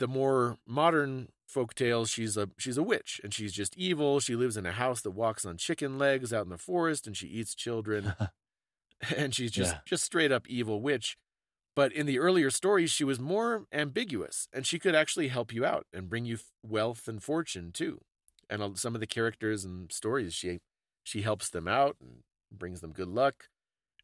the 0.01 0.09
more 0.09 0.59
modern 0.67 1.29
folk 1.47 1.75
tales, 1.75 2.11
she's 2.11 2.37
a 2.37 2.49
she's 2.59 2.77
a 2.77 2.83
witch 2.83 3.21
and 3.23 3.33
she's 3.33 3.53
just 3.53 3.77
evil. 3.77 4.19
She 4.21 4.35
lives 4.35 4.57
in 4.57 4.67
a 4.67 4.73
house 4.73 5.01
that 5.03 5.13
walks 5.13 5.45
on 5.47 5.57
chicken 5.57 5.97
legs 5.99 6.33
out 6.33 6.45
in 6.45 6.51
the 6.51 6.59
forest 6.59 7.07
and 7.07 7.17
she 7.17 7.29
eats 7.29 7.55
children. 7.55 8.15
and 9.17 9.35
she's 9.35 9.53
just 9.53 9.73
Yeah. 9.75 9.81
just 9.87 10.05
straight 10.05 10.33
up 10.33 10.49
evil 10.49 10.81
witch. 10.83 11.17
But 11.77 11.93
in 11.93 12.07
the 12.07 12.19
earlier 12.19 12.51
stories, 12.51 12.91
she 12.91 13.05
was 13.05 13.21
more 13.21 13.65
ambiguous, 13.73 14.49
and 14.53 14.67
she 14.67 14.79
could 14.81 14.95
actually 14.97 15.29
help 15.29 15.53
you 15.53 15.65
out 15.65 15.87
and 15.93 16.09
bring 16.11 16.25
you 16.25 16.35
f- 16.35 16.51
wealth 16.67 17.07
and 17.07 17.23
fortune 17.23 17.71
too. 17.73 18.01
And 18.51 18.61
uh, 18.61 18.71
some 18.75 18.95
of 18.97 19.01
the 19.01 19.07
characters 19.07 19.65
and 19.65 19.91
stories, 19.93 20.35
she 20.35 20.59
she 21.05 21.23
helps 21.23 21.49
them 21.49 21.69
out 21.69 21.97
and 22.01 22.23
brings 22.53 22.81
them 22.81 22.93
good 22.93 23.09
luck. 23.09 23.45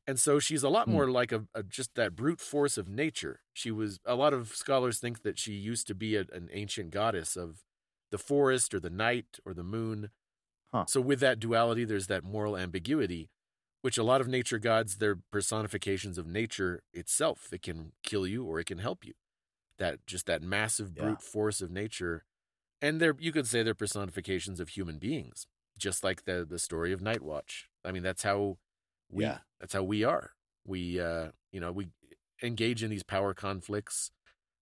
And 0.06 0.20
so 0.20 0.38
she's 0.38 0.62
a 0.62 0.68
lot 0.68 0.86
Hmm. 0.86 0.88
more 0.88 1.10
like 1.10 1.32
a, 1.32 1.46
a 1.54 1.62
just 1.62 1.94
that 1.96 2.14
brute 2.14 2.40
force 2.40 2.78
of 2.78 2.88
nature. 2.88 3.40
She 3.52 3.70
was 3.70 3.98
a 4.04 4.14
lot 4.14 4.32
of 4.32 4.50
scholars 4.54 5.00
think 5.00 5.22
that 5.22 5.38
she 5.38 5.52
used 5.54 5.86
to 5.88 5.94
be 5.94 6.16
a, 6.16 6.24
an 6.32 6.48
ancient 6.52 6.90
goddess 6.90 7.36
of 7.36 7.64
the 8.10 8.18
forest 8.18 8.72
or 8.74 8.80
the 8.80 8.90
night 8.90 9.38
or 9.44 9.52
the 9.52 9.64
moon. 9.64 10.10
Huh. 10.72 10.86
So 10.86 11.00
with 11.00 11.20
that 11.20 11.40
duality, 11.40 11.84
there's 11.84 12.06
that 12.08 12.24
moral 12.24 12.56
ambiguity 12.56 13.30
which 13.82 13.98
a 13.98 14.02
lot 14.02 14.20
of 14.20 14.28
nature 14.28 14.58
gods 14.58 14.98
they're 14.98 15.20
personifications 15.30 16.18
of 16.18 16.26
nature 16.26 16.82
itself 16.92 17.52
it 17.52 17.62
can 17.62 17.92
kill 18.02 18.26
you 18.26 18.44
or 18.44 18.60
it 18.60 18.66
can 18.66 18.78
help 18.78 19.04
you 19.06 19.14
that 19.78 20.06
just 20.06 20.26
that 20.26 20.42
massive 20.42 20.96
Yeah. 20.96 20.98
brute 20.98 21.22
force 21.22 21.60
of 21.60 21.70
nature 21.70 22.24
and 22.82 23.00
they're 23.00 23.16
you 23.18 23.32
could 23.32 23.46
say 23.46 23.62
they're 23.62 23.74
personifications 23.74 24.60
of 24.60 24.70
human 24.70 24.98
beings 24.98 25.46
just 25.78 26.04
like 26.04 26.24
the 26.24 26.46
the 26.48 26.58
story 26.58 26.92
of 26.92 27.02
night 27.02 27.22
watch 27.22 27.68
i 27.84 27.92
mean 27.92 28.02
that's 28.02 28.22
how 28.24 28.58
we 29.10 29.22
Yeah. 29.22 29.38
that's 29.60 29.72
how 29.74 29.82
we 29.82 30.04
are 30.04 30.32
we 30.64 31.00
uh 31.00 31.30
you 31.52 31.60
know 31.60 31.72
we 31.72 31.88
engage 32.42 32.82
in 32.82 32.90
these 32.90 33.02
power 33.02 33.34
conflicts 33.34 34.10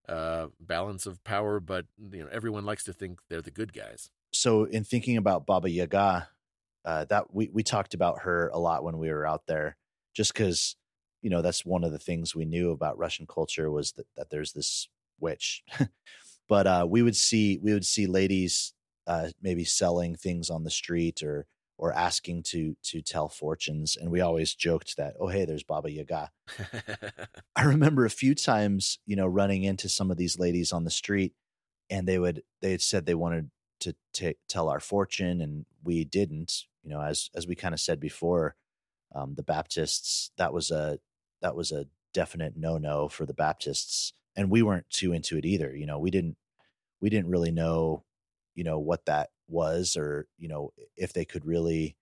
uh 0.08 0.48
balance 0.60 1.06
of 1.06 1.22
power 1.24 1.60
but 1.60 1.86
you 2.12 2.22
know 2.22 2.28
everyone 2.32 2.64
likes 2.64 2.84
to 2.84 2.92
think 2.92 3.20
they're 3.30 3.42
the 3.42 3.50
good 3.50 3.72
guys 3.72 4.10
So 4.32 4.64
in 4.64 4.84
thinking 4.84 5.16
about 5.16 5.46
Baba 5.46 5.70
Yaga, 5.70 6.28
uh, 6.84 7.04
that 7.06 7.32
we 7.34 7.48
we 7.52 7.62
talked 7.62 7.94
about 7.94 8.22
her 8.22 8.48
a 8.52 8.58
lot 8.58 8.84
when 8.84 8.98
we 8.98 9.10
were 9.10 9.26
out 9.26 9.46
there, 9.46 9.76
just 10.14 10.32
because 10.34 10.76
you 11.22 11.30
know 11.30 11.42
that's 11.42 11.64
one 11.64 11.84
of 11.84 11.92
the 11.92 11.98
things 11.98 12.34
we 12.34 12.44
knew 12.44 12.70
about 12.70 12.98
Russian 12.98 13.26
culture 13.26 13.70
was 13.70 13.92
that 13.92 14.06
that 14.16 14.30
there's 14.30 14.52
this 14.52 14.88
witch. 15.20 15.64
but 16.48 16.66
uh, 16.66 16.86
we 16.88 17.02
would 17.02 17.16
see 17.16 17.58
we 17.62 17.72
would 17.72 17.86
see 17.86 18.06
ladies 18.06 18.74
uh, 19.06 19.30
maybe 19.42 19.64
selling 19.64 20.16
things 20.16 20.50
on 20.50 20.64
the 20.64 20.70
street 20.70 21.22
or 21.22 21.46
or 21.84 21.92
asking 21.92 22.42
to 22.42 22.74
to 22.82 23.02
tell 23.02 23.28
fortunes, 23.28 23.94
and 23.94 24.10
we 24.10 24.22
always 24.22 24.54
joked 24.54 24.96
that 24.96 25.12
oh 25.20 25.28
hey 25.28 25.44
there's 25.44 25.62
Baba 25.62 25.90
Yaga. 25.90 26.30
I 27.56 27.64
remember 27.64 28.06
a 28.06 28.10
few 28.10 28.34
times, 28.34 28.98
you 29.04 29.16
know, 29.16 29.26
running 29.26 29.64
into 29.64 29.90
some 29.90 30.10
of 30.10 30.16
these 30.16 30.38
ladies 30.38 30.72
on 30.72 30.84
the 30.84 30.90
street, 30.90 31.34
and 31.90 32.08
they 32.08 32.18
would 32.18 32.42
they 32.62 32.70
had 32.70 32.80
said 32.80 33.04
they 33.04 33.14
wanted 33.14 33.50
to 33.80 33.94
ta- 34.14 34.38
tell 34.48 34.70
our 34.70 34.80
fortune, 34.80 35.42
and 35.42 35.66
we 35.82 36.04
didn't. 36.04 36.62
You 36.82 36.88
know, 36.88 37.02
as 37.02 37.28
as 37.34 37.46
we 37.46 37.54
kind 37.54 37.74
of 37.74 37.80
said 37.80 38.00
before, 38.00 38.56
um, 39.14 39.34
the 39.34 39.42
Baptists 39.42 40.30
that 40.38 40.54
was 40.54 40.70
a 40.70 41.00
that 41.42 41.54
was 41.54 41.70
a 41.70 41.84
definite 42.14 42.56
no 42.56 42.78
no 42.78 43.10
for 43.10 43.26
the 43.26 43.34
Baptists, 43.34 44.14
and 44.34 44.48
we 44.50 44.62
weren't 44.62 44.88
too 44.88 45.12
into 45.12 45.36
it 45.36 45.44
either. 45.44 45.76
You 45.76 45.84
know, 45.84 45.98
we 45.98 46.10
didn't 46.10 46.38
we 47.02 47.10
didn't 47.10 47.28
really 47.28 47.52
know, 47.52 48.04
you 48.54 48.64
know, 48.64 48.78
what 48.78 49.04
that 49.04 49.28
was, 49.48 49.96
or 49.96 50.26
you 50.38 50.48
know, 50.48 50.72
if 50.96 51.12
they 51.12 51.24
could 51.24 51.44
really 51.44 51.96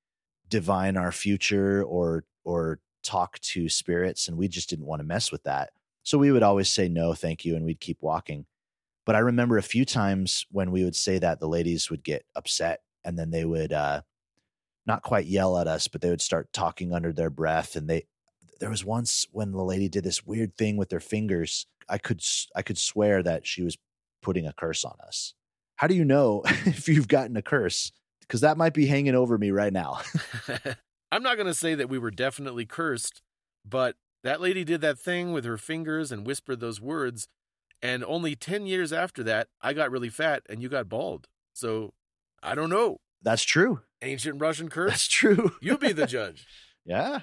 divine 0.48 0.96
our 0.96 1.12
future 1.12 1.82
or 1.82 2.24
or 2.44 2.80
talk 3.02 3.38
to 3.40 3.68
spirits 3.68 4.28
and 4.28 4.36
we 4.36 4.48
just 4.48 4.70
didn't 4.70 4.86
want 4.86 5.00
to 5.00 5.04
mess 5.04 5.32
with 5.32 5.42
that. 5.44 5.70
So 6.04 6.18
we 6.18 6.30
would 6.32 6.42
always 6.42 6.68
say 6.68 6.88
no 6.88 7.14
thank 7.14 7.44
you 7.44 7.56
and 7.56 7.64
we'd 7.64 7.80
keep 7.80 7.98
walking. 8.00 8.46
But 9.04 9.16
i 9.16 9.18
remember 9.18 9.58
a 9.58 9.62
few 9.62 9.84
times 9.84 10.46
when 10.50 10.70
we 10.70 10.84
would 10.84 10.96
say 10.96 11.18
that 11.18 11.40
the 11.40 11.48
ladies 11.48 11.90
would 11.90 12.04
get 12.04 12.24
upset 12.36 12.80
and 13.04 13.18
then 13.18 13.30
they 13.30 13.44
would 13.44 13.72
uh 13.72 14.02
not 14.86 15.02
quite 15.02 15.26
yell 15.26 15.58
at 15.58 15.66
us 15.66 15.88
but 15.88 16.00
they 16.00 16.10
would 16.10 16.20
start 16.20 16.52
talking 16.52 16.92
under 16.92 17.12
their 17.12 17.30
breath 17.30 17.76
and 17.76 17.88
they 17.88 18.06
there 18.60 18.70
was 18.70 18.84
once 18.84 19.26
when 19.32 19.52
the 19.52 19.62
lady 19.62 19.88
did 19.88 20.04
this 20.04 20.24
weird 20.24 20.56
thing 20.56 20.76
with 20.76 20.88
their 20.88 21.00
fingers 21.00 21.66
i 21.88 21.98
could 21.98 22.22
i 22.54 22.62
could 22.62 22.78
swear 22.78 23.22
that 23.22 23.46
she 23.46 23.62
was 23.62 23.76
putting 24.22 24.46
a 24.46 24.52
curse 24.52 24.84
on 24.84 24.96
us 25.04 25.34
how 25.82 25.88
do 25.88 25.96
you 25.96 26.04
know 26.04 26.42
if 26.46 26.88
you've 26.88 27.08
gotten 27.08 27.36
a 27.36 27.42
curse 27.42 27.90
because 28.20 28.40
that 28.40 28.56
might 28.56 28.72
be 28.72 28.86
hanging 28.86 29.16
over 29.16 29.36
me 29.36 29.50
right 29.50 29.72
now 29.72 29.98
I'm 31.12 31.22
not 31.22 31.36
going 31.36 31.46
to 31.46 31.54
say 31.54 31.74
that 31.74 31.90
we 31.90 31.98
were 31.98 32.10
definitely 32.10 32.64
cursed, 32.64 33.20
but 33.68 33.96
that 34.24 34.40
lady 34.40 34.64
did 34.64 34.80
that 34.80 34.98
thing 34.98 35.32
with 35.34 35.44
her 35.44 35.58
fingers 35.58 36.10
and 36.10 36.26
whispered 36.26 36.60
those 36.60 36.80
words. 36.80 37.28
And 37.82 38.02
only 38.04 38.34
10 38.34 38.64
years 38.64 38.94
after 38.94 39.22
that, 39.24 39.48
I 39.60 39.74
got 39.74 39.90
really 39.90 40.08
fat 40.08 40.42
and 40.48 40.62
you 40.62 40.70
got 40.70 40.88
bald. 40.88 41.28
So 41.52 41.92
I 42.42 42.54
don't 42.54 42.70
know. 42.70 42.96
that's 43.20 43.42
true 43.42 43.80
Ancient 44.00 44.40
Russian 44.40 44.70
curse? 44.70 44.90
that's 44.92 45.06
true 45.06 45.52
You 45.60 45.76
be 45.76 45.92
the 45.92 46.06
judge. 46.18 46.46
Yeah. 46.86 47.20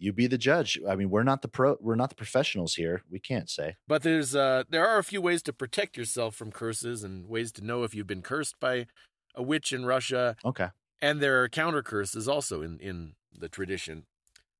You 0.00 0.12
be 0.12 0.26
the 0.26 0.38
judge. 0.38 0.80
I 0.88 0.96
mean, 0.96 1.10
we're 1.10 1.22
not 1.22 1.42
the 1.42 1.48
pro 1.48 1.76
we're 1.80 1.94
not 1.94 2.08
the 2.08 2.16
professionals 2.16 2.74
here. 2.74 3.02
We 3.10 3.18
can't 3.20 3.48
say. 3.50 3.76
But 3.86 4.02
there's 4.02 4.34
uh 4.34 4.64
there 4.68 4.86
are 4.88 4.98
a 4.98 5.04
few 5.04 5.20
ways 5.20 5.42
to 5.44 5.52
protect 5.52 5.96
yourself 5.96 6.34
from 6.34 6.50
curses 6.50 7.04
and 7.04 7.28
ways 7.28 7.52
to 7.52 7.64
know 7.64 7.84
if 7.84 7.94
you've 7.94 8.06
been 8.06 8.22
cursed 8.22 8.58
by 8.60 8.86
a 9.34 9.42
witch 9.42 9.72
in 9.72 9.84
Russia. 9.86 10.36
Okay. 10.44 10.68
and 11.02 11.20
there 11.20 11.42
are 11.42 11.48
counter 11.48 11.82
curses 11.82 12.26
also 12.26 12.62
in 12.62 12.78
in 12.80 13.14
the 13.38 13.48
tradition. 13.48 14.06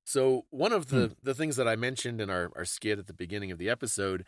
So 0.05 0.45
one 0.51 0.73
of 0.73 0.87
the 0.87 1.15
the 1.23 1.33
things 1.33 1.55
that 1.55 1.67
I 1.67 1.75
mentioned 1.75 2.21
in 2.21 2.29
our 2.29 2.51
our 2.55 2.65
skit 2.65 2.99
at 2.99 3.07
the 3.07 3.13
beginning 3.13 3.51
of 3.51 3.57
the 3.57 3.69
episode, 3.69 4.25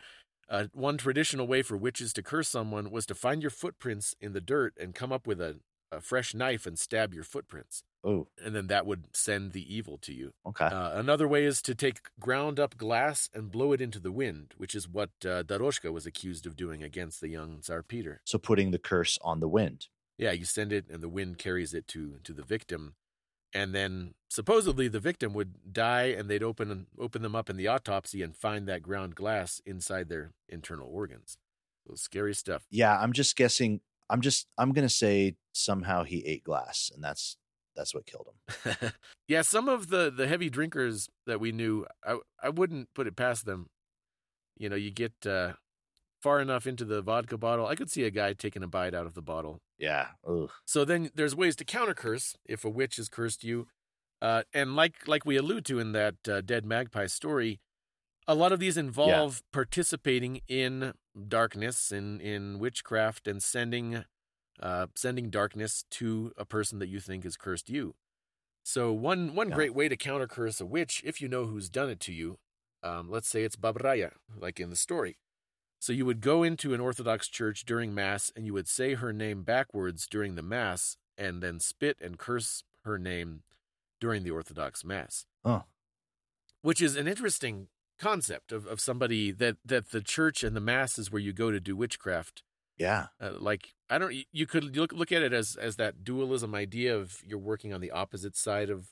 uh, 0.48 0.64
one 0.72 0.96
traditional 0.98 1.46
way 1.46 1.62
for 1.62 1.76
witches 1.76 2.12
to 2.14 2.22
curse 2.22 2.48
someone 2.48 2.90
was 2.90 3.06
to 3.06 3.14
find 3.14 3.40
your 3.42 3.50
footprints 3.50 4.14
in 4.20 4.32
the 4.32 4.40
dirt 4.40 4.74
and 4.80 4.94
come 4.94 5.12
up 5.12 5.26
with 5.26 5.40
a, 5.40 5.60
a 5.92 6.00
fresh 6.00 6.34
knife 6.34 6.66
and 6.66 6.78
stab 6.78 7.14
your 7.14 7.24
footprints. 7.24 7.82
Oh, 8.04 8.26
and 8.44 8.54
then 8.54 8.66
that 8.66 8.84
would 8.86 9.16
send 9.16 9.52
the 9.52 9.74
evil 9.74 9.96
to 9.98 10.12
you. 10.12 10.34
okay. 10.46 10.66
Uh, 10.66 10.98
another 10.98 11.26
way 11.26 11.44
is 11.44 11.62
to 11.62 11.74
take 11.74 12.00
ground 12.20 12.60
up 12.60 12.76
glass 12.76 13.30
and 13.32 13.50
blow 13.50 13.72
it 13.72 13.80
into 13.80 13.98
the 13.98 14.12
wind, 14.12 14.52
which 14.58 14.74
is 14.74 14.86
what 14.86 15.10
uh, 15.24 15.42
Daroshka 15.42 15.90
was 15.90 16.04
accused 16.04 16.44
of 16.46 16.54
doing 16.54 16.82
against 16.82 17.20
the 17.20 17.28
young 17.28 17.60
Tsar 17.62 17.82
Peter. 17.82 18.20
so 18.24 18.36
putting 18.38 18.70
the 18.72 18.78
curse 18.78 19.18
on 19.22 19.40
the 19.40 19.48
wind. 19.48 19.88
Yeah, 20.18 20.32
you 20.32 20.44
send 20.44 20.72
it, 20.72 20.84
and 20.90 21.02
the 21.02 21.08
wind 21.08 21.38
carries 21.38 21.72
it 21.74 21.88
to 21.88 22.18
to 22.22 22.32
the 22.32 22.44
victim, 22.44 22.94
and 23.52 23.74
then 23.74 24.14
supposedly 24.28 24.86
the 24.86 25.00
victim 25.00 25.32
would 25.32 25.72
die, 25.72 26.14
and 26.16 26.28
they'd 26.28 26.42
open 26.42 26.86
open 26.98 27.22
them 27.22 27.34
up 27.34 27.50
in 27.50 27.56
the 27.56 27.66
autopsy 27.68 28.22
and 28.22 28.36
find 28.36 28.68
that 28.68 28.82
ground 28.82 29.14
glass 29.16 29.60
inside 29.66 30.08
their 30.08 30.32
internal 30.48 30.88
organs. 30.92 31.36
So 31.88 31.94
scary 31.96 32.34
stuff. 32.34 32.66
Yeah, 32.70 32.96
I'm 32.96 33.12
just 33.12 33.34
guessing. 33.34 33.80
I'm 34.08 34.20
just. 34.20 34.46
I'm 34.56 34.72
gonna 34.72 34.88
say 34.88 35.34
somehow 35.52 36.04
he 36.04 36.24
ate 36.26 36.44
glass, 36.44 36.90
and 36.94 37.02
that's 37.02 37.36
that's 37.74 37.94
what 37.94 38.06
killed 38.06 38.28
him. 38.28 38.92
yeah, 39.28 39.42
some 39.42 39.68
of 39.68 39.88
the 39.88 40.10
the 40.10 40.26
heavy 40.26 40.50
drinkers 40.50 41.08
that 41.26 41.40
we 41.40 41.52
knew, 41.52 41.86
I 42.04 42.18
I 42.42 42.48
wouldn't 42.50 42.88
put 42.94 43.06
it 43.06 43.16
past 43.16 43.46
them. 43.46 43.68
You 44.56 44.68
know, 44.68 44.76
you 44.76 44.90
get 44.90 45.12
uh, 45.26 45.54
far 46.24 46.40
enough 46.40 46.66
into 46.66 46.86
the 46.86 47.02
vodka 47.02 47.36
bottle, 47.36 47.66
I 47.66 47.74
could 47.74 47.90
see 47.90 48.04
a 48.04 48.10
guy 48.10 48.32
taking 48.32 48.62
a 48.62 48.66
bite 48.66 48.94
out 48.94 49.04
of 49.04 49.12
the 49.12 49.20
bottle. 49.20 49.60
Yeah. 49.78 50.06
Ugh. 50.26 50.50
So 50.64 50.84
then 50.86 51.10
there's 51.14 51.36
ways 51.36 51.54
to 51.56 51.66
counter 51.66 51.92
curse 51.92 52.34
if 52.46 52.64
a 52.64 52.70
witch 52.70 52.96
has 52.96 53.10
cursed 53.10 53.44
you. 53.44 53.66
Uh, 54.22 54.42
and 54.54 54.74
like 54.74 55.06
like 55.06 55.26
we 55.26 55.36
allude 55.36 55.66
to 55.66 55.78
in 55.78 55.92
that 55.92 56.14
uh, 56.26 56.40
dead 56.40 56.64
magpie 56.64 57.08
story, 57.08 57.60
a 58.26 58.34
lot 58.34 58.52
of 58.52 58.58
these 58.58 58.78
involve 58.78 59.42
participating 59.52 60.40
in 60.48 60.94
darkness 61.28 61.92
and 61.92 62.22
in 62.22 62.58
witchcraft 62.58 63.28
and 63.28 63.42
sending 63.42 64.04
uh, 64.60 64.86
sending 64.94 65.30
darkness 65.30 65.84
to 65.90 66.32
a 66.36 66.44
person 66.44 66.78
that 66.78 66.88
you 66.88 67.00
think 67.00 67.24
has 67.24 67.36
cursed 67.36 67.68
you. 67.68 67.94
So 68.62 68.92
one 68.92 69.34
one 69.34 69.50
Yeah. 69.50 69.54
great 69.56 69.74
way 69.74 69.88
to 69.88 69.96
counter 69.96 70.26
curse 70.26 70.60
a 70.60 70.66
witch, 70.66 71.02
if 71.04 71.20
you 71.20 71.28
know 71.28 71.46
who's 71.46 71.68
done 71.68 71.90
it 71.90 72.00
to 72.00 72.12
you, 72.12 72.38
um, 72.82 73.10
let's 73.10 73.28
say 73.28 73.42
it's 73.44 73.56
Babraya, 73.56 74.12
like 74.38 74.58
in 74.60 74.70
the 74.70 74.76
story. 74.76 75.18
So 75.80 75.92
you 75.92 76.06
would 76.06 76.22
go 76.22 76.42
into 76.42 76.72
an 76.72 76.80
Orthodox 76.80 77.28
church 77.28 77.66
during 77.66 77.94
Mass 77.94 78.32
and 78.34 78.46
you 78.46 78.54
would 78.54 78.68
say 78.68 78.94
her 78.94 79.12
name 79.12 79.42
backwards 79.42 80.06
during 80.06 80.34
the 80.34 80.42
Mass 80.42 80.96
and 81.18 81.42
then 81.42 81.60
spit 81.60 81.98
and 82.00 82.18
curse 82.18 82.64
her 82.84 82.98
name 82.98 83.42
during 84.00 84.22
the 84.22 84.30
Orthodox 84.30 84.82
Mass. 84.84 85.26
Huh. 85.44 85.62
Which 86.62 86.80
is 86.80 86.96
an 86.96 87.06
interesting 87.06 87.68
concept 87.98 88.50
of, 88.50 88.66
of 88.66 88.80
somebody 88.80 89.30
that, 89.30 89.56
that 89.64 89.90
the 89.90 90.00
church 90.00 90.42
and 90.42 90.56
the 90.56 90.60
Mass 90.60 90.98
is 90.98 91.12
where 91.12 91.20
you 91.20 91.32
go 91.34 91.50
to 91.50 91.60
do 91.60 91.76
witchcraft. 91.76 92.42
Yeah. 92.78 93.06
Uh, 93.20 93.32
like 93.38 93.74
I 93.88 93.98
don't, 93.98 94.14
you- 94.14 94.24
you 94.32 94.46
could 94.46 94.76
look 94.76 94.92
look 94.92 95.12
at 95.12 95.22
it 95.22 95.32
as 95.32 95.56
as 95.56 95.76
that 95.76 96.04
dualism 96.04 96.54
idea 96.54 96.96
of 96.96 97.18
you're 97.24 97.38
working 97.38 97.72
on 97.72 97.80
the 97.80 97.90
opposite 97.90 98.36
side 98.36 98.70
of 98.70 98.88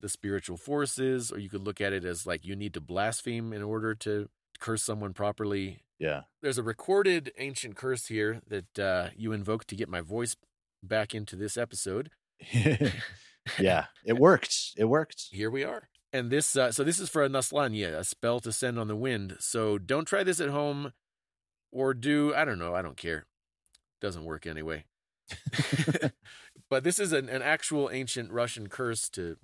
the 0.00 0.08
spiritual 0.08 0.56
forces, 0.56 1.30
or 1.30 1.38
you 1.38 1.50
could 1.50 1.62
look 1.62 1.80
at 1.80 1.92
it 1.92 2.04
as 2.04 2.26
like 2.26 2.44
you 2.44 2.56
need 2.56 2.72
to 2.74 2.80
blaspheme 2.80 3.52
in 3.52 3.62
order 3.62 3.94
to 3.94 4.28
curse 4.58 4.82
someone 4.82 5.12
properly. 5.12 5.82
Yeah. 5.98 6.22
There's 6.40 6.56
a 6.56 6.62
recorded 6.62 7.30
ancient 7.36 7.76
curse 7.76 8.06
here 8.06 8.40
that 8.48 8.78
uh, 8.78 9.08
you 9.14 9.32
invoked 9.32 9.68
to 9.68 9.76
get 9.76 9.90
my 9.90 10.00
voice 10.00 10.34
back 10.82 11.14
into 11.14 11.36
this 11.36 11.58
episode. 11.58 12.10
yeah. 13.58 13.86
It 14.04 14.14
worked. 14.18 14.72
It 14.76 14.86
worked. 14.86 15.26
Here 15.30 15.50
we 15.50 15.64
are. 15.64 15.88
And 16.12 16.30
this, 16.30 16.56
uh, 16.56 16.72
so 16.72 16.82
this 16.82 16.98
is 16.98 17.08
for 17.08 17.22
a 17.22 17.28
Naslanya, 17.28 17.96
a 17.98 18.04
spell 18.04 18.40
to 18.40 18.52
send 18.52 18.78
on 18.78 18.88
the 18.88 18.96
wind. 18.96 19.36
So 19.40 19.78
don't 19.78 20.06
try 20.06 20.24
this 20.24 20.40
at 20.40 20.48
home 20.48 20.92
or 21.71 21.93
do, 21.93 22.33
I 22.35 22.45
don't 22.45 22.59
know, 22.59 22.73
I 22.75 22.81
don't 22.81 22.97
care. 22.97 23.25
Doesn't 24.01 24.25
work 24.25 24.45
anyway. 24.45 24.85
but 26.69 26.83
this 26.83 26.99
is 26.99 27.11
an, 27.11 27.29
an 27.29 27.41
actual 27.41 27.89
ancient 27.91 28.31
Russian 28.31 28.67
curse 28.67 29.09
to, 29.09 29.37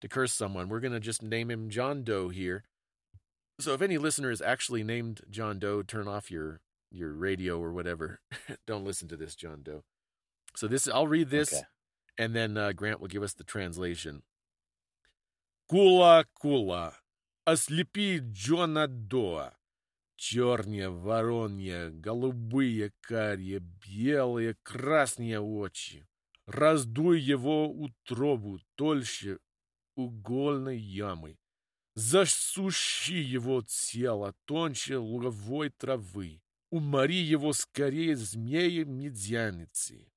to 0.00 0.08
curse 0.08 0.32
someone. 0.32 0.68
We're 0.68 0.80
going 0.80 0.92
to 0.92 1.00
just 1.00 1.22
name 1.22 1.50
him 1.50 1.70
John 1.70 2.02
Doe 2.04 2.28
here. 2.28 2.64
So 3.60 3.74
if 3.74 3.82
any 3.82 3.98
listener 3.98 4.30
is 4.30 4.40
actually 4.40 4.82
named 4.82 5.20
John 5.30 5.58
Doe, 5.58 5.82
turn 5.82 6.08
off 6.08 6.30
your, 6.30 6.60
your 6.90 7.12
radio 7.12 7.60
or 7.60 7.72
whatever. 7.72 8.20
don't 8.66 8.84
listen 8.84 9.06
to 9.08 9.16
this, 9.16 9.34
John 9.34 9.60
Doe. 9.62 9.84
So 10.56 10.66
this, 10.66 10.88
I'll 10.88 11.06
read 11.06 11.30
this 11.30 11.52
Okay. 11.52 11.62
and 12.18 12.34
then 12.34 12.56
uh, 12.56 12.72
Grant 12.72 13.00
will 13.00 13.08
give 13.08 13.22
us 13.22 13.34
the 13.34 13.44
translation. 13.44 14.22
Кула, 15.70 16.24
кула, 16.40 16.94
ослепи 17.46 18.20
Джона 18.32 18.88
Доа. 18.88 19.52
Черные, 20.15 20.89
воронья, 20.89 21.89
голубые, 21.89 22.93
карие, 23.01 23.59
белые, 23.59 24.55
красные 24.63 25.39
очи. 25.39 26.07
Раздуй 26.45 27.19
его 27.19 27.69
утробу 27.69 28.59
тольше 28.75 29.39
угольной 29.95 30.77
ямы. 30.77 31.37
Засуши 31.95 33.13
его 33.13 33.61
тело 33.61 34.35
тоньше 34.45 34.99
луговой 34.99 35.69
травы. 35.69 36.41
Умори 36.69 37.17
его 37.17 37.53
скорее 37.53 38.15
змеи-медяницы. 38.15 40.11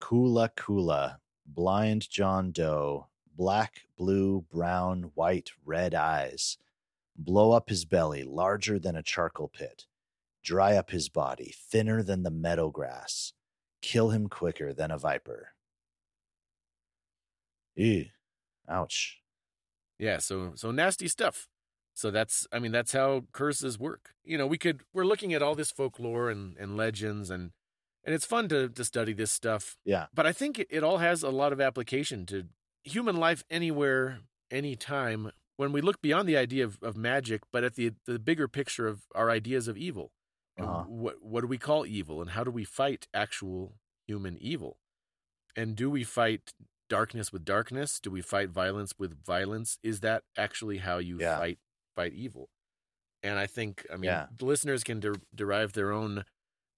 Kula, 0.00 1.20
blind 1.44 2.08
John 2.08 2.52
Doe, 2.52 3.06
black, 3.36 3.86
blue, 3.96 4.46
brown, 4.50 5.12
white, 5.14 5.50
red 5.64 5.94
eyes. 5.94 6.58
Blow 7.18 7.52
up 7.52 7.68
his 7.68 7.84
belly, 7.84 8.22
larger 8.22 8.78
than 8.78 8.96
a 8.96 9.02
charcoal 9.02 9.48
pit. 9.48 9.86
Dry 10.42 10.76
up 10.76 10.90
his 10.90 11.08
body, 11.08 11.54
thinner 11.56 12.02
than 12.02 12.22
the 12.22 12.30
meadow 12.30 12.70
grass. 12.70 13.32
Kill 13.82 14.10
him 14.10 14.28
quicker 14.28 14.72
than 14.72 14.90
a 14.90 14.98
viper. 14.98 15.54
Ew. 17.74 18.06
Ouch. 18.68 19.20
Yeah, 19.98 20.18
so 20.18 20.52
so 20.54 20.70
nasty 20.70 21.08
stuff. 21.08 21.48
So 21.94 22.10
that's 22.10 22.46
I 22.52 22.58
mean 22.58 22.72
that's 22.72 22.92
how 22.92 23.24
curses 23.32 23.78
work. 23.78 24.10
You 24.24 24.36
know, 24.36 24.46
we 24.46 24.58
could 24.58 24.82
we're 24.92 25.04
looking 25.04 25.32
at 25.32 25.42
all 25.42 25.54
this 25.54 25.70
folklore 25.70 26.30
and 26.30 26.56
and 26.58 26.76
legends 26.76 27.30
and 27.30 27.52
and 28.04 28.14
it's 28.14 28.26
fun 28.26 28.48
to 28.48 28.68
to 28.68 28.84
study 28.84 29.12
this 29.12 29.32
stuff. 29.32 29.76
Yeah. 29.84 30.06
But 30.14 30.26
I 30.26 30.32
think 30.32 30.58
it, 30.58 30.68
it 30.70 30.84
all 30.84 30.98
has 30.98 31.22
a 31.22 31.30
lot 31.30 31.52
of 31.52 31.60
application 31.60 32.26
to 32.26 32.44
human 32.84 33.16
life 33.16 33.44
anywhere, 33.50 34.20
anytime. 34.50 35.32
When 35.56 35.72
we 35.72 35.80
look 35.80 36.02
beyond 36.02 36.28
the 36.28 36.36
idea 36.36 36.64
of, 36.64 36.78
of 36.82 36.96
magic, 36.96 37.42
but 37.50 37.64
at 37.64 37.74
the 37.74 37.92
the 38.06 38.18
bigger 38.18 38.48
picture 38.48 38.86
of 38.86 39.02
our 39.14 39.30
ideas 39.30 39.68
of 39.68 39.76
evil. 39.76 40.12
Uh-huh. 40.58 40.84
What 40.88 41.16
what 41.22 41.40
do 41.42 41.46
we 41.46 41.58
call 41.58 41.84
evil 41.86 42.20
and 42.22 42.30
how 42.30 42.42
do 42.44 42.50
we 42.50 42.64
fight 42.64 43.08
actual 43.12 43.74
human 44.06 44.38
evil? 44.40 44.78
And 45.54 45.76
do 45.76 45.90
we 45.90 46.04
fight 46.04 46.52
darkness 46.88 47.32
with 47.32 47.44
darkness? 47.44 47.98
Do 48.00 48.10
we 48.10 48.22
fight 48.22 48.50
violence 48.50 48.94
with 48.98 49.22
violence? 49.24 49.78
Is 49.82 50.00
that 50.00 50.22
actually 50.36 50.78
how 50.78 50.98
you 50.98 51.18
Yeah. 51.20 51.38
fight 51.38 51.58
fight 51.94 52.12
evil? 52.14 52.48
And 53.22 53.38
I 53.38 53.46
think, 53.46 53.84
I 53.92 53.96
mean, 53.96 54.04
Yeah. 54.04 54.26
the 54.36 54.44
listeners 54.46 54.84
can 54.84 55.00
de- 55.00 55.20
derive 55.34 55.72
their 55.72 55.90
own 55.92 56.24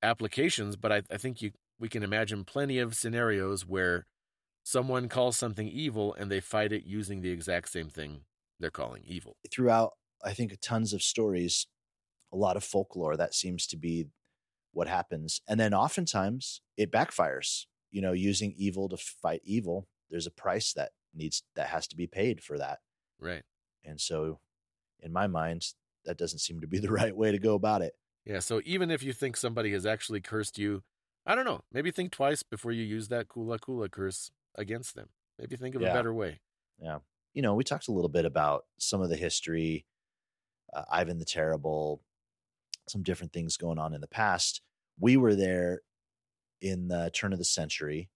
applications, 0.03 0.77
but 0.77 0.93
I, 0.93 1.03
I 1.11 1.17
think 1.17 1.43
you 1.43 1.53
we 1.79 1.89
can 1.89 2.03
imagine 2.03 2.45
plenty 2.45 2.79
of 2.81 2.95
scenarios 2.97 3.65
where 3.65 4.07
someone 4.65 5.09
calls 5.09 5.37
something 5.37 5.69
evil 5.69 6.15
and 6.15 6.31
they 6.31 6.41
fight 6.41 6.73
it 6.73 6.85
using 6.85 7.21
the 7.21 7.31
exact 7.31 7.69
same 7.69 7.89
thing 7.89 8.23
they're 8.61 8.71
calling 8.71 9.03
evil. 9.05 9.37
Throughout, 9.51 9.93
I 10.25 10.33
think, 10.33 10.57
tons 10.61 10.93
of 10.93 11.03
stories, 11.03 11.67
a 12.33 12.37
lot 12.37 12.57
of 12.57 12.65
folklore, 12.65 13.17
that 13.17 13.35
seems 13.35 13.67
to 13.69 13.77
be 13.77 14.07
what 14.73 14.89
happens. 14.89 15.41
And 15.49 15.59
then 15.59 15.75
oftentimes 15.75 16.61
it 16.77 16.93
backfires. 16.93 17.67
You 17.91 18.03
know, 18.03 18.13
using 18.13 18.53
evil 18.57 18.89
to 18.91 18.99
fight 18.99 19.41
evil, 19.45 19.89
there's 20.11 20.27
a 20.27 20.31
price 20.31 20.75
that 20.75 20.91
needs 21.15 21.43
that 21.57 21.69
has 21.69 21.87
to 21.89 21.97
be 21.97 22.07
paid 22.07 22.43
for 22.43 22.59
that. 22.59 22.81
Right. 23.19 23.43
And 23.83 23.99
so, 23.99 24.41
in 25.01 25.13
my 25.13 25.27
mind, 25.27 25.65
that 26.05 26.19
doesn't 26.19 26.41
seem 26.41 26.61
to 26.61 26.67
be 26.67 26.79
the 26.81 26.93
right 26.93 27.17
way 27.17 27.33
to 27.33 27.39
go 27.39 27.55
about 27.55 27.83
it. 27.83 27.95
Yeah. 28.27 28.41
So 28.41 28.61
even 28.65 28.91
if 28.91 29.03
you 29.03 29.13
think 29.13 29.37
somebody 29.37 29.73
has 29.73 29.87
actually 29.87 30.21
cursed 30.21 30.59
you, 30.59 30.83
I 31.25 31.35
don't 31.35 31.47
know, 31.47 31.63
maybe 31.73 31.91
think 31.91 32.13
twice 32.13 32.43
before 32.43 32.73
you 32.73 32.83
use 32.83 33.09
that 33.09 33.29
kula 33.29 33.59
kula 33.59 33.91
curse 33.91 34.31
against 34.55 34.95
them. 34.95 35.09
Maybe 35.39 35.57
think 35.57 35.75
of 35.75 35.83
a 35.83 35.87
better 35.87 36.13
way. 36.13 36.41
You 37.35 37.43
know, 37.43 37.55
we 37.55 37.65
talked 37.65 37.89
a 37.89 37.93
little 37.93 38.09
bit 38.09 38.25
about 38.25 38.65
some 38.79 39.01
of 39.01 39.11
the 39.11 39.17
history, 39.17 39.87
uh, 40.75 40.85
Ivan 40.91 41.19
the 41.19 41.25
Terrible, 41.25 42.03
some 42.89 43.03
different 43.03 43.33
things 43.33 43.57
going 43.57 43.79
on 43.79 43.95
in 43.95 44.01
the 44.01 44.09
past. 44.09 44.63
We 44.99 45.17
were 45.17 45.35
there 45.35 45.83
in 46.61 46.89
the 46.89 47.11
turn 47.15 47.33
of 47.33 47.39
the 47.39 47.45
century. 47.45 48.09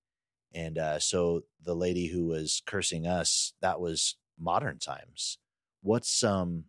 And 0.54 0.78
uh, 0.78 0.98
so 0.98 1.42
the 1.62 1.74
lady 1.74 2.08
who 2.08 2.26
was 2.26 2.62
cursing 2.66 3.06
us, 3.06 3.54
that 3.60 3.80
was 3.80 4.16
modern 4.38 4.78
times. 4.78 5.38
What's 5.82 6.22
um 6.22 6.64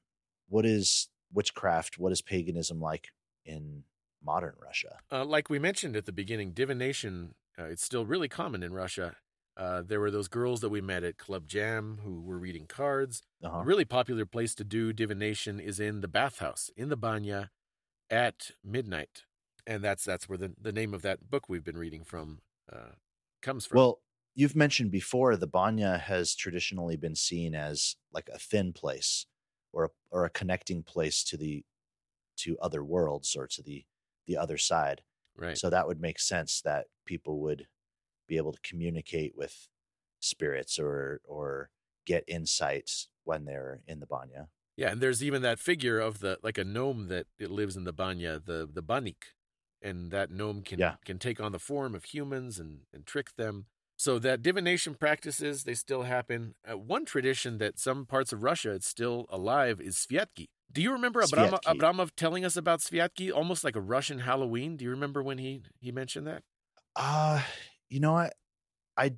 what 0.47 0.65
is 0.65 1.09
witchcraft, 1.33 1.97
what 1.97 2.11
is 2.11 2.21
paganism 2.21 2.79
like 2.79 3.09
in 3.45 3.83
modern 4.23 4.53
Russia? 4.61 4.99
Uh, 5.11 5.25
like 5.25 5.49
we 5.49 5.59
mentioned 5.59 5.95
at 5.95 6.05
the 6.05 6.11
beginning, 6.11 6.51
divination, 6.51 7.33
uh, 7.57 7.65
it's 7.65 7.83
still 7.83 8.05
really 8.05 8.27
common 8.27 8.63
in 8.63 8.73
Russia. 8.73 9.15
Uh, 9.55 9.83
there 9.85 9.99
were 9.99 10.11
those 10.11 10.27
girls 10.27 10.61
that 10.61 10.69
we 10.69 10.81
met 10.81 11.03
at 11.03 11.17
Club 11.17 11.47
Jam 11.47 11.99
who 12.03 12.21
were 12.21 12.39
reading 12.39 12.65
cards. 12.65 13.21
Uh-huh. 13.43 13.59
A 13.59 13.63
really 13.63 13.85
popular 13.85 14.25
place 14.25 14.55
to 14.55 14.63
do 14.63 14.93
divination 14.93 15.59
is 15.59 15.79
in 15.79 16.01
the 16.01 16.07
bathhouse, 16.07 16.71
in 16.75 16.89
the 16.89 16.97
banya, 16.97 17.51
at 18.09 18.51
midnight, 18.63 19.23
and 19.67 19.83
that's 19.83 20.03
that's 20.03 20.27
where 20.27 20.37
the 20.37 20.53
the 20.59 20.71
name 20.71 20.93
of 20.93 21.01
that 21.03 21.29
book 21.29 21.47
we've 21.47 21.63
been 21.63 21.77
reading 21.77 22.03
from 22.03 22.39
uh, 22.71 22.93
comes 23.41 23.65
from. 23.65 23.77
Well, 23.77 23.99
you've 24.35 24.55
mentioned 24.55 24.91
before 24.91 25.35
the 25.35 25.47
Banya 25.47 25.97
has 25.97 26.35
traditionally 26.35 26.95
been 26.95 27.15
seen 27.15 27.53
as 27.53 27.95
like 28.11 28.29
a 28.33 28.39
thin 28.39 28.73
place 28.73 29.25
or 29.71 29.85
a, 29.85 29.89
or 30.11 30.25
a 30.25 30.29
connecting 30.29 30.83
place 30.83 31.23
to 31.25 31.37
the 31.37 31.63
to 32.37 32.57
other 32.59 32.83
worlds 32.83 33.35
or 33.35 33.47
to 33.47 33.61
the 33.61 33.85
the 34.25 34.37
other 34.37 34.57
side. 34.57 35.01
Right. 35.35 35.57
So 35.57 35.69
that 35.69 35.87
would 35.87 35.99
make 35.99 36.19
sense 36.19 36.61
that 36.61 36.87
people 37.05 37.39
would 37.41 37.67
be 38.27 38.37
able 38.37 38.53
to 38.53 38.61
communicate 38.61 39.35
with 39.35 39.67
spirits 40.19 40.79
or 40.79 41.21
or 41.25 41.69
get 42.05 42.23
insights 42.27 43.09
when 43.23 43.45
they're 43.45 43.81
in 43.87 43.99
the 43.99 44.07
banya. 44.07 44.49
Yeah, 44.75 44.91
and 44.91 45.01
there's 45.01 45.23
even 45.23 45.41
that 45.43 45.59
figure 45.59 45.99
of 45.99 46.19
the 46.19 46.39
like 46.41 46.57
a 46.57 46.63
gnome 46.63 47.07
that 47.07 47.27
it 47.37 47.51
lives 47.51 47.77
in 47.77 47.83
the 47.83 47.93
banya, 47.93 48.39
the 48.39 48.67
the 48.71 48.81
banik, 48.83 49.35
and 49.81 50.11
that 50.11 50.31
gnome 50.31 50.61
can 50.63 50.79
Yeah. 50.79 50.95
can 51.05 51.19
take 51.19 51.39
on 51.39 51.51
the 51.51 51.59
form 51.59 51.93
of 51.95 52.05
humans 52.05 52.59
and 52.59 52.81
and 52.91 53.05
trick 53.05 53.35
them. 53.35 53.67
So 53.97 54.17
that 54.19 54.41
divination 54.41 54.95
practices 54.95 55.63
they 55.63 55.75
still 55.75 56.03
happen. 56.03 56.55
Uh, 56.69 56.77
one 56.77 57.05
tradition 57.05 57.59
that 57.59 57.77
some 57.79 58.05
parts 58.07 58.33
of 58.33 58.41
Russia 58.43 58.71
it's 58.71 58.87
still 58.87 59.25
alive 59.29 59.79
is 59.79 59.95
Sviatki. 59.95 60.47
Do 60.71 60.81
you 60.81 60.91
remember 60.91 61.21
Abram-. 61.21 61.59
Abramov 61.67 62.11
telling 62.15 62.43
us 62.43 62.57
about 62.57 62.79
Sviatki, 62.79 63.31
almost 63.31 63.63
like 63.63 63.75
a 63.75 63.81
Russian 63.81 64.19
Halloween? 64.19 64.75
Do 64.75 64.85
you 64.85 64.91
remember 64.91 65.21
when 65.21 65.37
he 65.37 65.61
he 65.79 65.91
mentioned 65.91 66.25
that? 66.25 66.43
Uh 66.95 67.41
you 67.89 67.99
know 67.99 68.13
what? 68.13 68.33
I 68.97 69.13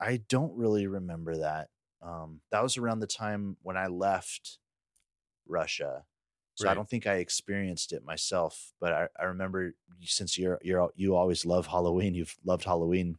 I 0.00 0.20
don't 0.28 0.56
really 0.56 0.86
remember 0.86 1.38
that. 1.38 1.68
Um 2.02 2.40
that 2.50 2.62
was 2.62 2.76
around 2.76 3.00
the 3.00 3.06
time 3.06 3.56
when 3.62 3.76
I 3.76 3.86
left 3.86 4.58
Russia. 5.46 6.04
So 6.56 6.68
I 6.68 6.74
don't 6.74 6.88
think 6.88 7.08
I 7.08 7.14
experienced 7.14 7.92
it 7.92 8.04
myself, 8.04 8.74
but 8.80 8.92
I, 8.92 9.08
I 9.18 9.24
remember 9.24 9.74
since 10.02 10.38
you're 10.38 10.60
you're 10.62 10.90
you 10.94 11.16
always 11.16 11.44
love 11.44 11.66
Halloween, 11.66 12.14
you've 12.14 12.36
loved 12.44 12.64
Halloween 12.64 13.18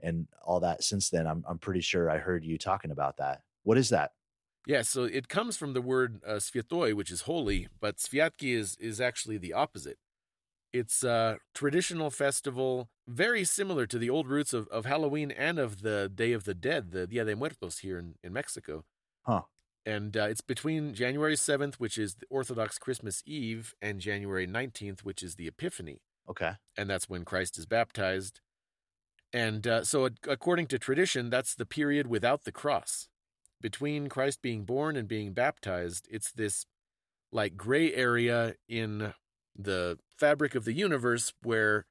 and 0.00 0.28
all 0.44 0.60
that 0.60 0.84
since 0.84 1.08
then. 1.08 1.26
I'm 1.26 1.44
I'm 1.48 1.58
pretty 1.58 1.80
sure 1.80 2.10
I 2.10 2.18
heard 2.18 2.44
you 2.44 2.58
talking 2.58 2.90
about 2.90 3.16
that. 3.16 3.42
What 3.62 3.78
is 3.78 3.88
that? 3.88 4.12
Yeah, 4.66 4.82
so 4.82 5.04
it 5.04 5.28
comes 5.28 5.56
from 5.56 5.72
the 5.72 5.80
word 5.80 6.20
uh, 6.26 6.32
sviatoy, 6.32 6.92
which 6.92 7.10
is 7.10 7.22
holy, 7.22 7.68
but 7.80 7.96
sviatki 7.96 8.54
is 8.54 8.76
is 8.78 9.00
actually 9.00 9.38
the 9.38 9.54
opposite. 9.54 9.98
It's 10.72 11.02
a 11.02 11.38
traditional 11.54 12.10
festival, 12.10 12.90
very 13.06 13.44
similar 13.44 13.86
to 13.86 13.98
the 13.98 14.10
old 14.10 14.28
roots 14.28 14.52
of, 14.52 14.68
of 14.68 14.84
Halloween 14.84 15.30
and 15.30 15.58
of 15.58 15.82
the 15.82 16.10
Day 16.14 16.32
of 16.32 16.44
the 16.44 16.54
Dead, 16.54 16.90
the 16.90 17.06
Dia 17.06 17.24
de 17.24 17.34
Muertos 17.34 17.78
here 17.78 17.98
in, 17.98 18.14
in 18.22 18.32
Mexico. 18.32 18.84
Huh. 19.22 19.42
And 19.86 20.14
uh, 20.16 20.24
it's 20.24 20.42
between 20.42 20.92
January 20.92 21.34
7th, 21.34 21.76
which 21.76 21.96
is 21.96 22.16
the 22.16 22.26
Orthodox 22.28 22.78
Christmas 22.78 23.22
Eve, 23.24 23.74
and 23.80 24.00
January 24.00 24.46
19th, 24.46 25.00
which 25.00 25.22
is 25.22 25.36
the 25.36 25.48
Epiphany 25.48 26.02
Okay. 26.28 26.52
and 26.76 26.90
that's 26.90 27.08
when 27.08 27.24
Christ 27.24 27.56
is 27.56 27.64
baptized. 27.64 28.40
And 29.32 29.66
uh, 29.66 29.84
so, 29.84 30.06
ac- 30.06 30.16
according 30.26 30.66
to 30.68 30.78
tradition, 30.78 31.30
that's 31.30 31.54
the 31.54 31.64
period 31.66 32.06
without 32.06 32.44
the 32.44 32.52
cross. 32.52 33.08
Between 33.60 34.08
Christ 34.08 34.42
being 34.42 34.64
born 34.64 34.96
and 34.96 35.08
being 35.08 35.32
baptized, 35.32 36.06
it's 36.10 36.30
this 36.32 36.66
like 37.32 37.56
gray 37.56 37.92
area 37.94 38.54
in 38.68 39.14
the 39.58 39.98
fabric 40.16 40.54
of 40.54 40.64
the 40.64 40.72
universe 40.72 41.32
where 41.42 41.86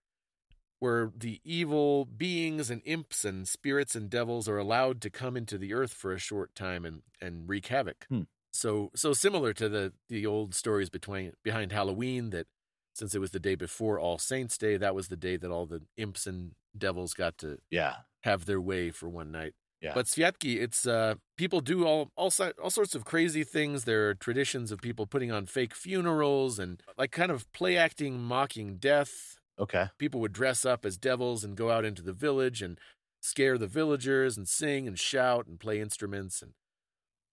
where 0.80 1.12
the 1.16 1.42
evil 1.44 2.06
beings 2.06 2.70
and 2.70 2.82
imps 2.86 3.26
and 3.26 3.48
spirits 3.48 3.96
and 3.96 4.10
devils 4.12 4.48
are 4.48 4.58
allowed 4.60 5.02
to 5.02 5.10
come 5.10 5.36
into 5.36 5.58
the 5.58 5.74
earth 5.74 5.92
for 5.92 6.14
a 6.14 6.20
short 6.20 6.54
time 6.54 6.86
and, 6.86 7.02
and 7.20 7.50
wreak 7.50 7.68
havoc. 7.68 8.06
Hmm. 8.10 8.22
So 8.52 8.92
so 8.96 9.14
similar 9.14 9.54
to 9.54 9.70
the 9.70 9.94
the 10.08 10.26
old 10.26 10.54
stories 10.56 10.90
between 10.90 11.34
behind 11.44 11.72
Halloween 11.72 12.30
that 12.32 12.48
since 12.94 13.14
it 13.14 13.20
was 13.20 13.32
the 13.32 13.40
day 13.40 13.56
before 13.56 14.00
All 14.00 14.18
Saints 14.18 14.58
Day, 14.58 14.78
that 14.78 14.96
was 14.96 15.08
the 15.10 15.16
day 15.18 15.38
that 15.38 15.52
all 15.52 15.66
the 15.68 15.82
imps 15.98 16.26
and 16.26 16.54
devils 16.76 17.14
got 17.14 17.38
to 17.40 17.60
Yeah. 17.70 17.98
have 18.22 18.46
their 18.46 18.62
way 18.62 18.90
for 18.90 19.08
one 19.10 19.32
night. 19.32 19.54
Yeah. 19.82 19.94
But 19.94 20.08
Sviatki, 20.08 20.60
it's 20.60 20.88
uh, 20.88 21.16
people 21.38 21.62
do 21.62 21.86
all 21.86 22.10
all 22.16 22.32
all 22.64 22.70
sorts 22.70 22.96
of 22.96 23.06
crazy 23.06 23.44
things. 23.44 23.84
There 23.84 24.10
are 24.10 24.16
traditions 24.16 24.72
of 24.72 24.82
people 24.82 25.06
putting 25.06 25.32
on 25.32 25.46
fake 25.46 25.76
funerals 25.76 26.58
and 26.58 26.82
like 26.98 27.12
kind 27.12 27.32
of 27.32 27.52
play 27.54 27.78
acting, 27.78 28.20
mocking 28.20 28.78
death. 28.78 29.38
Okay. 29.60 29.88
People 29.98 30.20
would 30.22 30.34
dress 30.34 30.66
up 30.66 30.86
as 30.86 30.98
devils 30.98 31.44
and 31.44 31.56
go 31.56 31.70
out 31.72 31.86
into 31.86 32.02
the 32.02 32.14
village 32.14 32.62
and 32.62 32.80
scare 33.22 33.58
the 33.58 33.68
villagers 33.68 34.38
and 34.38 34.48
sing 34.48 34.88
and 34.88 34.98
shout 35.00 35.48
and 35.48 35.60
play 35.60 35.80
instruments 35.80 36.42
and 36.42 36.54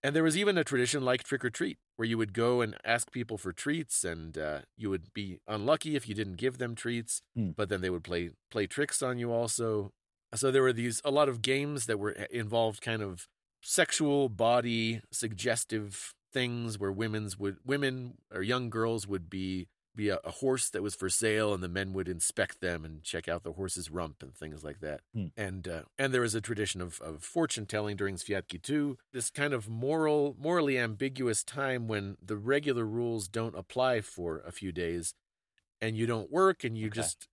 and 0.03 0.14
there 0.14 0.22
was 0.22 0.36
even 0.36 0.59
a 0.59 0.64
tradition 0.64 1.03
like 1.03 1.22
trick 1.24 1.42
or 1.45 1.51
treat 1.51 1.78
where 1.97 2.07
you 2.09 2.18
would 2.18 2.32
go 2.34 2.61
and 2.61 2.76
ask 2.84 3.11
people 3.11 3.38
for 3.38 3.53
treats 3.53 4.05
and 4.05 4.36
uh, 4.36 4.61
you 4.76 4.90
would 4.90 5.12
be 5.14 5.38
unlucky 5.47 5.95
if 5.97 6.09
you 6.09 6.14
didn't 6.14 6.36
give 6.36 6.59
them 6.59 6.74
treats 6.74 7.20
Hmm. 7.36 7.51
but 7.51 7.68
then 7.68 7.80
they 7.82 7.90
would 7.90 8.05
play 8.05 8.30
play 8.51 8.66
tricks 8.66 9.03
on 9.03 9.18
you 9.18 9.30
also 9.32 9.92
so 10.35 10.51
there 10.51 10.62
were 10.62 10.72
these 10.72 11.01
a 11.05 11.11
lot 11.11 11.28
of 11.28 11.43
games 11.43 11.87
that 11.87 11.99
were 11.99 12.12
involved 12.12 12.80
kind 12.80 13.03
of 13.03 13.28
sexual 13.62 14.28
body 14.28 15.01
suggestive 15.11 16.14
things 16.32 16.78
where 16.78 16.93
women's 16.93 17.39
would 17.39 17.59
women 17.64 18.18
or 18.32 18.43
young 18.43 18.68
girls 18.70 19.07
would 19.07 19.30
be 19.30 19.68
be 19.95 20.09
a, 20.09 20.18
a 20.24 20.30
horse 20.32 20.68
that 20.70 20.82
was 20.82 20.95
for 20.95 21.09
sale 21.09 21.55
and 21.55 21.62
the 21.62 21.68
men 21.68 21.93
would 21.93 22.09
inspect 22.09 22.61
them 22.61 22.85
and 22.85 23.03
check 23.05 23.28
out 23.28 23.45
the 23.45 23.53
horse's 23.53 23.91
rump 23.91 24.22
and 24.22 24.35
things 24.35 24.64
like 24.64 24.80
that 24.80 25.01
Hmm. 25.14 25.26
and 25.37 25.66
uh, 25.68 25.82
and 25.99 26.12
there 26.12 26.20
was 26.20 26.35
a 26.35 26.41
tradition 26.41 26.80
of, 26.80 27.01
of 27.01 27.22
fortune 27.22 27.66
telling 27.66 27.97
during 27.97 28.16
Sviatki 28.16 28.61
too 28.61 28.99
this 29.12 29.30
kind 29.30 29.53
of 29.55 29.68
moral 29.68 30.35
morally 30.39 30.78
ambiguous 30.78 31.43
time 31.45 31.87
when 31.89 32.16
the 32.20 32.37
regular 32.37 32.85
rules 32.85 33.28
don't 33.28 33.57
apply 33.57 34.01
for 34.01 34.39
a 34.41 34.53
few 34.53 34.72
days 34.72 35.14
and 35.80 35.97
you 35.97 36.07
don't 36.07 36.30
work 36.30 36.64
and 36.64 36.76
you 36.78 36.91
Okay. 36.91 36.91
just 36.91 37.28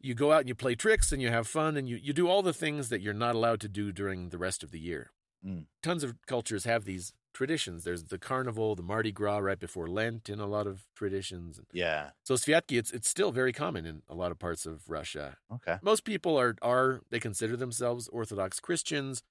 you 0.00 0.14
go 0.14 0.32
out 0.32 0.40
and 0.40 0.48
you 0.48 0.54
play 0.54 0.74
tricks 0.74 1.12
and 1.12 1.20
you 1.20 1.28
have 1.28 1.46
fun 1.46 1.76
and 1.76 1.88
you, 1.88 1.96
you 1.96 2.12
do 2.12 2.28
all 2.28 2.42
the 2.42 2.52
things 2.52 2.88
that 2.88 3.00
you're 3.00 3.14
not 3.14 3.34
allowed 3.34 3.60
to 3.60 3.68
do 3.68 3.92
during 3.92 4.28
the 4.28 4.38
rest 4.38 4.62
of 4.62 4.70
the 4.70 4.78
year. 4.78 5.10
Mm. 5.44 5.64
Tons 5.82 6.02
of 6.02 6.14
cultures 6.26 6.64
have 6.64 6.84
these 6.84 7.12
traditions. 7.32 7.84
There's 7.84 8.04
the 8.04 8.18
carnival, 8.18 8.74
the 8.74 8.82
Mardi 8.82 9.12
Gras 9.12 9.38
right 9.38 9.58
before 9.58 9.86
Lent 9.86 10.28
in 10.28 10.40
a 10.40 10.46
lot 10.46 10.66
of 10.66 10.86
traditions. 10.94 11.60
Yeah. 11.72 12.10
So 12.24 12.34
Sviatki, 12.34 12.78
it's 12.78 12.90
it's 12.90 13.08
still 13.08 13.30
very 13.30 13.52
common 13.52 13.84
in 13.84 14.02
a 14.08 14.14
lot 14.14 14.32
of 14.32 14.38
parts 14.38 14.64
of 14.64 14.88
Russia. 14.88 15.36
Okay. 15.52 15.76
Most 15.82 16.04
people 16.04 16.38
are 16.38 16.56
are 16.62 17.02
they 17.10 17.20
consider 17.20 17.56
themselves 17.56 18.08
Orthodox 18.08 18.58
Christians. 18.60 19.22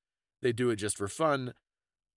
They 0.41 0.53
do 0.53 0.69
it 0.69 0.75
just 0.75 0.97
for 0.97 1.07
fun. 1.07 1.53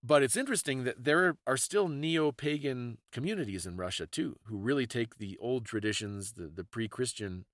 But 0.02 0.22
it's 0.22 0.36
interesting 0.36 0.84
that 0.84 1.02
there 1.02 1.38
are 1.44 1.56
still 1.56 1.88
neo-pagan 1.88 2.98
communities 3.10 3.66
in 3.66 3.76
Russia 3.76 4.06
too, 4.06 4.38
who 4.44 4.56
really 4.56 4.86
take 4.86 5.16
the 5.16 5.36
old 5.40 5.64
traditions, 5.64 6.34
the, 6.34 6.46
the 6.46 6.62
pre-Christian 6.62 7.46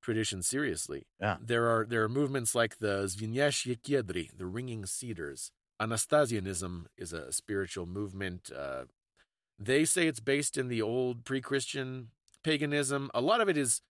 traditions 0.00 0.46
seriously. 0.46 1.06
Yeah. 1.20 1.36
There 1.40 1.68
are 1.68 1.84
there 1.84 2.02
are 2.02 2.08
movements 2.08 2.54
like 2.54 2.78
the 2.78 3.04
Zvinyashye 3.04 3.80
Kedri, 3.82 4.30
the 4.36 4.46
ringing 4.46 4.86
cedars. 4.86 5.50
Anastasianism 5.80 6.88
is 6.96 7.12
a 7.12 7.32
spiritual 7.32 7.86
movement. 7.86 8.50
Uh, 8.50 8.84
they 9.58 9.84
say 9.84 10.06
it's 10.06 10.20
based 10.20 10.56
in 10.56 10.68
the 10.68 10.82
old 10.82 11.24
pre-Christian 11.24 12.08
paganism. 12.42 13.10
A 13.14 13.20
lot 13.20 13.40
of 13.40 13.48
it 13.48 13.56
is 13.56 13.80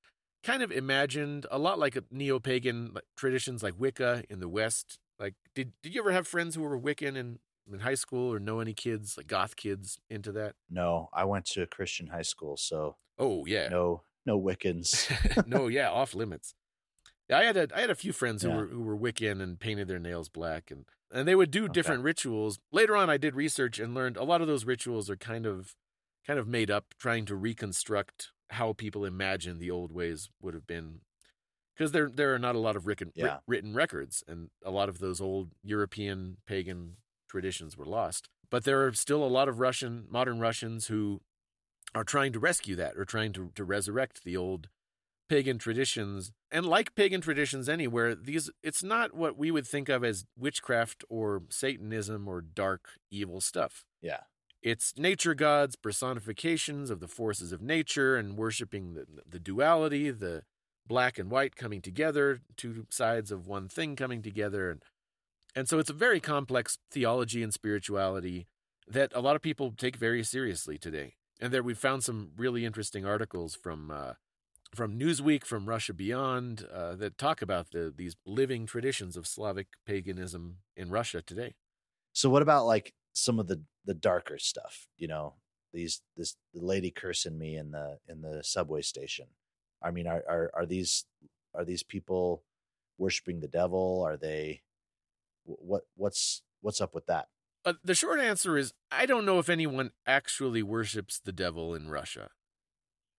kind 0.42 0.62
of 0.62 0.70
imagined, 0.70 1.46
a 1.50 1.58
lot 1.58 1.78
like 1.78 1.98
neo-pagan 2.10 2.96
traditions 3.16 3.62
like 3.62 3.74
Wicca 3.78 4.24
in 4.30 4.40
the 4.40 4.48
West. 4.48 4.98
Like, 5.18 5.34
did 5.54 5.72
did 5.82 5.94
you 5.94 6.00
ever 6.00 6.12
have 6.12 6.28
friends 6.28 6.54
who 6.54 6.62
were 6.62 6.78
Wiccan 6.78 7.16
in 7.16 7.38
in 7.70 7.80
high 7.80 7.94
school, 7.94 8.32
or 8.32 8.38
know 8.38 8.60
any 8.60 8.72
kids 8.72 9.16
like 9.16 9.26
goth 9.26 9.56
kids 9.56 9.98
into 10.08 10.32
that? 10.32 10.54
No, 10.70 11.08
I 11.12 11.24
went 11.24 11.44
to 11.46 11.62
a 11.62 11.66
Christian 11.66 12.06
high 12.08 12.22
school, 12.22 12.56
so 12.56 12.96
Oh 13.18 13.44
yeah, 13.46 13.68
no 13.68 14.02
no 14.28 14.40
Wiccans. 14.40 15.46
no, 15.46 15.66
yeah, 15.68 15.90
off 15.90 16.14
limits. 16.14 16.54
Yeah, 17.28 17.38
I 17.38 17.44
had 17.44 17.56
a 17.56 17.68
I 17.74 17.80
had 17.80 17.90
a 17.90 17.94
few 17.94 18.12
friends 18.12 18.42
who 18.42 18.50
Yeah. 18.50 18.56
were 18.56 18.66
who 18.68 18.82
were 18.82 18.96
Wiccan 18.96 19.42
and 19.42 19.58
painted 19.58 19.88
their 19.88 19.98
nails 19.98 20.28
black, 20.28 20.70
and 20.70 20.84
and 21.10 21.26
they 21.26 21.34
would 21.34 21.50
do 21.50 21.64
Okay. 21.64 21.72
different 21.72 22.02
rituals. 22.04 22.58
Later 22.70 22.94
on, 22.96 23.10
I 23.10 23.16
did 23.16 23.34
research 23.34 23.78
and 23.78 23.94
learned 23.94 24.16
a 24.16 24.24
lot 24.24 24.40
of 24.40 24.46
those 24.46 24.64
rituals 24.64 25.10
are 25.10 25.16
kind 25.16 25.46
of 25.46 25.74
kind 26.26 26.38
of 26.38 26.46
made 26.46 26.70
up, 26.70 26.94
trying 26.98 27.24
to 27.26 27.34
reconstruct 27.36 28.32
how 28.50 28.72
people 28.72 29.04
imagine 29.04 29.58
the 29.58 29.70
old 29.70 29.92
ways 29.92 30.28
would 30.40 30.54
have 30.54 30.66
been. 30.66 31.00
Because 31.74 31.92
there 31.92 32.08
there 32.10 32.34
are 32.34 32.38
not 32.38 32.56
a 32.56 32.58
lot 32.58 32.76
of 32.76 32.86
written 32.86 33.12
Yeah. 33.14 33.38
written 33.46 33.74
records, 33.74 34.24
and 34.28 34.50
a 34.64 34.70
lot 34.70 34.88
of 34.88 34.98
those 34.98 35.20
old 35.20 35.52
European 35.62 36.38
pagan 36.46 36.96
traditions 37.28 37.76
were 37.76 37.86
lost. 37.86 38.28
But 38.50 38.64
there 38.64 38.84
are 38.86 38.92
still 38.94 39.22
a 39.24 39.28
lot 39.28 39.48
of 39.48 39.60
Russian 39.60 40.06
modern 40.10 40.40
Russians 40.40 40.86
who 40.88 41.20
are 41.94 42.04
trying 42.04 42.32
to 42.32 42.38
rescue 42.38 42.76
that 42.76 42.96
or 42.96 43.04
trying 43.04 43.32
to, 43.32 43.50
to 43.54 43.64
resurrect 43.64 44.24
the 44.24 44.36
old 44.36 44.68
pagan 45.28 45.58
traditions. 45.58 46.32
And 46.50 46.66
like 46.66 46.94
pagan 46.94 47.20
traditions 47.20 47.68
anywhere 47.68 48.14
these 48.14 48.50
it's 48.62 48.82
not 48.82 49.14
what 49.14 49.36
we 49.36 49.50
would 49.50 49.66
think 49.66 49.88
of 49.88 50.02
as 50.02 50.24
witchcraft 50.38 51.04
or 51.08 51.42
satanism 51.50 52.26
or 52.26 52.40
dark 52.40 52.88
evil 53.10 53.40
stuff. 53.40 53.84
Yeah. 54.00 54.20
it's 54.62 54.94
nature 54.96 55.34
gods 55.34 55.76
personifications 55.76 56.90
of 56.90 57.00
the 57.00 57.08
forces 57.08 57.52
of 57.52 57.60
nature 57.60 58.16
and 58.16 58.38
worshiping 58.38 58.94
the, 58.94 59.06
the 59.28 59.38
duality 59.38 60.10
the 60.10 60.42
black 60.86 61.18
and 61.18 61.30
white 61.30 61.54
coming 61.54 61.82
together 61.82 62.40
two 62.56 62.86
sides 62.88 63.30
of 63.30 63.46
one 63.46 63.68
thing 63.68 63.94
coming 63.96 64.22
together. 64.22 64.70
And 64.70 64.82
and 65.54 65.68
so 65.68 65.78
it's 65.78 65.90
a 65.90 65.94
very 65.94 66.20
complex 66.20 66.78
theology 66.90 67.42
and 67.42 67.52
spirituality 67.52 68.46
that 68.86 69.12
a 69.14 69.20
lot 69.20 69.36
of 69.36 69.42
people 69.42 69.74
take 69.76 69.96
very 69.96 70.22
seriously 70.24 70.78
today 70.78 71.14
and 71.40 71.52
there 71.52 71.62
we 71.62 71.74
found 71.74 72.02
some 72.04 72.30
really 72.36 72.64
interesting 72.64 73.06
articles 73.06 73.54
from 73.54 73.90
uh, 73.90 74.14
from 74.74 74.98
Newsweek, 74.98 75.44
from 75.44 75.68
Russia 75.68 75.94
Beyond, 75.94 76.66
uh, 76.72 76.94
that 76.96 77.18
talk 77.18 77.42
about 77.42 77.70
the 77.70 77.92
these 77.94 78.16
living 78.26 78.66
traditions 78.66 79.16
of 79.16 79.26
Slavic 79.26 79.68
paganism 79.86 80.58
in 80.76 80.90
Russia 80.90 81.22
today. 81.22 81.54
So 82.12 82.28
what 82.28 82.42
about 82.42 82.66
like 82.66 82.94
some 83.12 83.38
of 83.38 83.48
the 83.48 83.62
the 83.84 83.94
darker 83.94 84.38
stuff? 84.38 84.86
You 84.96 85.08
know, 85.08 85.34
these 85.72 86.02
this 86.16 86.36
the 86.52 86.64
lady 86.64 86.90
cursing 86.90 87.38
me 87.38 87.56
in 87.56 87.70
the 87.70 87.98
in 88.08 88.22
the 88.22 88.42
subway 88.42 88.82
station. 88.82 89.26
I 89.82 89.90
mean, 89.90 90.06
are 90.06 90.24
are 90.28 90.50
are 90.54 90.66
these 90.66 91.04
are 91.54 91.64
these 91.64 91.82
people 91.82 92.42
worshiping 92.98 93.40
the 93.40 93.48
devil? 93.48 94.02
Are 94.04 94.16
they 94.16 94.62
what 95.44 95.82
what's 95.96 96.42
what's 96.60 96.80
up 96.80 96.94
with 96.94 97.06
that? 97.06 97.28
Uh, 97.68 97.74
the 97.84 97.94
short 97.94 98.18
answer 98.20 98.56
is 98.56 98.72
I 98.90 99.04
don't 99.06 99.26
know 99.26 99.38
if 99.38 99.48
anyone 99.48 99.90
actually 100.06 100.62
worships 100.62 101.18
the 101.22 101.32
devil 101.32 101.74
in 101.74 101.88
Russia. 101.90 102.30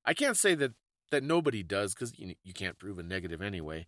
I 0.06 0.14
can't 0.14 0.38
say 0.38 0.56
that 0.56 0.74
that 1.12 1.24
nobody 1.24 1.64
does 1.64 1.94
because 1.94 2.18
you, 2.18 2.36
you 2.44 2.54
can't 2.54 2.78
prove 2.80 2.98
a 3.00 3.04
negative 3.04 3.42
anyway. 3.42 3.88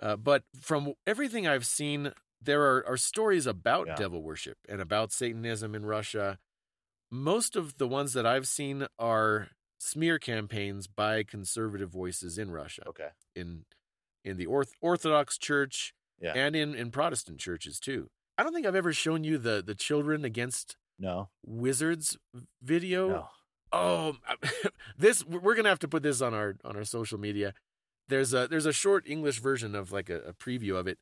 Uh, 0.00 0.16
but 0.16 0.44
from 0.60 0.92
everything 1.06 1.46
I've 1.46 1.66
seen, 1.66 2.12
there 2.40 2.62
are, 2.62 2.86
are 2.86 2.96
stories 2.96 3.46
about 3.46 3.86
Yeah. 3.86 3.96
devil 3.96 4.22
worship 4.22 4.58
and 4.68 4.80
about 4.80 5.12
Satanism 5.12 5.74
in 5.74 5.86
Russia. 5.86 6.38
Most 7.10 7.56
of 7.56 7.78
the 7.78 7.88
ones 7.88 8.12
that 8.12 8.26
I've 8.26 8.46
seen 8.48 8.86
are 8.98 9.48
smear 9.78 10.18
campaigns 10.18 10.86
by 10.86 11.22
conservative 11.22 11.90
voices 11.90 12.38
in 12.38 12.50
Russia, 12.50 12.82
Okay. 12.88 13.08
in 13.34 13.64
in 14.24 14.36
the 14.38 14.46
Orth- 14.46 14.74
Orthodox 14.80 15.38
Church 15.38 15.94
Yeah. 16.20 16.32
and 16.34 16.56
in, 16.56 16.74
in 16.74 16.90
Protestant 16.90 17.38
churches 17.40 17.78
too. 17.78 18.10
I 18.38 18.42
don't 18.42 18.52
think 18.52 18.66
I've 18.66 18.74
ever 18.74 18.92
shown 18.92 19.24
you 19.24 19.38
the 19.38 19.62
the 19.64 19.74
children 19.74 20.24
against 20.24 20.76
No. 20.98 21.28
wizards 21.44 22.16
video. 22.62 23.08
No. 23.08 23.28
Oh, 23.72 24.16
this 24.98 25.24
we're 25.24 25.54
gonna 25.54 25.68
have 25.68 25.78
to 25.80 25.88
put 25.88 26.02
this 26.02 26.20
on 26.20 26.34
our 26.34 26.56
on 26.64 26.76
our 26.76 26.84
social 26.84 27.18
media. 27.18 27.52
There's 28.08 28.32
a 28.32 28.46
there's 28.46 28.66
a 28.66 28.72
short 28.72 29.04
English 29.08 29.40
version 29.40 29.74
of 29.74 29.90
like 29.92 30.08
a, 30.08 30.20
a 30.20 30.32
preview 30.32 30.76
of 30.76 30.86
it. 30.86 30.98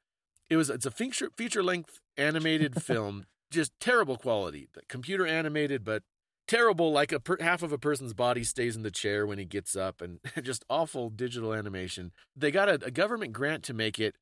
It 0.48 0.56
was 0.56 0.70
it's 0.70 0.86
a 0.86 0.90
feature 0.90 1.30
feature 1.36 1.62
length 1.62 2.00
animated 2.16 2.82
film, 2.82 3.26
just 3.50 3.72
terrible 3.80 4.16
quality, 4.16 4.68
computer 4.88 5.26
animated, 5.26 5.84
but 5.84 6.02
terrible. 6.48 6.90
Like 6.92 7.12
a 7.12 7.20
per, 7.20 7.36
half 7.40 7.62
of 7.62 7.72
a 7.72 7.78
person's 7.78 8.14
body 8.14 8.44
stays 8.44 8.76
in 8.76 8.82
the 8.82 8.90
chair 8.90 9.26
when 9.26 9.38
he 9.38 9.44
gets 9.44 9.76
up, 9.76 10.00
and 10.00 10.20
just 10.42 10.64
awful 10.70 11.10
digital 11.10 11.52
animation. 11.52 12.12
They 12.34 12.50
got 12.50 12.68
a, 12.68 12.74
a 12.86 12.90
government 12.90 13.32
grant 13.34 13.62
to 13.64 13.74
make 13.74 13.98
it, 13.98 14.16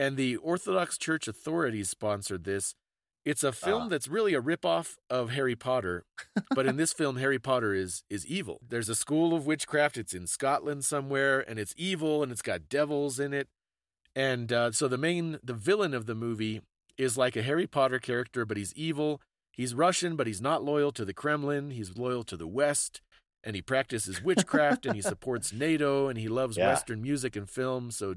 and 0.00 0.16
the 0.16 0.36
Orthodox 0.36 0.96
Church 0.98 1.28
authorities 1.28 1.90
sponsored 1.90 2.44
this. 2.44 2.74
It's 3.24 3.44
a 3.44 3.52
film 3.52 3.82
Ah. 3.84 3.88
that's 3.88 4.08
really 4.08 4.32
a 4.34 4.40
ripoff 4.40 4.96
of 5.10 5.30
Harry 5.30 5.54
Potter, 5.54 6.04
but 6.54 6.64
in 6.66 6.76
this 6.76 6.92
film, 7.00 7.16
Harry 7.16 7.38
Potter 7.38 7.74
is 7.74 8.02
is 8.08 8.26
evil. 8.26 8.60
There's 8.66 8.88
a 8.88 8.94
school 8.94 9.34
of 9.34 9.46
witchcraft. 9.46 9.98
It's 9.98 10.14
in 10.14 10.26
Scotland 10.26 10.84
somewhere, 10.84 11.40
and 11.48 11.58
it's 11.58 11.74
evil, 11.76 12.22
and 12.22 12.32
it's 12.32 12.40
got 12.42 12.68
devils 12.68 13.20
in 13.20 13.34
it. 13.34 13.48
And 14.16 14.52
uh, 14.52 14.72
so 14.72 14.88
the 14.88 14.98
main, 14.98 15.38
the 15.44 15.52
villain 15.54 15.94
of 15.94 16.06
the 16.06 16.14
movie 16.14 16.62
is 16.96 17.16
like 17.18 17.36
a 17.36 17.42
Harry 17.42 17.66
Potter 17.66 17.98
character, 17.98 18.44
but 18.46 18.56
he's 18.56 18.74
evil. 18.74 19.20
He's 19.52 19.74
Russian, 19.74 20.16
but 20.16 20.26
he's 20.26 20.40
not 20.40 20.64
loyal 20.64 20.90
to 20.92 21.04
the 21.04 21.12
Kremlin. 21.14 21.70
He's 21.72 21.96
loyal 21.98 22.24
to 22.24 22.36
the 22.36 22.46
West, 22.46 23.02
and 23.44 23.54
he 23.54 23.60
practices 23.62 24.22
witchcraft, 24.22 24.86
and 24.86 24.94
he 24.96 25.02
supports 25.02 25.52
NATO, 25.68 26.08
and 26.08 26.18
he 26.18 26.28
loves 26.28 26.56
Yeah. 26.56 26.68
Western 26.68 27.02
music 27.02 27.36
and 27.36 27.48
film. 27.50 27.90
So, 27.90 28.14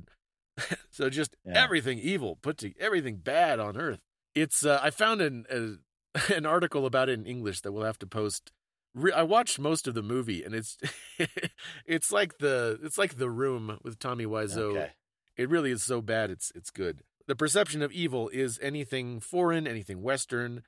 so 0.92 1.10
just 1.10 1.36
Yeah. 1.46 1.62
everything 1.64 2.00
evil, 2.00 2.38
put 2.42 2.58
to 2.60 2.74
everything 2.80 3.18
bad 3.18 3.60
on 3.60 3.78
Earth. 3.78 4.00
It's. 4.36 4.66
Uh, 4.66 4.80
I 4.82 4.90
found 4.90 5.22
an 5.22 5.46
a, 5.50 6.34
an 6.34 6.46
article 6.46 6.86
about 6.86 7.10
it 7.10 7.20
in 7.20 7.26
English 7.26 7.62
that 7.62 7.72
we'll 7.72 7.84
have 7.86 8.00
to 8.00 8.08
post. 8.08 8.52
Re- 8.96 9.12
I 9.12 9.24
watched 9.24 9.58
most 9.60 9.88
of 9.88 9.94
the 9.96 10.04
movie, 10.04 10.44
and 10.44 10.54
it's 10.54 10.78
it's 11.86 12.12
like 12.12 12.38
the 12.40 12.80
it's 12.84 12.98
like 12.98 13.18
the 13.18 13.30
Room 13.30 13.80
with 13.84 14.00
Tommy 14.00 14.26
Wiseau. 14.26 14.72
Okay. 14.78 14.92
It 15.38 15.50
really 15.50 15.72
is 15.72 15.84
so 15.84 16.02
bad. 16.02 16.30
It's 16.30 16.52
it's 16.56 16.70
good. 16.70 17.02
The 17.28 17.36
perception 17.36 17.82
of 17.82 17.92
evil 17.92 18.30
is 18.30 18.60
anything 18.62 19.20
foreign, 19.20 19.66
anything 19.66 20.02
Western, 20.04 20.64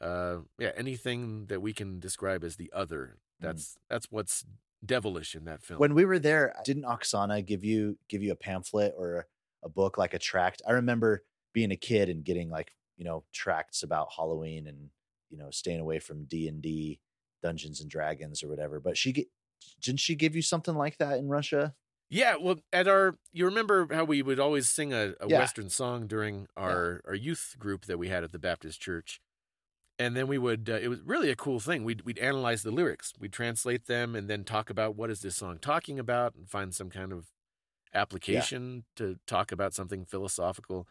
uh, 0.00 0.38
yeah, 0.58 0.72
anything 0.76 1.46
that 1.46 1.60
we 1.60 1.72
can 1.72 2.00
describe 2.00 2.44
as 2.44 2.56
the 2.56 2.70
other. 2.74 3.18
That's 3.40 3.76
that's 3.88 4.10
what's 4.10 4.44
devilish 4.84 5.34
in 5.34 5.44
that 5.44 5.62
film. 5.62 5.78
When 5.78 5.94
we 5.94 6.04
were 6.04 6.18
there, 6.18 6.54
didn't 6.64 6.84
Oksana 6.84 7.44
give 7.44 7.64
you 7.64 7.98
give 8.08 8.22
you 8.22 8.32
a 8.32 8.36
pamphlet 8.36 8.94
or 8.98 9.26
a 9.62 9.68
book 9.68 9.96
like 9.96 10.14
a 10.14 10.18
tract? 10.18 10.60
I 10.66 10.72
remember 10.72 11.22
being 11.52 11.70
a 11.70 11.76
kid 11.76 12.08
and 12.08 12.24
getting 12.24 12.50
like 12.50 12.72
you 12.96 13.04
know 13.04 13.24
tracts 13.32 13.82
about 13.82 14.08
Halloween 14.16 14.66
and 14.66 14.90
you 15.30 15.38
know 15.38 15.50
staying 15.50 15.80
away 15.80 16.00
from 16.00 16.24
D 16.24 16.48
and 16.48 16.60
D, 16.60 16.98
Dungeons 17.42 17.80
and 17.80 17.88
Dragons 17.88 18.42
or 18.42 18.48
whatever. 18.48 18.80
But 18.80 18.96
she 18.96 19.12
get, 19.12 19.28
didn't 19.80 20.00
she 20.00 20.16
give 20.16 20.34
you 20.34 20.42
something 20.42 20.74
like 20.74 20.98
that 20.98 21.18
in 21.18 21.28
Russia? 21.28 21.74
Yeah, 22.10 22.36
well, 22.40 22.56
at 22.72 22.88
our, 22.88 23.18
you 23.32 23.44
remember 23.44 23.86
how 23.92 24.04
we 24.04 24.22
would 24.22 24.40
always 24.40 24.68
sing 24.68 24.94
a, 24.94 25.12
a 25.20 25.28
Yeah. 25.28 25.40
Western 25.40 25.68
song 25.68 26.06
during 26.06 26.46
our, 26.56 27.02
our 27.06 27.14
youth 27.14 27.56
group 27.58 27.84
that 27.84 27.98
we 27.98 28.08
had 28.08 28.24
at 28.24 28.32
the 28.32 28.38
Baptist 28.38 28.80
church, 28.80 29.20
and 29.98 30.16
then 30.16 30.26
we 30.28 30.38
would. 30.38 30.68
Uh, 30.70 30.74
it 30.74 30.88
was 30.88 31.00
really 31.02 31.30
a 31.30 31.36
cool 31.36 31.60
thing. 31.60 31.84
We'd 31.84 32.02
we'd 32.02 32.18
analyze 32.18 32.62
the 32.62 32.70
lyrics, 32.70 33.12
we'd 33.18 33.32
translate 33.32 33.86
them, 33.86 34.14
and 34.14 34.28
then 34.28 34.44
talk 34.44 34.70
about 34.70 34.96
what 34.96 35.10
is 35.10 35.20
this 35.20 35.36
song 35.36 35.58
talking 35.60 35.98
about, 35.98 36.34
and 36.34 36.48
find 36.48 36.74
some 36.74 36.90
kind 36.90 37.12
of 37.12 37.26
application 37.94 38.84
to 38.96 39.16
talk 39.26 39.52
about 39.52 39.74
something 39.74 40.04
philosophical. 40.04 40.86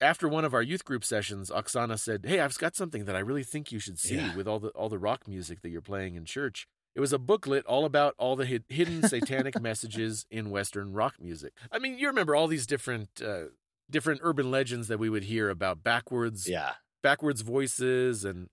After 0.00 0.28
one 0.28 0.44
of 0.44 0.52
our 0.52 0.62
youth 0.62 0.84
group 0.84 1.04
sessions, 1.04 1.50
Oksana 1.50 1.98
said, 1.98 2.24
"Hey, 2.26 2.40
I've 2.40 2.58
got 2.58 2.74
something 2.74 3.04
that 3.04 3.14
I 3.14 3.20
really 3.20 3.44
think 3.44 3.70
you 3.70 3.78
should 3.78 3.98
see 3.98 4.16
Yeah. 4.16 4.34
with 4.36 4.48
all 4.48 4.58
the 4.58 4.68
all 4.70 4.88
the 4.88 4.98
rock 4.98 5.28
music 5.28 5.60
that 5.62 5.70
you're 5.70 5.80
playing 5.80 6.16
in 6.16 6.24
church." 6.24 6.66
It 6.94 7.00
was 7.00 7.12
a 7.12 7.18
booklet 7.18 7.64
all 7.66 7.84
about 7.86 8.14
all 8.18 8.36
the 8.36 8.44
hid- 8.44 8.64
hidden 8.68 9.02
satanic 9.08 9.60
messages 9.60 10.26
in 10.30 10.50
Western 10.50 10.92
rock 10.92 11.14
music. 11.20 11.54
I 11.70 11.78
mean, 11.78 11.98
you 11.98 12.08
remember 12.08 12.34
all 12.34 12.48
these 12.48 12.66
different 12.66 13.22
uh, 13.22 13.44
different 13.88 14.20
urban 14.24 14.50
legends 14.50 14.88
that 14.88 14.98
we 14.98 15.08
would 15.08 15.24
hear 15.24 15.48
about 15.50 15.82
backwards 15.84 16.48
Yeah, 16.48 16.72
backwards 17.02 17.42
voices 17.42 18.24
and 18.24 18.48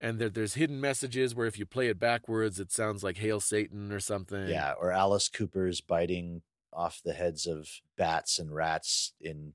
and 0.00 0.18
there, 0.18 0.28
there's 0.28 0.54
hidden 0.54 0.80
messages 0.80 1.34
where 1.34 1.46
if 1.46 1.58
you 1.58 1.64
play 1.64 1.88
it 1.88 1.98
backwards, 1.98 2.60
it 2.60 2.70
sounds 2.70 3.02
like 3.02 3.16
"Hail 3.18 3.40
Satan" 3.40 3.90
or 3.92 4.00
something. 4.00 4.48
yeah. 4.48 4.72
Or 4.78 4.92
Alice 4.92 5.28
Cooper's 5.28 5.80
biting 5.80 6.42
off 6.72 7.00
the 7.04 7.12
heads 7.14 7.46
of 7.46 7.68
bats 7.96 8.38
and 8.38 8.54
rats 8.54 9.12
in 9.20 9.54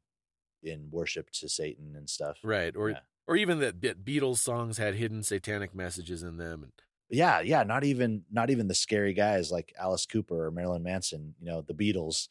in 0.64 0.90
worship 0.92 1.30
to 1.32 1.48
Satan 1.50 1.94
and 1.96 2.10
stuff. 2.10 2.40
right. 2.44 2.76
Or 2.76 2.90
Yeah. 2.92 3.00
or 3.28 3.36
even 3.36 3.60
that 3.60 3.80
Beatles 3.82 4.38
songs 4.38 4.78
had 4.78 4.96
hidden 4.96 5.24
satanic 5.24 5.74
messages 5.76 6.24
in 6.24 6.38
them. 6.38 6.64
And 6.64 6.72
yeah 7.12 7.40
yeah 7.42 7.64
not 7.64 7.84
even 7.84 8.24
not 8.32 8.50
even 8.52 8.68
the 8.68 8.76
scary 8.76 9.14
guys 9.16 9.52
like 9.52 9.74
alice 9.80 10.06
cooper 10.06 10.46
or 10.46 10.52
marilyn 10.52 10.84
manson 10.84 11.34
you 11.40 11.48
know 11.48 11.60
the 11.62 11.74
beatles 11.74 12.28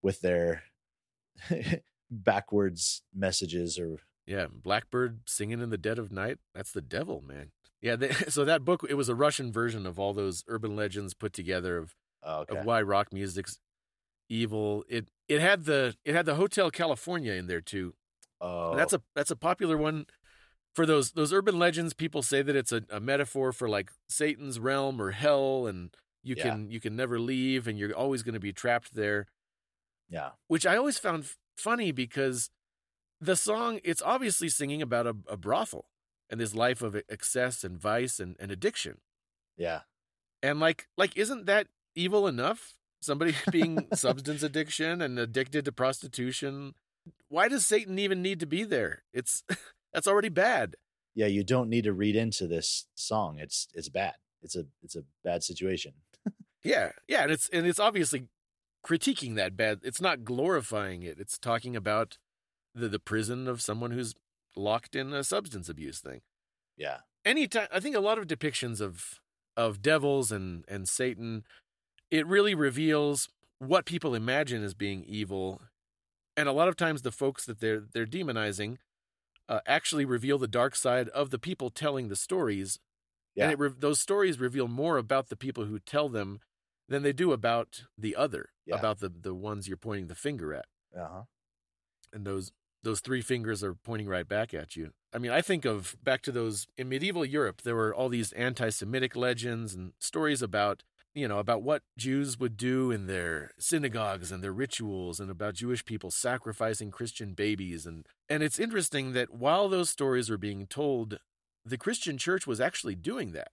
with 0.00 0.20
their 0.20 0.62
backwards 2.10 3.02
messages 3.14 3.78
or 3.78 3.98
Yeah, 4.26 4.46
Blackbird 4.50 5.20
singing 5.26 5.60
in 5.60 5.70
the 5.70 5.78
dead 5.78 5.98
of 5.98 6.10
night. 6.10 6.38
That's 6.54 6.72
the 6.72 6.80
devil, 6.80 7.22
man. 7.26 7.50
Yeah, 7.80 7.96
they, 7.96 8.10
so 8.28 8.44
that 8.44 8.64
book 8.64 8.84
it 8.88 8.94
was 8.94 9.08
a 9.08 9.14
Russian 9.14 9.52
version 9.52 9.86
of 9.86 9.98
all 9.98 10.12
those 10.12 10.44
urban 10.48 10.74
legends 10.76 11.14
put 11.14 11.32
together 11.32 11.78
of 11.78 11.94
oh, 12.22 12.40
okay 12.40 12.56
of 12.58 12.64
why 12.64 12.82
rock 12.82 13.12
music's 13.12 13.58
evil. 14.28 14.84
It 14.88 15.08
it 15.28 15.40
had 15.40 15.64
the 15.64 15.96
it 16.04 16.14
had 16.14 16.26
the 16.26 16.34
Hotel 16.34 16.70
California 16.70 17.32
in 17.34 17.46
there 17.46 17.60
too. 17.60 17.94
oh 18.40 18.70
And 18.70 18.78
that's 18.78 18.92
oh. 18.94 18.98
a 18.98 19.00
that's 19.14 19.30
a 19.30 19.36
popular 19.36 19.76
one 19.76 20.06
for 20.74 20.86
those 20.86 21.12
those 21.12 21.32
urban 21.32 21.58
legends. 21.58 21.94
People 21.94 22.22
say 22.22 22.42
that 22.42 22.56
it's 22.56 22.72
a, 22.72 22.82
a 22.90 22.98
metaphor 23.00 23.52
for 23.52 23.68
like 23.68 23.90
Satan's 24.08 24.58
realm 24.58 25.00
or 25.00 25.12
hell, 25.12 25.66
and 25.66 25.94
you 26.24 26.34
Yeah. 26.36 26.44
can 26.44 26.70
you 26.70 26.80
can 26.80 26.96
never 26.96 27.20
leave, 27.20 27.68
and 27.68 27.78
you're 27.78 27.94
always 27.94 28.22
going 28.24 28.34
to 28.34 28.40
be 28.40 28.52
trapped 28.52 28.94
there. 28.94 29.28
yeah 30.08 30.30
Which 30.48 30.66
I 30.66 30.76
always 30.76 30.98
found 30.98 31.26
funny 31.56 31.92
because 31.92 32.50
the 33.20 33.36
song 33.36 33.80
it's 33.84 34.02
obviously 34.02 34.48
singing 34.48 34.82
about 34.82 35.06
a, 35.06 35.16
a 35.28 35.36
brothel 35.36 35.86
and 36.30 36.40
this 36.40 36.54
life 36.54 36.82
of 36.82 36.96
excess 37.08 37.64
and 37.64 37.78
vice 37.78 38.18
and, 38.20 38.36
and 38.38 38.50
addiction. 38.50 38.98
yeah 39.56 39.80
And 40.42 40.60
like 40.60 40.88
like 40.96 41.16
isn't 41.16 41.46
that 41.46 41.68
evil 41.94 42.26
enough? 42.26 42.74
Somebody 43.00 43.34
being 43.50 43.86
substance 43.94 44.42
addiction 44.42 45.00
and 45.00 45.18
addicted 45.18 45.64
to 45.66 45.72
prostitution. 45.72 46.74
Why 47.28 47.48
does 47.48 47.66
Satan 47.66 47.98
even 47.98 48.20
need 48.22 48.40
to 48.40 48.46
be 48.46 48.64
there? 48.64 49.04
It's 49.12 49.44
that's 49.92 50.06
already 50.08 50.28
bad. 50.30 50.76
yeah 51.14 51.26
you 51.26 51.42
don't 51.44 51.70
need 51.70 51.84
to 51.84 51.92
read 51.94 52.16
into 52.16 52.46
this 52.46 52.86
song 52.94 53.38
it's 53.38 53.68
it's 53.72 53.88
bad 53.88 54.14
it's 54.42 54.56
a 54.56 54.64
it's 54.82 54.96
a 54.96 55.04
bad 55.24 55.42
situation 55.42 55.92
Yeah. 56.64 56.90
Yeah, 57.08 57.22
and 57.22 57.30
it's 57.30 57.48
and 57.50 57.64
it's 57.66 57.78
obviously 57.78 58.26
critiquing 58.84 59.36
that 59.36 59.56
bad. 59.56 59.80
It's 59.84 60.00
not 60.00 60.24
glorifying 60.24 61.02
it. 61.04 61.20
It's 61.20 61.38
talking 61.38 61.76
about 61.76 62.18
the 62.76 62.88
the 62.88 62.98
prison 62.98 63.48
of 63.48 63.60
someone 63.60 63.90
who's 63.90 64.14
locked 64.54 64.94
in 64.94 65.12
a 65.12 65.24
substance 65.24 65.68
abuse 65.68 66.00
thing. 66.00 66.20
yeah 66.76 66.98
anytime 67.24 67.68
I 67.72 67.80
think 67.80 67.96
a 67.96 68.00
lot 68.00 68.18
of 68.18 68.26
depictions 68.26 68.80
of 68.80 69.20
of 69.56 69.82
devils 69.82 70.30
and 70.30 70.64
and 70.68 70.86
Satan, 70.88 71.44
it 72.10 72.26
really 72.26 72.54
reveals 72.54 73.28
what 73.58 73.86
people 73.86 74.14
imagine 74.14 74.62
as 74.62 74.74
being 74.74 75.02
evil, 75.04 75.60
and 76.36 76.46
a 76.48 76.52
lot 76.52 76.68
of 76.68 76.76
times 76.76 77.02
the 77.02 77.10
folks 77.12 77.44
that 77.46 77.60
they're 77.60 77.80
they're 77.80 78.06
demonizing 78.06 78.76
uh, 79.48 79.60
actually 79.66 80.04
reveal 80.04 80.38
the 80.38 80.46
dark 80.60 80.74
side 80.76 81.08
of 81.10 81.30
the 81.30 81.38
people 81.38 81.70
telling 81.70 82.08
the 82.08 82.16
stories, 82.16 82.78
Yeah. 83.34 83.44
and 83.44 83.52
it 83.54 83.58
re- 83.58 83.72
those 83.78 84.00
stories 84.00 84.38
reveal 84.38 84.68
more 84.68 84.98
about 84.98 85.28
the 85.28 85.36
people 85.36 85.64
who 85.64 85.78
tell 85.78 86.08
them 86.10 86.40
than 86.88 87.02
they 87.02 87.12
do 87.14 87.32
about 87.32 87.84
the 87.96 88.14
other, 88.16 88.50
Yeah. 88.66 88.76
about 88.78 88.98
the 89.00 89.08
the 89.08 89.34
ones 89.34 89.66
you're 89.68 89.76
pointing 89.78 90.08
the 90.08 90.14
finger 90.14 90.52
at. 90.54 90.66
Uh 90.94 91.08
huh. 91.08 91.22
and 92.12 92.26
those 92.26 92.52
those 92.86 93.00
three 93.00 93.20
fingers 93.20 93.62
are 93.62 93.74
pointing 93.74 94.08
right 94.08 94.26
back 94.26 94.54
at 94.54 94.76
you. 94.76 94.92
I 95.12 95.18
mean, 95.18 95.30
I 95.30 95.42
think 95.42 95.64
of 95.64 95.96
back 96.02 96.22
to 96.22 96.32
those 96.32 96.66
in 96.78 96.88
medieval 96.88 97.24
Europe. 97.24 97.62
There 97.62 97.74
were 97.74 97.94
all 97.94 98.08
these 98.08 98.32
anti-Semitic 98.32 99.14
legends 99.14 99.74
and 99.74 99.92
stories 99.98 100.40
about 100.40 100.82
you 101.14 101.26
know 101.26 101.38
about 101.38 101.62
what 101.62 101.82
Jews 101.98 102.38
would 102.38 102.56
do 102.56 102.90
in 102.90 103.06
their 103.06 103.50
synagogues 103.58 104.30
and 104.30 104.42
their 104.42 104.52
rituals, 104.52 105.18
and 105.18 105.30
about 105.30 105.54
Jewish 105.54 105.84
people 105.84 106.10
sacrificing 106.10 106.90
Christian 106.90 107.32
babies. 107.34 107.86
and 107.86 108.06
And 108.28 108.42
it's 108.42 108.60
interesting 108.60 109.12
that 109.12 109.34
while 109.34 109.68
those 109.68 109.90
stories 109.90 110.30
were 110.30 110.38
being 110.38 110.66
told, 110.66 111.18
the 111.64 111.78
Christian 111.78 112.18
Church 112.18 112.46
was 112.46 112.60
actually 112.60 112.94
doing 112.94 113.32
that. 113.32 113.48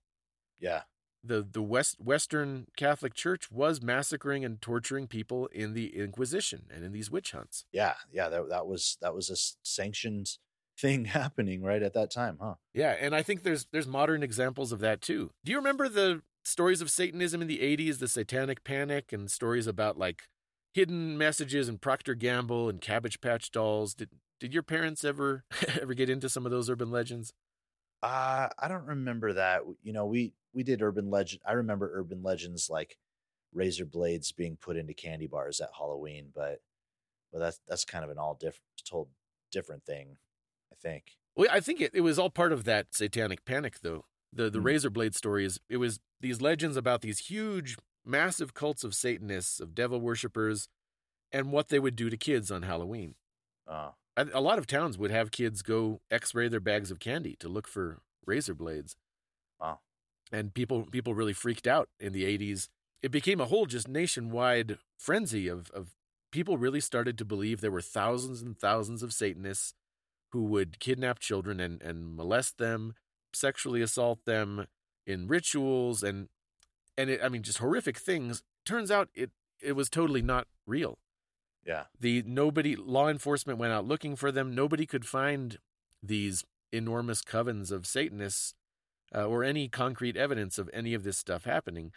Yeah. 0.59 0.83
The 1.23 1.41
the 1.49 1.61
West 1.61 1.99
Western 1.99 2.67
Catholic 2.77 3.13
Church 3.13 3.51
was 3.51 3.81
massacring 3.81 4.43
and 4.43 4.61
torturing 4.61 5.07
people 5.07 5.47
in 5.47 5.73
the 5.73 5.97
Inquisition 5.97 6.65
and 6.73 6.83
in 6.83 6.91
these 6.91 7.09
witch 7.09 7.31
hunts. 7.31 7.65
Yeah. 7.71 7.95
Yeah. 8.11 8.29
That 8.29 8.49
that 8.49 8.67
was 8.67 8.97
that 9.01 9.13
was 9.13 9.29
a 9.29 9.35
sanctioned 9.63 10.37
thing 10.77 11.05
happening 11.05 11.61
right 11.61 11.83
at 11.83 11.93
that 11.93 12.11
time, 12.11 12.37
huh? 12.41 12.55
Yeah, 12.73 12.95
and 12.99 13.15
I 13.15 13.21
think 13.21 13.43
there's 13.43 13.67
there's 13.71 13.87
modern 13.87 14.23
examples 14.23 14.71
of 14.71 14.79
that 14.79 15.01
too. 15.01 15.31
Do 15.45 15.51
you 15.51 15.57
remember 15.57 15.87
the 15.87 16.21
stories 16.43 16.81
of 16.81 16.91
Satanism 16.91 17.41
in 17.41 17.47
the 17.47 17.59
80s, 17.59 17.99
the 17.99 18.07
Satanic 18.07 18.63
Panic 18.63 19.13
and 19.13 19.31
stories 19.31 19.67
about 19.67 19.97
like 19.97 20.23
hidden 20.73 21.17
messages 21.17 21.69
and 21.69 21.79
Procter 21.79 22.15
Gamble 22.15 22.69
and 22.69 22.81
Cabbage 22.81 23.21
Patch 23.21 23.51
dolls? 23.51 23.93
Did 23.93 24.09
did 24.39 24.53
your 24.53 24.63
parents 24.63 25.03
ever 25.03 25.45
ever 25.81 25.93
get 25.93 26.09
into 26.09 26.29
some 26.29 26.45
of 26.45 26.51
those 26.51 26.69
urban 26.69 26.91
legends? 26.91 27.33
Uh, 28.03 28.49
I 28.59 28.67
don't 28.67 28.85
remember 28.85 29.33
that. 29.33 29.61
You 29.81 29.93
know, 29.93 30.05
we 30.05 30.33
we 30.53 30.63
did 30.63 30.81
urban 30.81 31.09
legend. 31.09 31.41
I 31.47 31.53
remember 31.53 31.89
urban 31.93 32.21
legends 32.21 32.69
like 32.69 32.97
razor 33.53 33.85
blades 33.85 34.31
being 34.31 34.57
put 34.57 34.77
into 34.77 34.93
candy 34.93 35.27
bars 35.27 35.61
at 35.61 35.69
Halloween, 35.77 36.31
but 36.35 36.61
but 37.31 37.39
that's 37.39 37.61
that's 37.67 37.85
kind 37.85 38.03
of 38.03 38.11
an 38.11 38.19
all 38.19 38.35
different 38.35 38.63
told 38.85 39.09
different 39.51 39.85
thing, 39.85 40.17
I 40.71 40.75
think. 40.75 41.17
Well, 41.35 41.47
I 41.51 41.61
think 41.61 41.81
it, 41.81 41.91
it 41.95 42.01
was 42.01 42.19
all 42.19 42.29
part 42.29 42.51
of 42.51 42.65
that 42.65 42.93
satanic 42.93 43.45
panic, 43.45 43.79
though. 43.81 44.05
The 44.33 44.49
the 44.49 44.59
Hmm. 44.59 44.65
razor 44.65 44.89
blade 44.89 45.15
stories. 45.15 45.59
It 45.69 45.77
was 45.77 45.99
these 46.19 46.41
legends 46.41 46.77
about 46.77 47.01
these 47.01 47.19
huge, 47.19 47.77
massive 48.05 48.53
cults 48.53 48.83
of 48.83 48.95
Satanists, 48.95 49.59
of 49.59 49.75
devil 49.75 50.01
worshippers, 50.01 50.67
and 51.31 51.51
what 51.51 51.69
they 51.69 51.79
would 51.79 51.95
do 51.95 52.09
to 52.09 52.17
kids 52.17 52.51
on 52.51 52.63
Halloween. 52.63 53.15
Uh, 53.67 53.91
A 54.15 54.41
lot 54.41 54.59
of 54.59 54.67
towns 54.67 54.97
would 54.97 55.09
have 55.09 55.31
kids 55.31 55.63
go 55.63 56.01
X-ray 56.11 56.47
their 56.47 56.59
bags 56.59 56.91
of 56.91 56.99
candy 56.99 57.35
to 57.39 57.49
look 57.49 57.67
for 57.67 58.01
razor 58.25 58.53
blades. 58.53 58.95
Wow. 59.59 59.79
And 60.31 60.53
people 60.53 60.85
people 60.85 61.15
really 61.15 61.33
freaked 61.33 61.65
out 61.65 61.89
in 61.99 62.13
the 62.13 62.23
80s. 62.23 62.69
It 63.01 63.11
became 63.11 63.41
a 63.41 63.45
whole 63.45 63.65
just 63.65 63.87
nationwide 63.87 64.77
frenzy 64.97 65.47
of 65.47 65.71
of 65.71 65.95
people 66.31 66.57
really 66.57 66.79
started 66.79 67.17
to 67.17 67.25
believe 67.25 67.61
there 67.61 67.71
were 67.71 67.81
thousands 67.81 68.41
and 68.41 68.57
thousands 68.57 69.01
of 69.01 69.13
Satanists 69.13 69.73
who 70.31 70.43
would 70.43 70.79
kidnap 70.79 71.19
children 71.19 71.59
and, 71.59 71.81
and 71.81 72.15
molest 72.15 72.57
them, 72.57 72.95
sexually 73.33 73.81
assault 73.81 74.25
them 74.25 74.67
in 75.05 75.27
rituals 75.27 76.03
and 76.03 76.29
and 76.97 77.09
it, 77.09 77.19
I 77.23 77.29
mean 77.29 77.41
just 77.41 77.57
horrific 77.57 77.97
things. 77.97 78.43
Turns 78.63 78.91
out 78.91 79.09
it 79.15 79.31
it 79.59 79.73
was 79.73 79.89
totally 79.89 80.21
not 80.21 80.47
real 80.67 80.99
yeah, 81.65 81.83
the 81.99 82.23
nobody 82.25 82.75
law 82.75 83.07
enforcement 83.07 83.59
went 83.59 83.73
out 83.73 83.85
looking 83.85 84.15
for 84.15 84.31
them 84.31 84.55
nobody 84.55 84.85
could 84.85 85.05
find 85.05 85.59
these 86.01 86.43
enormous 86.71 87.21
covens 87.21 87.71
of 87.71 87.85
satanists 87.85 88.53
uh, 89.15 89.25
or 89.25 89.43
any 89.43 89.67
concrete 89.67 90.17
evidence 90.17 90.57
of 90.57 90.69
any 90.73 90.93
of 90.93 91.03
this 91.03 91.17
stuff 91.17 91.45
happening 91.45 91.91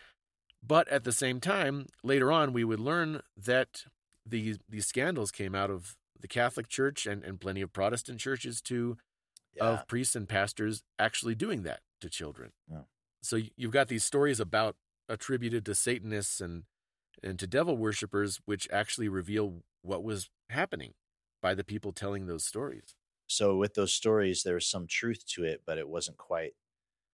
but 0.65 0.87
at 0.89 1.05
the 1.05 1.13
same 1.13 1.41
time 1.41 1.87
later 2.03 2.31
on 2.31 2.53
we 2.53 2.65
would 2.65 2.81
learn 2.81 3.23
that 3.37 3.85
these 4.25 4.59
these 4.69 4.87
scandals 4.87 5.31
came 5.31 5.55
out 5.55 5.71
of 5.71 5.97
the 6.21 6.29
catholic 6.29 6.69
church 6.69 7.07
and, 7.07 7.25
and 7.25 7.41
plenty 7.41 7.61
of 7.61 7.73
protestant 7.73 8.21
churches 8.21 8.61
too 8.61 8.97
yeah, 9.57 9.65
of 9.65 9.89
priests 9.89 10.15
and 10.15 10.29
pastors 10.29 10.83
actually 10.99 11.35
doing 11.35 11.63
that 11.63 11.81
to 12.01 12.09
children. 12.09 12.53
Yeah. 12.71 12.83
So 13.23 13.41
you've 13.57 13.73
got 13.73 13.89
these 13.89 14.05
stories 14.05 14.41
about 14.41 14.77
attributed 15.09 15.65
to 15.67 15.75
Satanists 15.75 16.41
and 16.41 16.65
and 17.23 17.39
to 17.39 17.47
devil 17.47 17.77
worshippers, 17.77 18.41
which 18.45 18.69
actually 18.71 19.09
reveal 19.09 19.63
what 19.83 20.03
was 20.05 20.31
happening 20.51 20.95
by 21.43 21.55
the 21.55 21.65
people 21.65 21.93
telling 21.93 22.27
those 22.27 22.45
stories. 22.45 22.95
so 23.27 23.57
with 23.57 23.75
those 23.75 23.93
stories 23.93 24.43
there 24.43 24.55
was 24.55 24.67
some 24.67 24.87
truth 24.87 25.25
to 25.27 25.45
it 25.45 25.63
but 25.67 25.79
it 25.79 25.89
wasn't 25.89 26.17
quite 26.17 26.55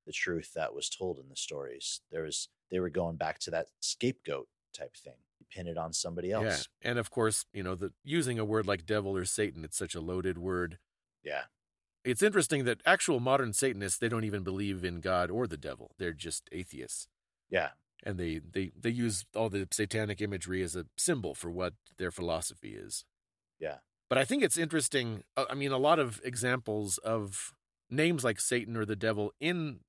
the 0.06 0.12
truth 0.12 0.52
that 0.54 0.74
was 0.74 0.90
told 0.90 1.18
in 1.18 1.28
the 1.28 1.36
stories 1.36 2.02
there 2.10 2.22
was 2.24 2.48
they 2.70 2.80
were 2.80 2.90
going 2.90 3.16
back 3.16 3.38
to 3.38 3.50
that 3.50 3.68
scapegoat 3.80 4.48
type 4.74 4.96
thing 4.96 5.16
pin 5.50 5.66
it 5.66 5.78
on 5.78 5.92
somebody 5.92 6.32
else 6.32 6.68
Yeah, 6.82 6.90
and 6.90 6.98
of 6.98 7.10
course, 7.10 7.44
you 7.52 7.62
know, 7.62 7.74
the 7.74 7.92
using 8.04 8.38
a 8.38 8.44
word 8.44 8.66
like 8.66 8.86
devil 8.86 9.16
or 9.16 9.24
Satan, 9.24 9.64
it's 9.64 9.76
such 9.76 9.94
a 9.94 10.00
loaded 10.00 10.38
word. 10.38 10.78
yeah 11.22 11.44
It's 12.04 12.22
interesting 12.22 12.64
that 12.64 12.80
actual 12.84 13.20
modern 13.20 13.52
Satanists 13.52 13.98
they 13.98 14.08
don't 14.08 14.24
even 14.24 14.42
believe 14.42 14.84
in 14.84 15.00
God 15.00 15.30
or 15.30 15.46
the 15.46 15.56
devil; 15.56 15.94
they're 15.98 16.12
just 16.12 16.48
atheists. 16.52 17.08
yeah 17.50 17.70
and 18.02 18.18
they 18.18 18.38
they 18.38 18.72
they 18.78 18.90
use 18.90 19.24
all 19.34 19.48
the 19.48 19.68
satanic 19.70 20.20
imagery 20.20 20.62
as 20.62 20.76
a 20.76 20.86
symbol 20.96 21.34
for 21.34 21.50
what 21.50 21.74
their 21.98 22.10
philosophy 22.10 22.74
is. 22.74 23.04
Yeah. 23.58 23.78
But 24.08 24.18
I 24.18 24.24
think 24.24 24.42
it's 24.42 24.58
interesting. 24.58 25.22
uh, 25.36 25.46
I 25.48 25.54
mean, 25.54 25.72
a 25.72 25.78
lot 25.78 25.98
of 25.98 26.20
examples 26.24 26.98
of 26.98 27.54
names 27.88 28.24
like 28.24 28.40
Satan 28.40 28.76
or 28.76 28.84
the 28.84 28.96
devil 28.96 29.32
in 29.40 29.80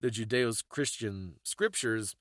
the 0.00 0.10
Judeo-Christian 0.10 1.34
scriptures. 1.42 2.14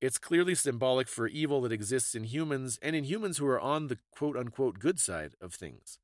It's 0.00 0.18
clearly 0.18 0.54
symbolic 0.54 1.08
for 1.08 1.28
evil 1.28 1.60
that 1.60 1.72
exists 1.72 2.14
in 2.14 2.24
humans 2.24 2.78
and 2.82 2.96
in 2.96 3.04
humans 3.04 3.38
who 3.38 3.46
are 3.46 3.60
on 3.60 3.86
the 3.86 3.98
quote 4.10 4.36
unquote 4.36 4.80
good 4.80 4.98
side 4.98 5.34
of 5.40 5.54
things, 5.54 5.98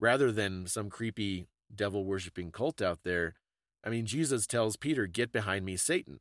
rather 0.00 0.32
than 0.32 0.66
some 0.66 0.90
creepy 0.90 1.46
devil 1.74 2.04
worshipping 2.04 2.50
cult 2.50 2.82
out 2.82 3.00
there. 3.04 3.34
I 3.84 3.90
mean, 3.90 4.06
Jesus 4.06 4.46
tells 4.46 4.76
Peter, 4.76 5.06
"Get 5.06 5.30
behind 5.30 5.64
me, 5.64 5.76
Satan." 5.76 6.20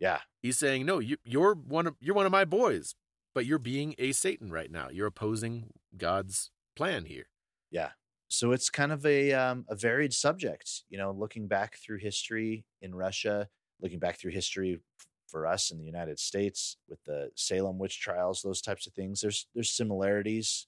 Yeah 0.00 0.20
He's 0.42 0.58
saying, 0.58 0.86
"No, 0.86 0.98
you, 0.98 1.16
you're 1.24 1.54
one 1.54 1.86
of 1.86 1.96
you're 2.00 2.14
one 2.14 2.26
of 2.26 2.32
my 2.32 2.44
boys, 2.44 2.94
but 3.34 3.44
you're 3.46 3.58
being 3.58 3.94
a 3.98 4.12
Satan 4.12 4.50
right 4.50 4.70
now. 4.70 4.88
You're 4.90 5.06
opposing 5.06 5.70
God's 5.96 6.50
plan 6.76 7.04
here." 7.04 7.26
Yeah. 7.70 7.90
So 8.28 8.52
it's 8.52 8.70
kind 8.70 8.92
of 8.92 9.04
a 9.04 9.32
um, 9.32 9.66
a 9.68 9.74
varied 9.74 10.14
subject, 10.14 10.84
you 10.88 10.96
know, 10.96 11.10
looking 11.10 11.46
back 11.46 11.76
through 11.76 11.98
history 11.98 12.64
in 12.80 12.94
Russia, 12.94 13.48
looking 13.80 13.98
back 13.98 14.18
through 14.18 14.30
history 14.30 14.80
for 15.26 15.46
us 15.46 15.70
in 15.70 15.78
the 15.78 15.84
United 15.84 16.18
States 16.18 16.76
with 16.88 17.02
the 17.04 17.30
Salem 17.34 17.78
witch 17.78 18.00
trials, 18.00 18.42
those 18.42 18.62
types 18.62 18.86
of 18.86 18.94
things. 18.94 19.20
There's 19.20 19.46
there's 19.54 19.70
similarities 19.70 20.66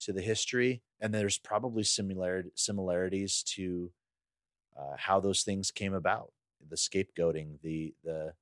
to 0.00 0.12
the 0.12 0.22
history, 0.22 0.82
and 1.00 1.14
there's 1.14 1.38
probably 1.38 1.84
similar 1.84 2.44
similarities 2.56 3.44
to 3.54 3.92
uh, 4.76 4.96
how 4.96 5.20
those 5.20 5.42
things 5.42 5.70
came 5.70 5.94
about. 5.94 6.32
The 6.68 6.76
scapegoating, 6.76 7.60
the 7.62 7.94
the 8.02 8.32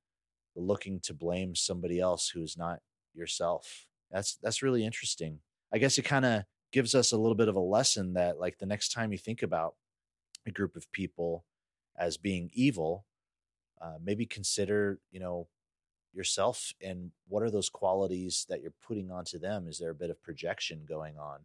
looking 0.55 0.99
to 1.01 1.13
blame 1.13 1.55
somebody 1.55 1.99
else 1.99 2.29
who's 2.29 2.57
not 2.57 2.79
yourself. 3.13 3.87
That's 4.09 4.35
that's 4.41 4.61
really 4.61 4.85
interesting. 4.85 5.39
I 5.73 5.77
guess 5.77 5.97
it 5.97 6.03
kind 6.03 6.25
of 6.25 6.43
gives 6.71 6.95
us 6.95 7.11
a 7.11 7.17
little 7.17 7.35
bit 7.35 7.47
of 7.47 7.55
a 7.55 7.59
lesson 7.59 8.13
that 8.13 8.39
like 8.39 8.57
the 8.57 8.65
next 8.65 8.89
time 8.91 9.11
you 9.11 9.17
think 9.17 9.41
about 9.41 9.75
a 10.45 10.51
group 10.51 10.75
of 10.75 10.91
people 10.91 11.45
as 11.97 12.17
being 12.17 12.49
evil 12.53 13.05
uh, 13.81 13.95
maybe 14.03 14.25
consider 14.25 14.99
you 15.11 15.19
know 15.19 15.47
yourself 16.13 16.73
and 16.81 17.11
what 17.27 17.43
are 17.43 17.51
those 17.51 17.69
qualities 17.69 18.45
that 18.49 18.61
you're 18.61 18.73
putting 18.85 19.11
onto 19.11 19.39
them 19.39 19.67
is 19.67 19.79
there 19.79 19.91
a 19.91 19.95
bit 19.95 20.09
of 20.09 20.21
projection 20.21 20.81
going 20.87 21.17
on 21.17 21.39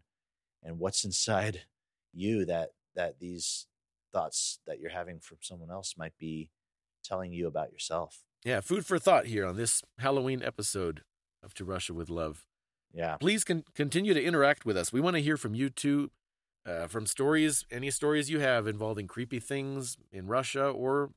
and 0.63 0.79
what's 0.79 1.05
inside 1.05 1.63
you 2.13 2.45
that 2.45 2.71
that 2.95 3.19
these 3.21 3.67
thoughts 4.13 4.61
that 4.67 4.81
you're 4.81 4.91
having 4.91 5.19
from 5.21 5.37
someone 5.41 5.71
else 5.71 5.95
might 5.99 6.17
be 6.19 6.51
telling 7.05 7.33
you 7.33 7.47
about 7.47 7.73
yourself 7.73 8.26
Yeah, 8.45 8.61
food 8.61 8.87
for 8.87 8.99
thought 8.99 9.26
here 9.26 9.45
on 9.47 9.57
this 9.57 9.82
Halloween 9.99 10.43
episode 10.43 11.03
of 11.43 11.55
To 11.55 11.64
Russia 11.64 11.95
with 11.95 12.09
Love. 12.09 12.45
yeah 12.93 13.16
Please 13.16 13.45
con- 13.45 13.64
continue 13.74 14.14
to 14.14 14.22
interact 14.22 14.64
with 14.64 14.76
us. 14.76 14.93
We 14.93 15.01
want 15.01 15.16
to 15.16 15.22
hear 15.22 15.37
from 15.37 15.55
you 15.55 15.68
too, 15.70 16.11
uh, 16.64 16.87
from 16.87 17.07
stories, 17.07 17.64
any 17.70 17.91
stories 17.91 18.30
you 18.30 18.41
have 18.41 18.66
involving 18.66 19.07
creepy 19.07 19.41
things 19.41 19.97
in 20.12 20.26
Russia 20.26 20.68
or 20.68 21.11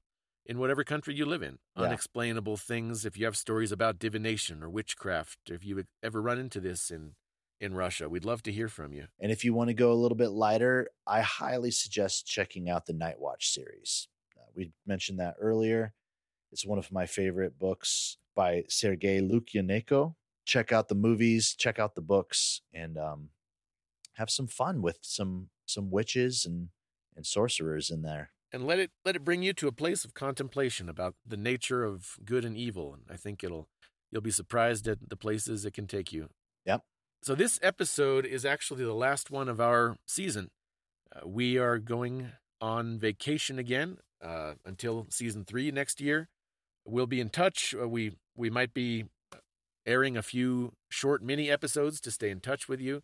in 0.46 0.58
whatever 0.58 0.84
country 0.84 1.14
you 1.14 1.26
live 1.26 1.44
in. 1.44 1.60
Yeah. 1.78 1.84
Unexplainable 1.84 2.58
things. 2.58 3.06
If 3.06 3.18
you 3.18 3.26
have 3.26 3.38
stories 3.38 3.72
about 3.72 4.00
divination 4.00 4.64
or 4.64 4.70
witchcraft, 4.70 5.38
if 5.52 5.64
you 5.64 5.84
ever 6.02 6.22
run 6.22 6.40
into 6.40 6.60
this 6.60 6.90
in 6.90 7.14
in 7.62 7.74
Russia, 7.74 8.08
we'd 8.08 8.24
love 8.24 8.42
to 8.44 8.54
hear 8.54 8.70
from 8.70 8.94
you. 8.94 9.08
And 9.20 9.34
if 9.34 9.44
you 9.44 9.54
want 9.54 9.68
to 9.68 9.74
go 9.74 9.92
a 9.92 9.94
little 10.02 10.16
bit 10.18 10.30
lighter, 10.30 10.88
I 11.06 11.20
highly 11.20 11.72
suggest 11.72 12.26
checking 12.26 12.70
out 12.70 12.86
the 12.86 12.94
Night 12.94 13.20
Watch 13.20 13.50
series. 13.50 14.08
Uh, 14.38 14.46
we 14.56 14.72
mentioned 14.88 15.20
that 15.20 15.36
earlier. 15.42 15.94
It's 16.52 16.66
one 16.66 16.80
of 16.80 16.92
my 16.92 17.06
favorite 17.06 17.60
books 17.60 18.18
by 18.36 18.64
Sergei 18.70 19.22
Lukyanenko. 19.22 20.16
Check 20.46 20.72
out 20.72 20.88
the 20.88 20.96
movies, 20.96 21.56
check 21.56 21.78
out 21.80 21.96
the 21.96 22.02
books, 22.02 22.62
and 22.74 22.98
um, 22.98 23.30
have 24.14 24.30
some 24.30 24.48
fun 24.48 24.82
with 24.82 25.00
some 25.02 25.50
some 25.66 25.92
witches 25.92 26.46
and 26.46 26.70
and 27.16 27.26
sorcerers 27.26 27.90
in 27.90 28.02
there. 28.02 28.32
and 28.52 28.66
let 28.66 28.80
it 28.80 28.92
let 29.06 29.16
it 29.16 29.24
bring 29.24 29.44
you 29.44 29.54
to 29.54 29.68
a 29.68 29.72
place 29.72 30.04
of 30.04 30.14
contemplation 30.14 30.90
about 30.90 31.16
the 31.26 31.38
nature 31.38 31.84
of 31.84 32.16
good 32.26 32.44
and 32.46 32.58
evil 32.58 32.94
and 32.94 33.04
i 33.12 33.16
think 33.16 33.44
it'll 33.44 33.68
You'll 34.12 34.22
be 34.22 34.32
surprised 34.32 34.88
at 34.88 35.10
the 35.10 35.16
places 35.16 35.66
it 35.66 35.74
can 35.74 35.88
take 35.88 36.12
you. 36.12 36.30
Yep. 36.66 36.82
So, 37.22 37.36
this 37.36 37.60
episode 37.62 38.26
is 38.26 38.46
actually 38.46 38.84
the 38.84 38.94
last 38.94 39.30
one 39.30 39.50
of 39.50 39.60
our 39.60 39.98
season. 40.08 40.50
Uh, 41.16 41.28
we 41.28 41.58
are 41.58 41.78
going 41.78 42.32
on 42.62 42.98
vacation 43.00 43.60
again 43.60 43.98
uh, 44.24 44.54
until 44.66 45.08
season 45.10 45.46
three 45.46 45.72
next 45.72 46.02
year. 46.02 46.30
We'll 46.90 47.08
be 47.08 47.20
in 47.20 47.30
touch. 47.30 47.76
Uh, 47.80 47.88
we 47.88 48.14
we 48.36 48.50
might 48.50 48.74
be 48.74 49.06
airing 49.86 50.18
a 50.18 50.22
few 50.22 50.74
short 50.90 51.22
mini 51.24 51.50
episodes 51.50 52.00
to 52.02 52.12
stay 52.12 52.30
in 52.30 52.40
touch 52.40 52.68
with 52.68 52.82
you. 52.82 53.02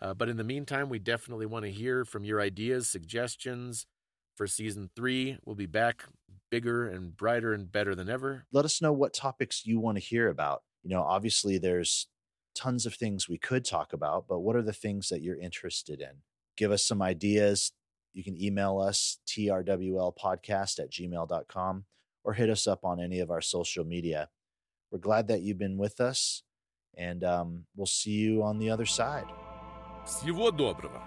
Uh, 0.00 0.14
but 0.14 0.28
in 0.28 0.36
the 0.36 0.44
meantime, 0.44 0.88
we 0.88 0.98
definitely 0.98 1.46
want 1.46 1.64
to 1.64 1.70
hear 1.70 2.04
from 2.04 2.24
your 2.24 2.40
ideas, 2.40 2.88
suggestions 2.88 3.86
for 4.36 4.46
season 4.46 4.90
three. 4.96 5.38
We'll 5.44 5.56
be 5.56 5.66
back 5.66 6.04
bigger 6.50 6.88
and 6.88 7.16
brighter 7.16 7.52
and 7.52 7.70
better 7.70 7.94
than 7.94 8.08
ever. 8.08 8.44
Let 8.52 8.64
us 8.64 8.82
know 8.82 8.92
what 8.92 9.14
topics 9.14 9.64
you 9.64 9.78
want 9.78 9.96
to 9.96 10.04
hear 10.04 10.28
about. 10.28 10.62
You 10.82 10.90
know, 10.90 11.02
obviously, 11.02 11.58
there's 11.58 12.08
tons 12.54 12.86
of 12.86 12.94
things 12.94 13.28
we 13.28 13.38
could 13.38 13.64
talk 13.64 13.92
about, 13.92 14.26
but 14.28 14.40
what 14.40 14.56
are 14.56 14.62
the 14.62 14.72
things 14.72 15.08
that 15.08 15.22
you're 15.22 15.38
interested 15.38 16.00
in? 16.00 16.22
Give 16.56 16.72
us 16.72 16.84
some 16.84 17.00
ideas. 17.00 17.72
You 18.12 18.22
can 18.22 18.40
email 18.40 18.78
us, 18.78 19.18
trwlpodcast 19.26 20.78
at 20.78 20.90
gmail.com, 20.90 21.84
or 22.23 22.33
hit 22.33 22.49
us 22.49 22.67
up 22.67 22.83
on 22.83 22.99
any 22.99 23.19
of 23.19 23.31
our 23.31 23.41
social 23.41 23.85
media. 23.85 24.29
We're 24.91 24.99
glad 24.99 25.27
that 25.27 25.41
you've 25.41 25.57
been 25.57 25.77
with 25.77 25.99
us, 25.99 26.43
and 26.97 27.23
um, 27.23 27.65
we'll 27.75 27.85
see 27.85 28.11
you 28.11 28.43
on 28.43 28.59
the 28.59 28.69
other 28.69 28.85
side. 28.85 29.27
Всего 30.05 30.51
доброго. 30.51 31.01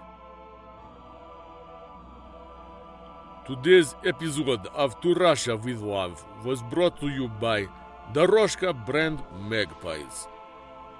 Today's 3.47 3.95
episode 4.05 4.67
of 4.67 5.01
To 5.01 5.13
Russia 5.15 5.57
with 5.57 5.81
Love 5.81 6.23
was 6.45 6.61
brought 6.61 6.99
to 7.01 7.07
you 7.07 7.27
by 7.27 7.67
Doroshka 8.13 8.73
brand 8.85 9.19
magpies. 9.49 10.27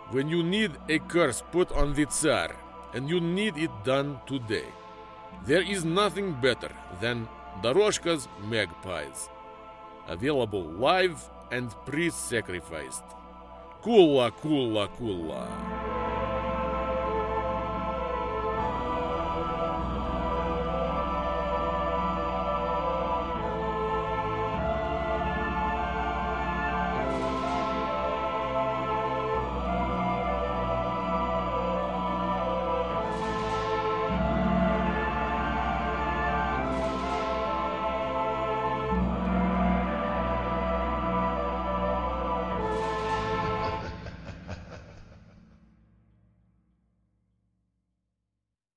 When 0.09 0.28
you 0.28 0.41
need 0.41 0.72
a 0.89 0.97
curse 0.99 1.43
put 1.51 1.72
on 1.72 1.93
the 1.93 2.05
Tsar 2.07 2.55
and 2.93 3.07
you 3.07 3.22
need 3.22 3.57
it 3.57 3.72
done 3.86 4.20
today, 4.26 4.66
there 5.45 5.62
is 5.62 5.86
nothing 5.86 6.34
better 6.41 6.72
than 6.99 7.28
Doroshka's 7.62 8.28
magpies. 8.43 9.30
Available 10.09 10.62
live 10.62 11.28
and 11.50 11.70
pre 11.84 12.11
sacrificed. 12.11 13.04
Kula, 13.82 14.30
kula, 14.30 14.88
kula. 14.96 15.95